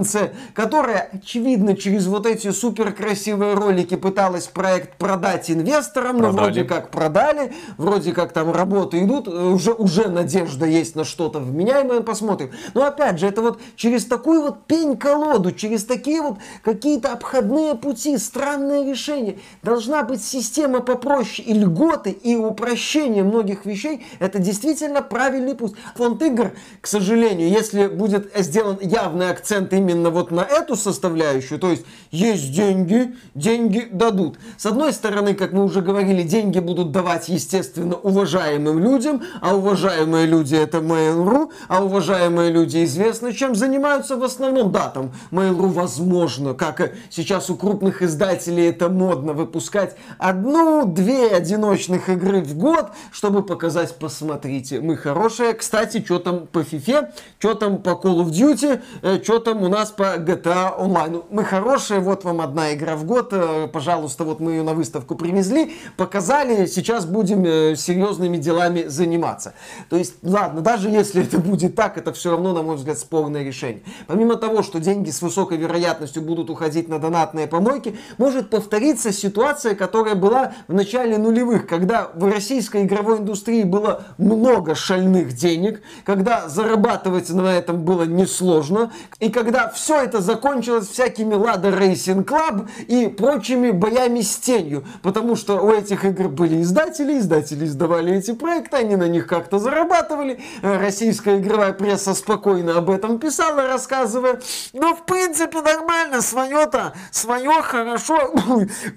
которая, 0.54 1.10
очевидно, 1.14 1.76
через 1.76 2.08
вот 2.08 2.26
эти 2.26 2.52
супер 2.52 2.92
красивые 2.92 3.54
ролики 3.54 3.96
пыталась 3.96 4.48
проект 4.48 4.98
продать 4.98 5.50
инвесторам, 5.52 6.18
но 6.18 6.30
Продали. 6.30 6.46
вроде 6.46 6.64
как 6.64 6.92
продали, 6.92 7.54
вроде 7.78 8.12
как 8.14 8.32
там 8.34 8.52
работы 8.52 9.04
идут, 9.04 9.28
уже, 9.28 9.74
уже 9.74 10.10
надежда 10.10 10.66
есть 10.66 10.96
на 10.96 11.04
что-то 11.04 11.40
вменяемое, 11.40 12.02
посмотрим. 12.02 12.52
Но 12.74 12.86
опять 12.86 13.20
же, 13.20 13.28
это 13.28 13.42
вот 13.42 13.60
через 13.76 14.06
такую 14.06 14.42
вот 14.42 14.66
пень-колоду, 14.66 15.52
через 15.52 15.86
такие 15.86 16.22
вот 16.22 16.38
какие-то 16.64 17.14
обходные 17.14 17.76
пути, 17.76 18.18
странные 18.18 18.90
решения, 18.90 19.38
должна 19.64 20.04
быть 20.04 20.24
система 20.24 20.82
попроще 20.82 21.48
и 21.48 21.54
льготы, 21.54 22.12
и 22.12 22.36
упрощение 22.36 23.24
многих 23.24 23.66
вещей, 23.66 24.06
это 24.20 24.40
действительно 24.40 25.02
правильный 25.02 25.56
путь. 25.56 25.74
Фонд 25.96 26.22
игр, 26.22 26.52
к 26.82 26.88
сожалению, 26.88 27.50
если 27.50 27.88
будет 27.88 28.32
сделан 28.38 28.78
явный 28.82 29.30
акцент 29.30 29.74
именно 29.74 29.89
вот 29.94 30.32
на 30.32 30.42
эту 30.42 30.76
составляющую, 30.76 31.60
то 31.60 31.70
есть 31.70 31.86
есть 32.12 32.52
деньги, 32.54 33.16
деньги 33.36 33.88
дадут. 33.92 34.38
С 34.58 34.66
одной 34.66 34.94
стороны, 34.94 35.34
как 35.34 35.52
мы 35.54 35.64
уже 35.64 35.82
говорили, 35.82 36.24
деньги 36.24 36.60
будут 36.60 36.92
давать, 36.92 37.30
естественно, 37.30 37.96
уважаемым 37.96 38.80
людям, 38.80 39.24
а 39.42 39.56
уважаемые 39.56 40.26
люди 40.26 40.56
это 40.56 40.80
Mail.ru, 40.80 41.52
а 41.68 41.84
уважаемые 41.84 42.52
люди 42.52 42.84
известно, 42.84 43.34
чем 43.34 43.56
занимаются 43.56 44.16
в 44.18 44.24
основном. 44.24 44.72
Да, 44.72 44.90
там 44.90 45.12
Mail.ru 45.32 45.68
возможно, 45.70 46.54
как 46.54 46.92
сейчас 47.10 47.50
у 47.50 47.56
крупных 47.56 48.02
издателей 48.02 48.70
это 48.70 48.90
модно 48.90 49.34
выпускать 49.34 49.96
одну-две 50.18 51.28
одиночных 51.28 52.10
игры 52.10 52.42
в 52.42 52.58
год, 52.58 52.92
чтобы 53.12 53.44
показать, 53.44 53.96
посмотрите, 53.96 54.82
мы 54.82 54.98
хорошие. 54.98 55.54
Кстати, 55.54 56.04
что 56.04 56.20
там 56.20 56.48
по 56.48 56.60
FIFA, 56.60 57.12
что 57.40 57.54
там 57.54 57.78
по 57.78 57.90
Call 57.90 58.24
of 58.24 58.30
Duty, 58.30 59.24
что 59.24 59.40
там 59.40 59.64
у 59.64 59.68
нас 59.68 59.79
по 59.88 60.18
GTA 60.18 60.78
Online. 60.78 61.10
Ну, 61.10 61.26
Мы 61.30 61.46
хорошие, 61.46 62.02
вот 62.02 62.24
вам 62.26 62.42
одна 62.42 62.74
игра 62.74 62.96
в 62.96 63.06
год, 63.06 63.30
э, 63.32 63.68
пожалуйста, 63.72 64.26
вот 64.26 64.40
мы 64.40 64.52
ее 64.52 64.64
на 64.64 64.74
выставку 64.74 65.16
привезли, 65.16 65.74
показали, 65.96 66.66
сейчас 66.66 67.06
будем 67.06 67.46
э, 67.46 67.76
серьезными 67.76 68.38
делами 68.38 68.84
заниматься. 68.88 69.54
То 69.90 69.96
есть, 69.96 70.16
ладно, 70.22 70.62
даже 70.62 70.90
если 70.90 71.24
это 71.24 71.40
будет 71.40 71.76
так, 71.76 71.98
это 71.98 72.12
все 72.12 72.32
равно, 72.32 72.54
на 72.54 72.62
мой 72.62 72.76
взгляд, 72.76 73.00
спорное 73.00 73.44
решение. 73.44 73.82
Помимо 74.08 74.36
того, 74.36 74.62
что 74.62 74.80
деньги 74.80 75.10
с 75.10 75.22
высокой 75.22 75.58
вероятностью 75.58 76.22
будут 76.22 76.50
уходить 76.50 76.90
на 76.90 77.00
донатные 77.00 77.48
помойки, 77.48 77.98
может 78.18 78.50
повториться 78.50 79.14
ситуация, 79.14 79.76
которая 79.76 80.16
была 80.16 80.54
в 80.68 80.74
начале 80.74 81.18
нулевых, 81.18 81.66
когда 81.66 82.10
в 82.14 82.30
российской 82.30 82.84
игровой 82.84 83.20
индустрии 83.20 83.64
было 83.64 84.04
много 84.18 84.76
шальных 84.76 85.34
денег, 85.34 85.82
когда 86.04 86.50
зарабатывать 86.50 87.30
на 87.30 87.54
этом 87.54 87.84
было 87.84 88.04
несложно, 88.04 88.92
и 89.20 89.30
когда 89.30 89.69
все 89.74 90.02
это 90.02 90.22
закончилось 90.22 90.88
всякими 90.88 91.36
Лада 91.36 91.70
Racing 91.70 92.26
Club 92.26 92.70
и 92.88 93.08
прочими 93.08 93.72
боями 93.72 94.22
с 94.22 94.36
тенью, 94.38 94.86
потому 95.02 95.36
что 95.36 95.62
у 95.62 95.72
этих 95.72 96.06
игр 96.06 96.30
были 96.30 96.62
издатели, 96.62 97.18
издатели 97.18 97.66
издавали 97.66 98.16
эти 98.16 98.34
проекты, 98.34 98.78
они 98.78 98.96
на 98.96 99.08
них 99.08 99.28
как-то 99.28 99.60
зарабатывали, 99.60 100.42
российская 100.62 101.38
игровая 101.38 101.74
пресса 101.74 102.14
спокойно 102.14 102.78
об 102.78 102.90
этом 102.90 103.20
писала, 103.20 103.68
рассказывая, 103.68 104.40
но 104.74 104.96
в 104.96 105.06
принципе 105.06 105.62
нормально, 105.62 106.22
свое-то, 106.22 106.94
свое 107.12 107.62
хорошо, 107.62 108.34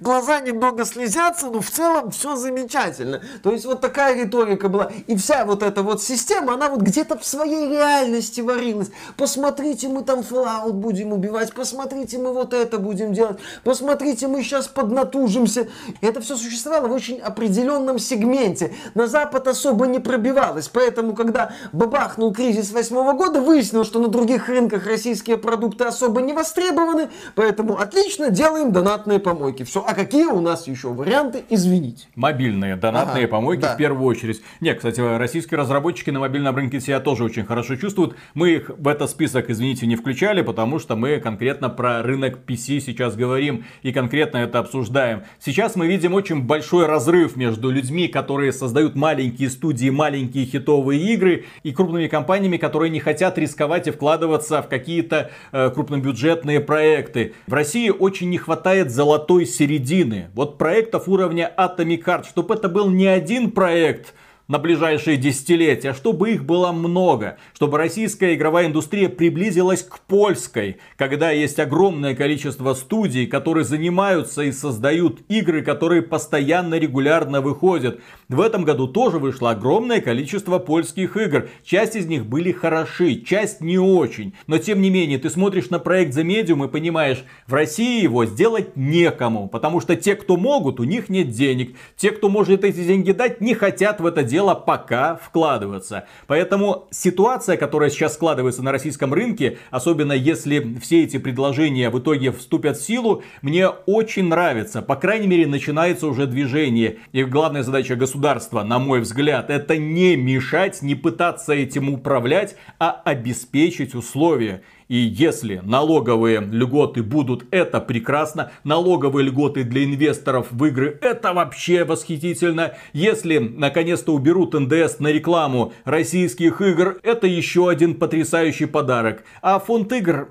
глаза 0.00 0.40
немного 0.40 0.84
слезятся, 0.84 1.48
но 1.48 1.60
в 1.60 1.70
целом 1.70 2.10
все 2.10 2.36
замечательно. 2.36 3.22
То 3.42 3.52
есть 3.52 3.64
вот 3.64 3.80
такая 3.80 4.14
риторика 4.14 4.68
была. 4.68 4.90
И 5.06 5.16
вся 5.16 5.44
вот 5.44 5.62
эта 5.62 5.82
вот 5.82 6.02
система, 6.02 6.54
она 6.54 6.68
вот 6.68 6.80
где-то 6.80 7.18
в 7.18 7.24
своей 7.24 7.68
реальности 7.68 8.40
варилась. 8.40 8.90
Посмотрите, 9.16 9.88
мы 9.88 10.02
там 10.02 10.22
клауд 10.62 10.74
будем 10.74 11.12
убивать, 11.12 11.52
посмотрите, 11.52 12.18
мы 12.18 12.32
вот 12.32 12.54
это 12.54 12.78
будем 12.78 13.12
делать, 13.12 13.38
посмотрите, 13.64 14.28
мы 14.28 14.42
сейчас 14.42 14.68
поднатужимся. 14.68 15.68
Это 16.00 16.20
все 16.20 16.36
существовало 16.36 16.88
в 16.88 16.92
очень 16.92 17.18
определенном 17.18 17.98
сегменте. 17.98 18.72
На 18.94 19.06
Запад 19.06 19.48
особо 19.48 19.86
не 19.86 19.98
пробивалось, 19.98 20.68
поэтому, 20.68 21.14
когда 21.14 21.52
бабахнул 21.72 22.32
кризис 22.32 22.72
восьмого 22.72 23.12
года, 23.12 23.40
выяснилось, 23.40 23.88
что 23.88 23.98
на 23.98 24.08
других 24.08 24.48
рынках 24.48 24.86
российские 24.86 25.36
продукты 25.36 25.84
особо 25.84 26.20
не 26.20 26.32
востребованы, 26.32 27.08
поэтому 27.34 27.78
отлично, 27.78 28.30
делаем 28.30 28.72
донатные 28.72 29.18
помойки. 29.18 29.64
Все, 29.64 29.84
а 29.86 29.94
какие 29.94 30.26
у 30.26 30.40
нас 30.40 30.66
еще 30.66 30.88
варианты, 30.88 31.44
извините. 31.50 32.06
Мобильные 32.14 32.76
донатные 32.76 33.24
Ага, 33.24 33.32
помойки 33.32 33.62
да. 33.62 33.74
в 33.74 33.76
первую 33.76 34.06
очередь. 34.06 34.42
Не, 34.60 34.74
кстати, 34.74 35.00
российские 35.00 35.58
разработчики 35.58 36.10
на 36.10 36.20
мобильном 36.20 36.54
рынке 36.54 36.80
себя 36.80 37.00
тоже 37.00 37.24
очень 37.24 37.44
хорошо 37.44 37.76
чувствуют. 37.76 38.14
Мы 38.34 38.50
их 38.50 38.70
в 38.76 38.88
этот 38.88 39.10
список, 39.10 39.50
извините, 39.50 39.86
не 39.86 39.96
включали, 39.96 40.42
потому 40.52 40.78
что 40.78 40.96
мы 40.96 41.18
конкретно 41.18 41.70
про 41.70 42.02
рынок 42.02 42.40
PC 42.46 42.80
сейчас 42.80 43.16
говорим 43.16 43.64
и 43.82 43.90
конкретно 43.90 44.36
это 44.36 44.58
обсуждаем. 44.58 45.22
Сейчас 45.40 45.76
мы 45.76 45.86
видим 45.86 46.12
очень 46.12 46.42
большой 46.42 46.84
разрыв 46.84 47.36
между 47.36 47.70
людьми, 47.70 48.06
которые 48.06 48.52
создают 48.52 48.94
маленькие 48.94 49.48
студии, 49.48 49.88
маленькие 49.88 50.44
хитовые 50.44 51.00
игры, 51.14 51.46
и 51.62 51.72
крупными 51.72 52.06
компаниями, 52.06 52.58
которые 52.58 52.90
не 52.90 53.00
хотят 53.00 53.38
рисковать 53.38 53.88
и 53.88 53.92
вкладываться 53.92 54.60
в 54.60 54.68
какие-то 54.68 55.30
э, 55.52 55.70
крупнобюджетные 55.70 56.60
проекты. 56.60 57.32
В 57.46 57.54
России 57.54 57.88
очень 57.88 58.28
не 58.28 58.36
хватает 58.36 58.90
золотой 58.90 59.46
середины. 59.46 60.28
Вот 60.34 60.58
проектов 60.58 61.08
уровня 61.08 61.50
Atomic 61.56 62.04
Heart, 62.04 62.28
чтобы 62.28 62.54
это 62.56 62.68
был 62.68 62.90
не 62.90 63.06
один 63.06 63.52
проект, 63.52 64.12
на 64.52 64.58
ближайшие 64.58 65.16
десятилетия, 65.16 65.94
чтобы 65.94 66.32
их 66.32 66.44
было 66.44 66.72
много, 66.72 67.38
чтобы 67.54 67.78
российская 67.78 68.34
игровая 68.34 68.66
индустрия 68.66 69.08
приблизилась 69.08 69.82
к 69.82 70.00
польской, 70.00 70.76
когда 70.98 71.30
есть 71.30 71.58
огромное 71.58 72.14
количество 72.14 72.74
студий, 72.74 73.26
которые 73.26 73.64
занимаются 73.64 74.42
и 74.42 74.52
создают 74.52 75.20
игры, 75.30 75.62
которые 75.62 76.02
постоянно, 76.02 76.78
регулярно 76.78 77.40
выходят. 77.40 78.02
В 78.28 78.42
этом 78.42 78.64
году 78.64 78.88
тоже 78.88 79.18
вышло 79.18 79.52
огромное 79.52 80.02
количество 80.02 80.58
польских 80.58 81.16
игр. 81.16 81.48
Часть 81.64 81.96
из 81.96 82.04
них 82.04 82.26
были 82.26 82.52
хороши, 82.52 83.22
часть 83.22 83.62
не 83.62 83.78
очень. 83.78 84.34
Но 84.46 84.58
тем 84.58 84.82
не 84.82 84.90
менее, 84.90 85.18
ты 85.18 85.30
смотришь 85.30 85.70
на 85.70 85.78
проект 85.78 86.14
The 86.14 86.24
Medium 86.24 86.66
и 86.66 86.68
понимаешь, 86.68 87.24
в 87.46 87.54
России 87.54 88.02
его 88.02 88.26
сделать 88.26 88.76
некому. 88.76 89.48
Потому 89.48 89.80
что 89.80 89.96
те, 89.96 90.14
кто 90.14 90.36
могут, 90.36 90.78
у 90.78 90.84
них 90.84 91.08
нет 91.08 91.30
денег. 91.30 91.74
Те, 91.96 92.10
кто 92.10 92.28
может 92.28 92.64
эти 92.64 92.84
деньги 92.84 93.12
дать, 93.12 93.40
не 93.40 93.54
хотят 93.54 94.00
в 94.00 94.04
это 94.04 94.22
дело 94.22 94.41
пока 94.54 95.16
вкладываться. 95.16 96.06
Поэтому 96.26 96.88
ситуация, 96.90 97.56
которая 97.56 97.90
сейчас 97.90 98.14
складывается 98.14 98.62
на 98.62 98.72
российском 98.72 99.14
рынке, 99.14 99.58
особенно 99.70 100.12
если 100.12 100.78
все 100.80 101.04
эти 101.04 101.18
предложения 101.18 101.90
в 101.90 101.98
итоге 101.98 102.32
вступят 102.32 102.76
в 102.76 102.84
силу, 102.84 103.22
мне 103.40 103.68
очень 103.68 104.24
нравится. 104.24 104.82
По 104.82 104.96
крайней 104.96 105.26
мере, 105.26 105.46
начинается 105.46 106.06
уже 106.06 106.26
движение. 106.26 106.98
И 107.12 107.24
главная 107.24 107.62
задача 107.62 107.96
государства, 107.96 108.62
на 108.62 108.78
мой 108.78 109.00
взгляд, 109.00 109.48
это 109.50 109.76
не 109.76 110.16
мешать, 110.16 110.82
не 110.82 110.94
пытаться 110.94 111.52
этим 111.52 111.88
управлять, 111.88 112.56
а 112.78 113.00
обеспечить 113.04 113.94
условия. 113.94 114.62
И 114.92 114.96
если 114.96 115.62
налоговые 115.64 116.40
льготы 116.40 117.02
будут, 117.02 117.46
это 117.50 117.80
прекрасно. 117.80 118.52
Налоговые 118.62 119.28
льготы 119.28 119.64
для 119.64 119.84
инвесторов 119.84 120.48
в 120.50 120.62
игры, 120.66 120.98
это 121.00 121.32
вообще 121.32 121.84
восхитительно. 121.84 122.74
Если 122.92 123.38
наконец-то 123.38 124.12
уберут 124.12 124.52
НДС 124.52 124.98
на 124.98 125.08
рекламу 125.08 125.72
российских 125.86 126.60
игр, 126.60 126.98
это 127.02 127.26
еще 127.26 127.70
один 127.70 127.94
потрясающий 127.94 128.66
подарок. 128.66 129.24
А 129.40 129.58
фонд 129.60 129.90
игр... 129.94 130.28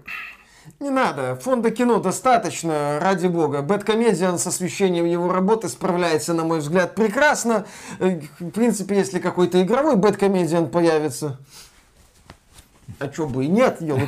Не 0.79 0.91
надо, 0.91 1.37
фонда 1.37 1.71
кино 1.71 1.99
достаточно, 1.99 2.99
ради 3.01 3.25
бога. 3.25 3.63
Бэткомедиан 3.63 4.37
с 4.37 4.45
освещением 4.45 5.05
его 5.05 5.31
работы 5.31 5.69
справляется, 5.69 6.35
на 6.35 6.43
мой 6.43 6.59
взгляд, 6.59 6.93
прекрасно. 6.93 7.65
Э, 7.97 8.19
В 8.39 8.51
принципе, 8.51 8.97
если 8.97 9.17
какой-то 9.17 9.59
игровой 9.63 9.95
Бэткомедиан 9.95 10.69
появится, 10.69 11.39
а 13.01 13.07
чё 13.07 13.27
бы 13.27 13.45
и 13.45 13.47
нет, 13.47 13.81
елы 13.81 14.07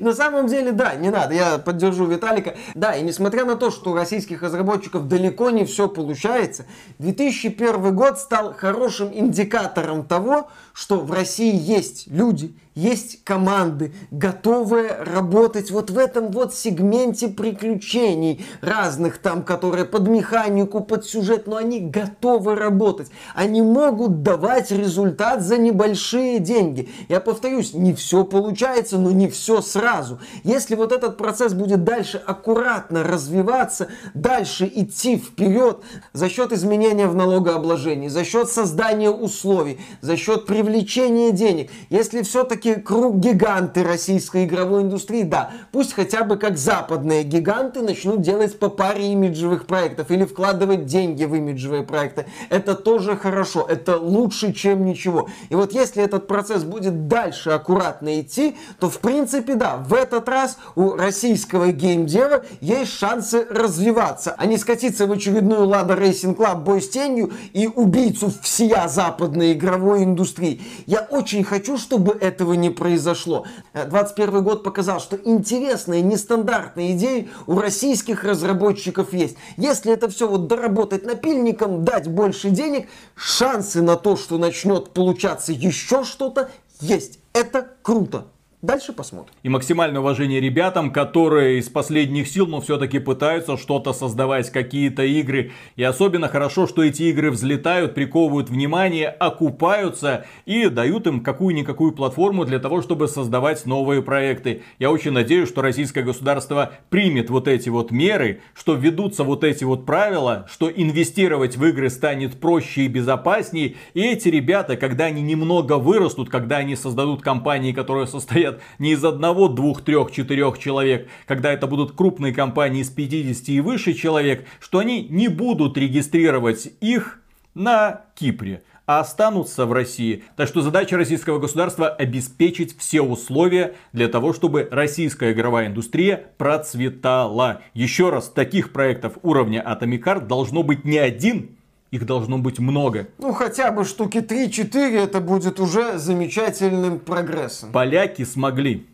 На 0.00 0.14
самом 0.14 0.46
деле, 0.46 0.72
да, 0.72 0.94
не 0.94 1.10
надо, 1.10 1.34
я 1.34 1.58
поддержу 1.58 2.06
Виталика. 2.06 2.56
Да, 2.74 2.94
и 2.94 3.02
несмотря 3.02 3.44
на 3.44 3.56
то, 3.56 3.70
что 3.70 3.90
у 3.90 3.94
российских 3.94 4.42
разработчиков 4.42 5.08
далеко 5.08 5.50
не 5.50 5.64
все 5.64 5.88
получается, 5.88 6.66
2001 6.98 7.94
год 7.94 8.18
стал 8.18 8.54
хорошим 8.54 9.10
индикатором 9.12 10.04
того, 10.04 10.48
что 10.72 11.00
в 11.00 11.12
России 11.12 11.54
есть 11.54 12.06
люди, 12.06 12.54
есть 12.76 13.24
команды, 13.24 13.92
готовые 14.10 15.02
работать 15.02 15.70
вот 15.70 15.90
в 15.90 15.98
этом 15.98 16.30
вот 16.30 16.54
сегменте 16.54 17.28
приключений 17.28 18.44
разных 18.62 19.18
там, 19.18 19.42
которые 19.42 19.84
под 19.84 20.08
механику, 20.08 20.80
под 20.80 21.04
сюжет, 21.04 21.46
но 21.46 21.56
они 21.56 21.80
готовы 21.80 22.54
работать. 22.54 23.08
Они 23.34 23.60
могут 23.60 24.22
давать 24.22 24.70
результат 24.70 25.42
за 25.42 25.58
небольшие 25.58 26.38
деньги. 26.38 26.88
Я 27.08 27.20
повторюсь, 27.20 27.74
не 27.74 27.92
все 27.92 28.24
получается, 28.24 28.98
но 28.98 29.10
не 29.10 29.28
все 29.28 29.60
сразу. 29.60 30.20
Если 30.44 30.76
вот 30.76 30.92
этот 30.92 31.16
процесс 31.16 31.52
будет 31.52 31.84
дальше 31.84 32.22
аккуратно 32.24 33.02
развиваться, 33.02 33.88
дальше 34.14 34.70
идти 34.72 35.18
вперед 35.18 35.80
за 36.12 36.28
счет 36.28 36.52
изменения 36.52 37.08
в 37.08 37.16
налогообложении, 37.16 38.08
за 38.08 38.24
счет 38.24 38.48
создания 38.48 39.10
условий, 39.10 39.80
за 40.00 40.16
счет 40.16 40.46
привлечения 40.46 40.69
денег, 40.78 41.70
если 41.90 42.22
все-таки 42.22 42.74
круг 42.74 43.16
гиганты 43.16 43.82
российской 43.82 44.44
игровой 44.44 44.82
индустрии, 44.82 45.22
да, 45.22 45.50
пусть 45.72 45.92
хотя 45.92 46.24
бы 46.24 46.36
как 46.36 46.56
западные 46.58 47.22
гиганты 47.22 47.82
начнут 47.82 48.20
делать 48.20 48.58
по 48.58 48.68
паре 48.68 49.12
имиджевых 49.12 49.66
проектов 49.66 50.10
или 50.10 50.24
вкладывать 50.24 50.86
деньги 50.86 51.24
в 51.24 51.34
имиджевые 51.34 51.82
проекты. 51.82 52.26
Это 52.48 52.74
тоже 52.74 53.16
хорошо, 53.16 53.66
это 53.68 53.96
лучше, 53.96 54.52
чем 54.52 54.84
ничего. 54.84 55.28
И 55.48 55.54
вот 55.54 55.72
если 55.72 56.02
этот 56.02 56.26
процесс 56.26 56.64
будет 56.64 57.08
дальше 57.08 57.50
аккуратно 57.50 58.20
идти, 58.20 58.56
то 58.78 58.88
в 58.90 58.98
принципе, 58.98 59.54
да, 59.54 59.76
в 59.76 59.94
этот 59.94 60.28
раз 60.28 60.56
у 60.74 60.96
российского 60.96 61.72
геймдева 61.72 62.44
есть 62.60 62.92
шансы 62.92 63.46
развиваться, 63.50 64.34
а 64.36 64.46
не 64.46 64.56
скатиться 64.56 65.06
в 65.06 65.12
очередную 65.12 65.66
Лада 65.66 65.94
Racing 65.94 66.36
Club 66.36 66.62
бой 66.62 66.82
с 66.82 66.88
тенью 66.88 67.32
и 67.52 67.66
убийцу 67.66 68.32
всея 68.42 68.88
западной 68.88 69.52
игровой 69.52 70.04
индустрии. 70.04 70.49
Я 70.86 71.00
очень 71.10 71.44
хочу, 71.44 71.78
чтобы 71.78 72.12
этого 72.12 72.54
не 72.54 72.70
произошло. 72.70 73.46
Э, 73.72 73.86
21 73.86 74.42
год 74.42 74.62
показал, 74.62 75.00
что 75.00 75.16
интересные, 75.16 76.02
нестандартные 76.02 76.92
идеи 76.92 77.28
у 77.46 77.58
российских 77.58 78.24
разработчиков 78.24 79.12
есть. 79.12 79.36
Если 79.56 79.92
это 79.92 80.08
все 80.08 80.28
вот 80.28 80.46
доработать 80.46 81.04
напильником, 81.04 81.84
дать 81.84 82.08
больше 82.08 82.50
денег, 82.50 82.88
шансы 83.14 83.82
на 83.82 83.96
то, 83.96 84.16
что 84.16 84.38
начнет 84.38 84.90
получаться 84.90 85.52
еще 85.52 86.04
что-то, 86.04 86.50
есть. 86.80 87.18
Это 87.32 87.68
круто. 87.82 88.26
Дальше 88.62 88.92
посмотрим. 88.92 89.32
И 89.42 89.48
максимальное 89.48 90.02
уважение 90.02 90.38
ребятам, 90.38 90.92
которые 90.92 91.60
из 91.60 91.70
последних 91.70 92.28
сил, 92.28 92.46
но 92.46 92.60
все-таки 92.60 92.98
пытаются 92.98 93.56
что-то 93.56 93.94
создавать, 93.94 94.50
какие-то 94.50 95.02
игры. 95.02 95.52
И 95.76 95.82
особенно 95.82 96.28
хорошо, 96.28 96.66
что 96.66 96.84
эти 96.84 97.04
игры 97.04 97.30
взлетают, 97.30 97.94
приковывают 97.94 98.50
внимание, 98.50 99.08
окупаются 99.08 100.26
и 100.44 100.68
дают 100.68 101.06
им 101.06 101.20
какую-никакую 101.22 101.92
платформу 101.92 102.44
для 102.44 102.58
того, 102.58 102.82
чтобы 102.82 103.08
создавать 103.08 103.64
новые 103.64 104.02
проекты. 104.02 104.60
Я 104.78 104.90
очень 104.90 105.12
надеюсь, 105.12 105.48
что 105.48 105.62
российское 105.62 106.02
государство 106.02 106.72
примет 106.90 107.30
вот 107.30 107.48
эти 107.48 107.70
вот 107.70 107.90
меры, 107.90 108.42
что 108.52 108.74
введутся 108.74 109.24
вот 109.24 109.42
эти 109.42 109.64
вот 109.64 109.86
правила, 109.86 110.46
что 110.50 110.70
инвестировать 110.70 111.56
в 111.56 111.64
игры 111.64 111.88
станет 111.88 112.38
проще 112.38 112.82
и 112.82 112.88
безопаснее. 112.88 113.76
И 113.94 114.02
эти 114.02 114.28
ребята, 114.28 114.76
когда 114.76 115.06
они 115.06 115.22
немного 115.22 115.78
вырастут, 115.78 116.28
когда 116.28 116.58
они 116.58 116.76
создадут 116.76 117.22
компании, 117.22 117.72
которые 117.72 118.06
состоят 118.06 118.49
не 118.78 118.92
из 118.92 119.04
одного, 119.04 119.48
двух, 119.48 119.82
трех, 119.82 120.10
четырех 120.10 120.58
человек, 120.58 121.08
когда 121.26 121.52
это 121.52 121.66
будут 121.66 121.92
крупные 121.92 122.34
компании 122.34 122.82
из 122.82 122.90
50 122.90 123.48
и 123.50 123.60
выше 123.60 123.94
человек, 123.94 124.46
что 124.58 124.78
они 124.78 125.06
не 125.08 125.28
будут 125.28 125.76
регистрировать 125.76 126.72
их 126.80 127.20
на 127.54 128.02
Кипре 128.14 128.62
а 128.90 128.98
останутся 128.98 129.66
в 129.66 129.72
России. 129.72 130.24
Так 130.34 130.48
что 130.48 130.62
задача 130.62 130.96
российского 130.96 131.38
государства 131.38 131.88
обеспечить 131.88 132.76
все 132.76 133.02
условия 133.02 133.76
для 133.92 134.08
того, 134.08 134.32
чтобы 134.32 134.66
российская 134.68 135.30
игровая 135.30 135.68
индустрия 135.68 136.32
процветала. 136.38 137.62
Еще 137.72 138.10
раз, 138.10 138.28
таких 138.30 138.72
проектов 138.72 139.12
уровня 139.22 139.64
Atomic 139.64 140.02
Heart 140.02 140.26
должно 140.26 140.64
быть 140.64 140.84
не 140.84 140.98
один, 140.98 141.56
их 141.90 142.06
должно 142.06 142.38
быть 142.38 142.58
много. 142.58 143.08
Ну, 143.18 143.32
хотя 143.32 143.72
бы 143.72 143.84
штуки 143.84 144.18
3-4, 144.18 144.96
это 144.96 145.20
будет 145.20 145.58
уже 145.60 145.98
замечательным 145.98 147.00
прогрессом. 147.00 147.72
Поляки 147.72 148.24
смогли. 148.24 148.86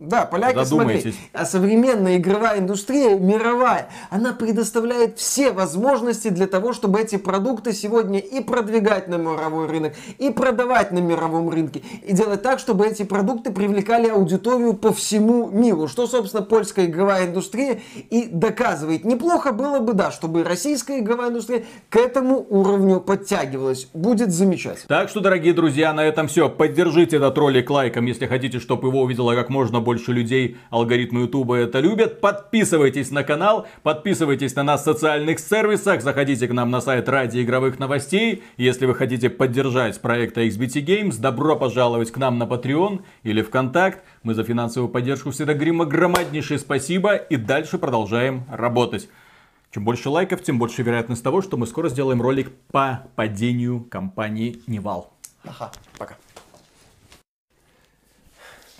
Да, 0.00 0.26
поляки, 0.26 0.64
смотри, 0.64 1.12
а 1.32 1.44
современная 1.44 2.18
игровая 2.18 2.60
индустрия 2.60 3.18
мировая, 3.18 3.88
она 4.10 4.32
предоставляет 4.32 5.18
все 5.18 5.50
возможности 5.50 6.28
для 6.28 6.46
того, 6.46 6.72
чтобы 6.72 7.00
эти 7.00 7.16
продукты 7.16 7.72
сегодня 7.72 8.20
и 8.20 8.40
продвигать 8.40 9.08
на 9.08 9.16
мировой 9.16 9.66
рынок, 9.66 9.94
и 10.18 10.30
продавать 10.30 10.92
на 10.92 11.00
мировом 11.00 11.50
рынке, 11.50 11.82
и 12.06 12.12
делать 12.12 12.42
так, 12.42 12.60
чтобы 12.60 12.86
эти 12.86 13.02
продукты 13.02 13.50
привлекали 13.50 14.08
аудиторию 14.08 14.74
по 14.74 14.92
всему 14.92 15.48
миру, 15.48 15.88
что, 15.88 16.06
собственно, 16.06 16.44
польская 16.44 16.86
игровая 16.86 17.26
индустрия 17.26 17.80
и 18.08 18.28
доказывает. 18.30 19.04
Неплохо 19.04 19.52
было 19.52 19.80
бы, 19.80 19.94
да, 19.94 20.12
чтобы 20.12 20.44
российская 20.44 21.00
игровая 21.00 21.30
индустрия 21.30 21.64
к 21.90 21.96
этому 21.96 22.46
уровню 22.48 23.00
подтягивалась. 23.00 23.88
Будет 23.94 24.30
замечательно. 24.30 24.86
Так 24.86 25.08
что, 25.08 25.18
дорогие 25.18 25.54
друзья, 25.54 25.92
на 25.92 26.04
этом 26.04 26.28
все. 26.28 26.48
Поддержите 26.48 27.16
этот 27.16 27.36
ролик 27.36 27.68
лайком, 27.68 28.06
если 28.06 28.26
хотите, 28.26 28.60
чтобы 28.60 28.86
его 28.86 29.02
увидело 29.02 29.34
как 29.34 29.48
можно 29.48 29.80
больше 29.80 29.87
людей. 29.96 30.58
Алгоритмы 30.70 31.22
Ютуба 31.22 31.56
это 31.56 31.80
любят. 31.80 32.20
Подписывайтесь 32.20 33.10
на 33.10 33.24
канал, 33.24 33.66
подписывайтесь 33.82 34.54
на 34.54 34.62
нас 34.62 34.82
в 34.82 34.84
социальных 34.84 35.38
сервисах, 35.38 36.02
заходите 36.02 36.46
к 36.46 36.52
нам 36.52 36.70
на 36.70 36.80
сайт 36.80 37.08
ради 37.08 37.42
игровых 37.42 37.78
новостей. 37.78 38.42
Если 38.56 38.86
вы 38.86 38.94
хотите 38.94 39.30
поддержать 39.30 40.00
проекта 40.00 40.42
XBT 40.42 40.84
Games, 40.84 41.18
добро 41.18 41.56
пожаловать 41.56 42.10
к 42.10 42.18
нам 42.18 42.38
на 42.38 42.44
Patreon 42.44 43.00
или 43.22 43.42
ВКонтакт. 43.42 44.04
Мы 44.22 44.34
за 44.34 44.44
финансовую 44.44 44.90
поддержку 44.90 45.30
всегда 45.30 45.54
говорим 45.54 45.80
огромнейшее 45.80 46.58
спасибо 46.58 47.14
и 47.14 47.36
дальше 47.36 47.78
продолжаем 47.78 48.44
работать. 48.50 49.08
Чем 49.70 49.84
больше 49.84 50.08
лайков, 50.08 50.42
тем 50.42 50.58
больше 50.58 50.82
вероятность 50.82 51.22
того, 51.22 51.42
что 51.42 51.56
мы 51.56 51.66
скоро 51.66 51.88
сделаем 51.88 52.22
ролик 52.22 52.50
по 52.70 53.06
падению 53.16 53.80
компании 53.84 54.60
Nival. 54.66 55.12
Ага, 55.44 55.72
пока. 55.98 56.16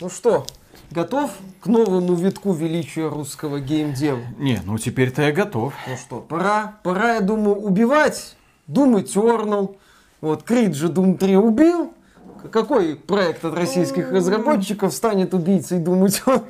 Ну 0.01 0.09
что, 0.09 0.47
готов 0.91 1.31
к 1.61 1.67
новому 1.67 2.15
витку 2.15 2.53
величия 2.53 3.09
русского 3.09 3.61
геймдева? 3.61 4.23
Не, 4.39 4.61
ну 4.65 4.79
теперь-то 4.79 5.23
я 5.23 5.33
готов. 5.33 5.75
Ну 5.87 5.97
что, 5.97 6.21
пора, 6.21 6.79
пора, 6.83 7.15
я 7.15 7.21
думаю, 7.21 7.57
убивать 7.57 8.37
Doom 8.69 9.03
Eternal. 9.03 9.77
Вот, 10.21 10.43
Крид 10.43 10.75
же 10.75 10.89
Doom 10.89 11.17
3 11.17 11.37
убил. 11.37 11.93
Какой 12.53 12.97
проект 12.97 13.45
от 13.45 13.55
российских 13.55 14.13
разработчиков 14.13 14.93
станет 14.93 15.35
убийцей 15.35 15.79
Doom 15.79 16.07
Eternal? 16.07 16.45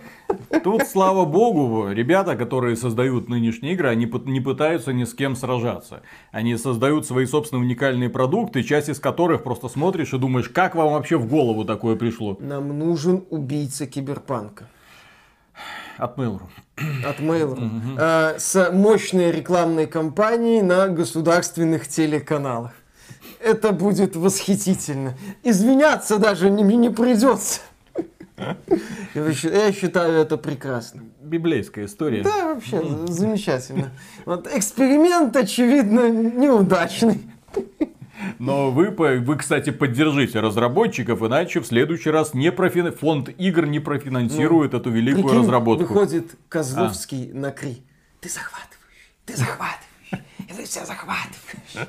Тут, 0.63 0.83
слава 0.83 1.25
богу, 1.25 1.89
ребята, 1.91 2.37
которые 2.37 2.77
создают 2.77 3.29
нынешние 3.29 3.73
игры, 3.73 3.89
они 3.89 4.11
не 4.27 4.41
пытаются 4.41 4.93
ни 4.93 5.05
с 5.05 5.15
кем 5.15 5.37
сражаться. 5.37 6.03
Они 6.33 6.57
создают 6.57 7.07
свои 7.07 7.27
собственные 7.27 7.65
уникальные 7.65 8.11
продукты, 8.11 8.63
часть 8.63 8.89
из 8.89 9.01
которых 9.01 9.43
просто 9.43 9.69
смотришь 9.69 10.13
и 10.13 10.19
думаешь, 10.19 10.49
как 10.49 10.75
вам 10.75 10.93
вообще 10.93 11.17
в 11.17 11.27
голову 11.27 11.65
такое 11.65 11.97
пришло? 11.97 12.37
Нам 12.41 12.79
нужен 12.79 13.25
убийца 13.31 13.87
киберпанка. 13.87 14.69
От 15.97 16.17
Mail.ru. 16.17 16.43
От 17.05 17.19
Mail.ru. 17.19 17.97
А, 17.99 18.37
с 18.39 18.71
мощной 18.73 19.33
рекламной 19.33 19.87
кампанией 19.87 20.63
на 20.63 20.89
государственных 20.89 21.89
телеканалах. 21.89 22.73
Это 23.41 23.73
будет 23.73 24.17
восхитительно. 24.17 25.15
Извиняться 25.43 26.19
даже 26.19 26.51
не, 26.51 26.63
не 26.63 26.91
придется. 26.91 27.61
Я 29.15 29.73
считаю 29.73 30.15
это 30.15 30.37
прекрасно. 30.37 31.03
Библейская 31.21 31.87
история. 31.87 32.23
Да, 32.23 32.55
вообще 32.55 32.83
замечательно. 33.09 33.91
Вот 34.25 34.47
эксперимент, 34.55 35.37
очевидно, 35.37 36.09
неудачный. 36.09 37.21
Но 38.39 38.71
вы, 38.71 38.91
вы, 38.91 39.37
кстати, 39.37 39.71
поддержите 39.71 40.41
разработчиков, 40.41 41.23
иначе 41.23 41.61
в 41.61 41.67
следующий 41.67 42.11
раз 42.11 42.35
не 42.35 42.51
профи- 42.53 42.91
фонд 42.91 43.31
игр 43.39 43.67
не 43.67 43.81
профинансирует 43.81 44.75
эту 44.75 44.91
великую 44.91 45.25
Прикинь, 45.25 45.41
разработку. 45.41 45.85
выходит 45.95 46.35
Козловский 46.49 47.33
на 47.33 47.51
Кри. 47.53 47.83
Ты 48.21 48.29
захватываешь, 48.29 49.13
ты 49.25 49.37
захватываешь, 49.37 50.25
и 50.41 50.53
ты 50.53 50.65
все 50.65 50.85
захватываешь. 50.85 51.89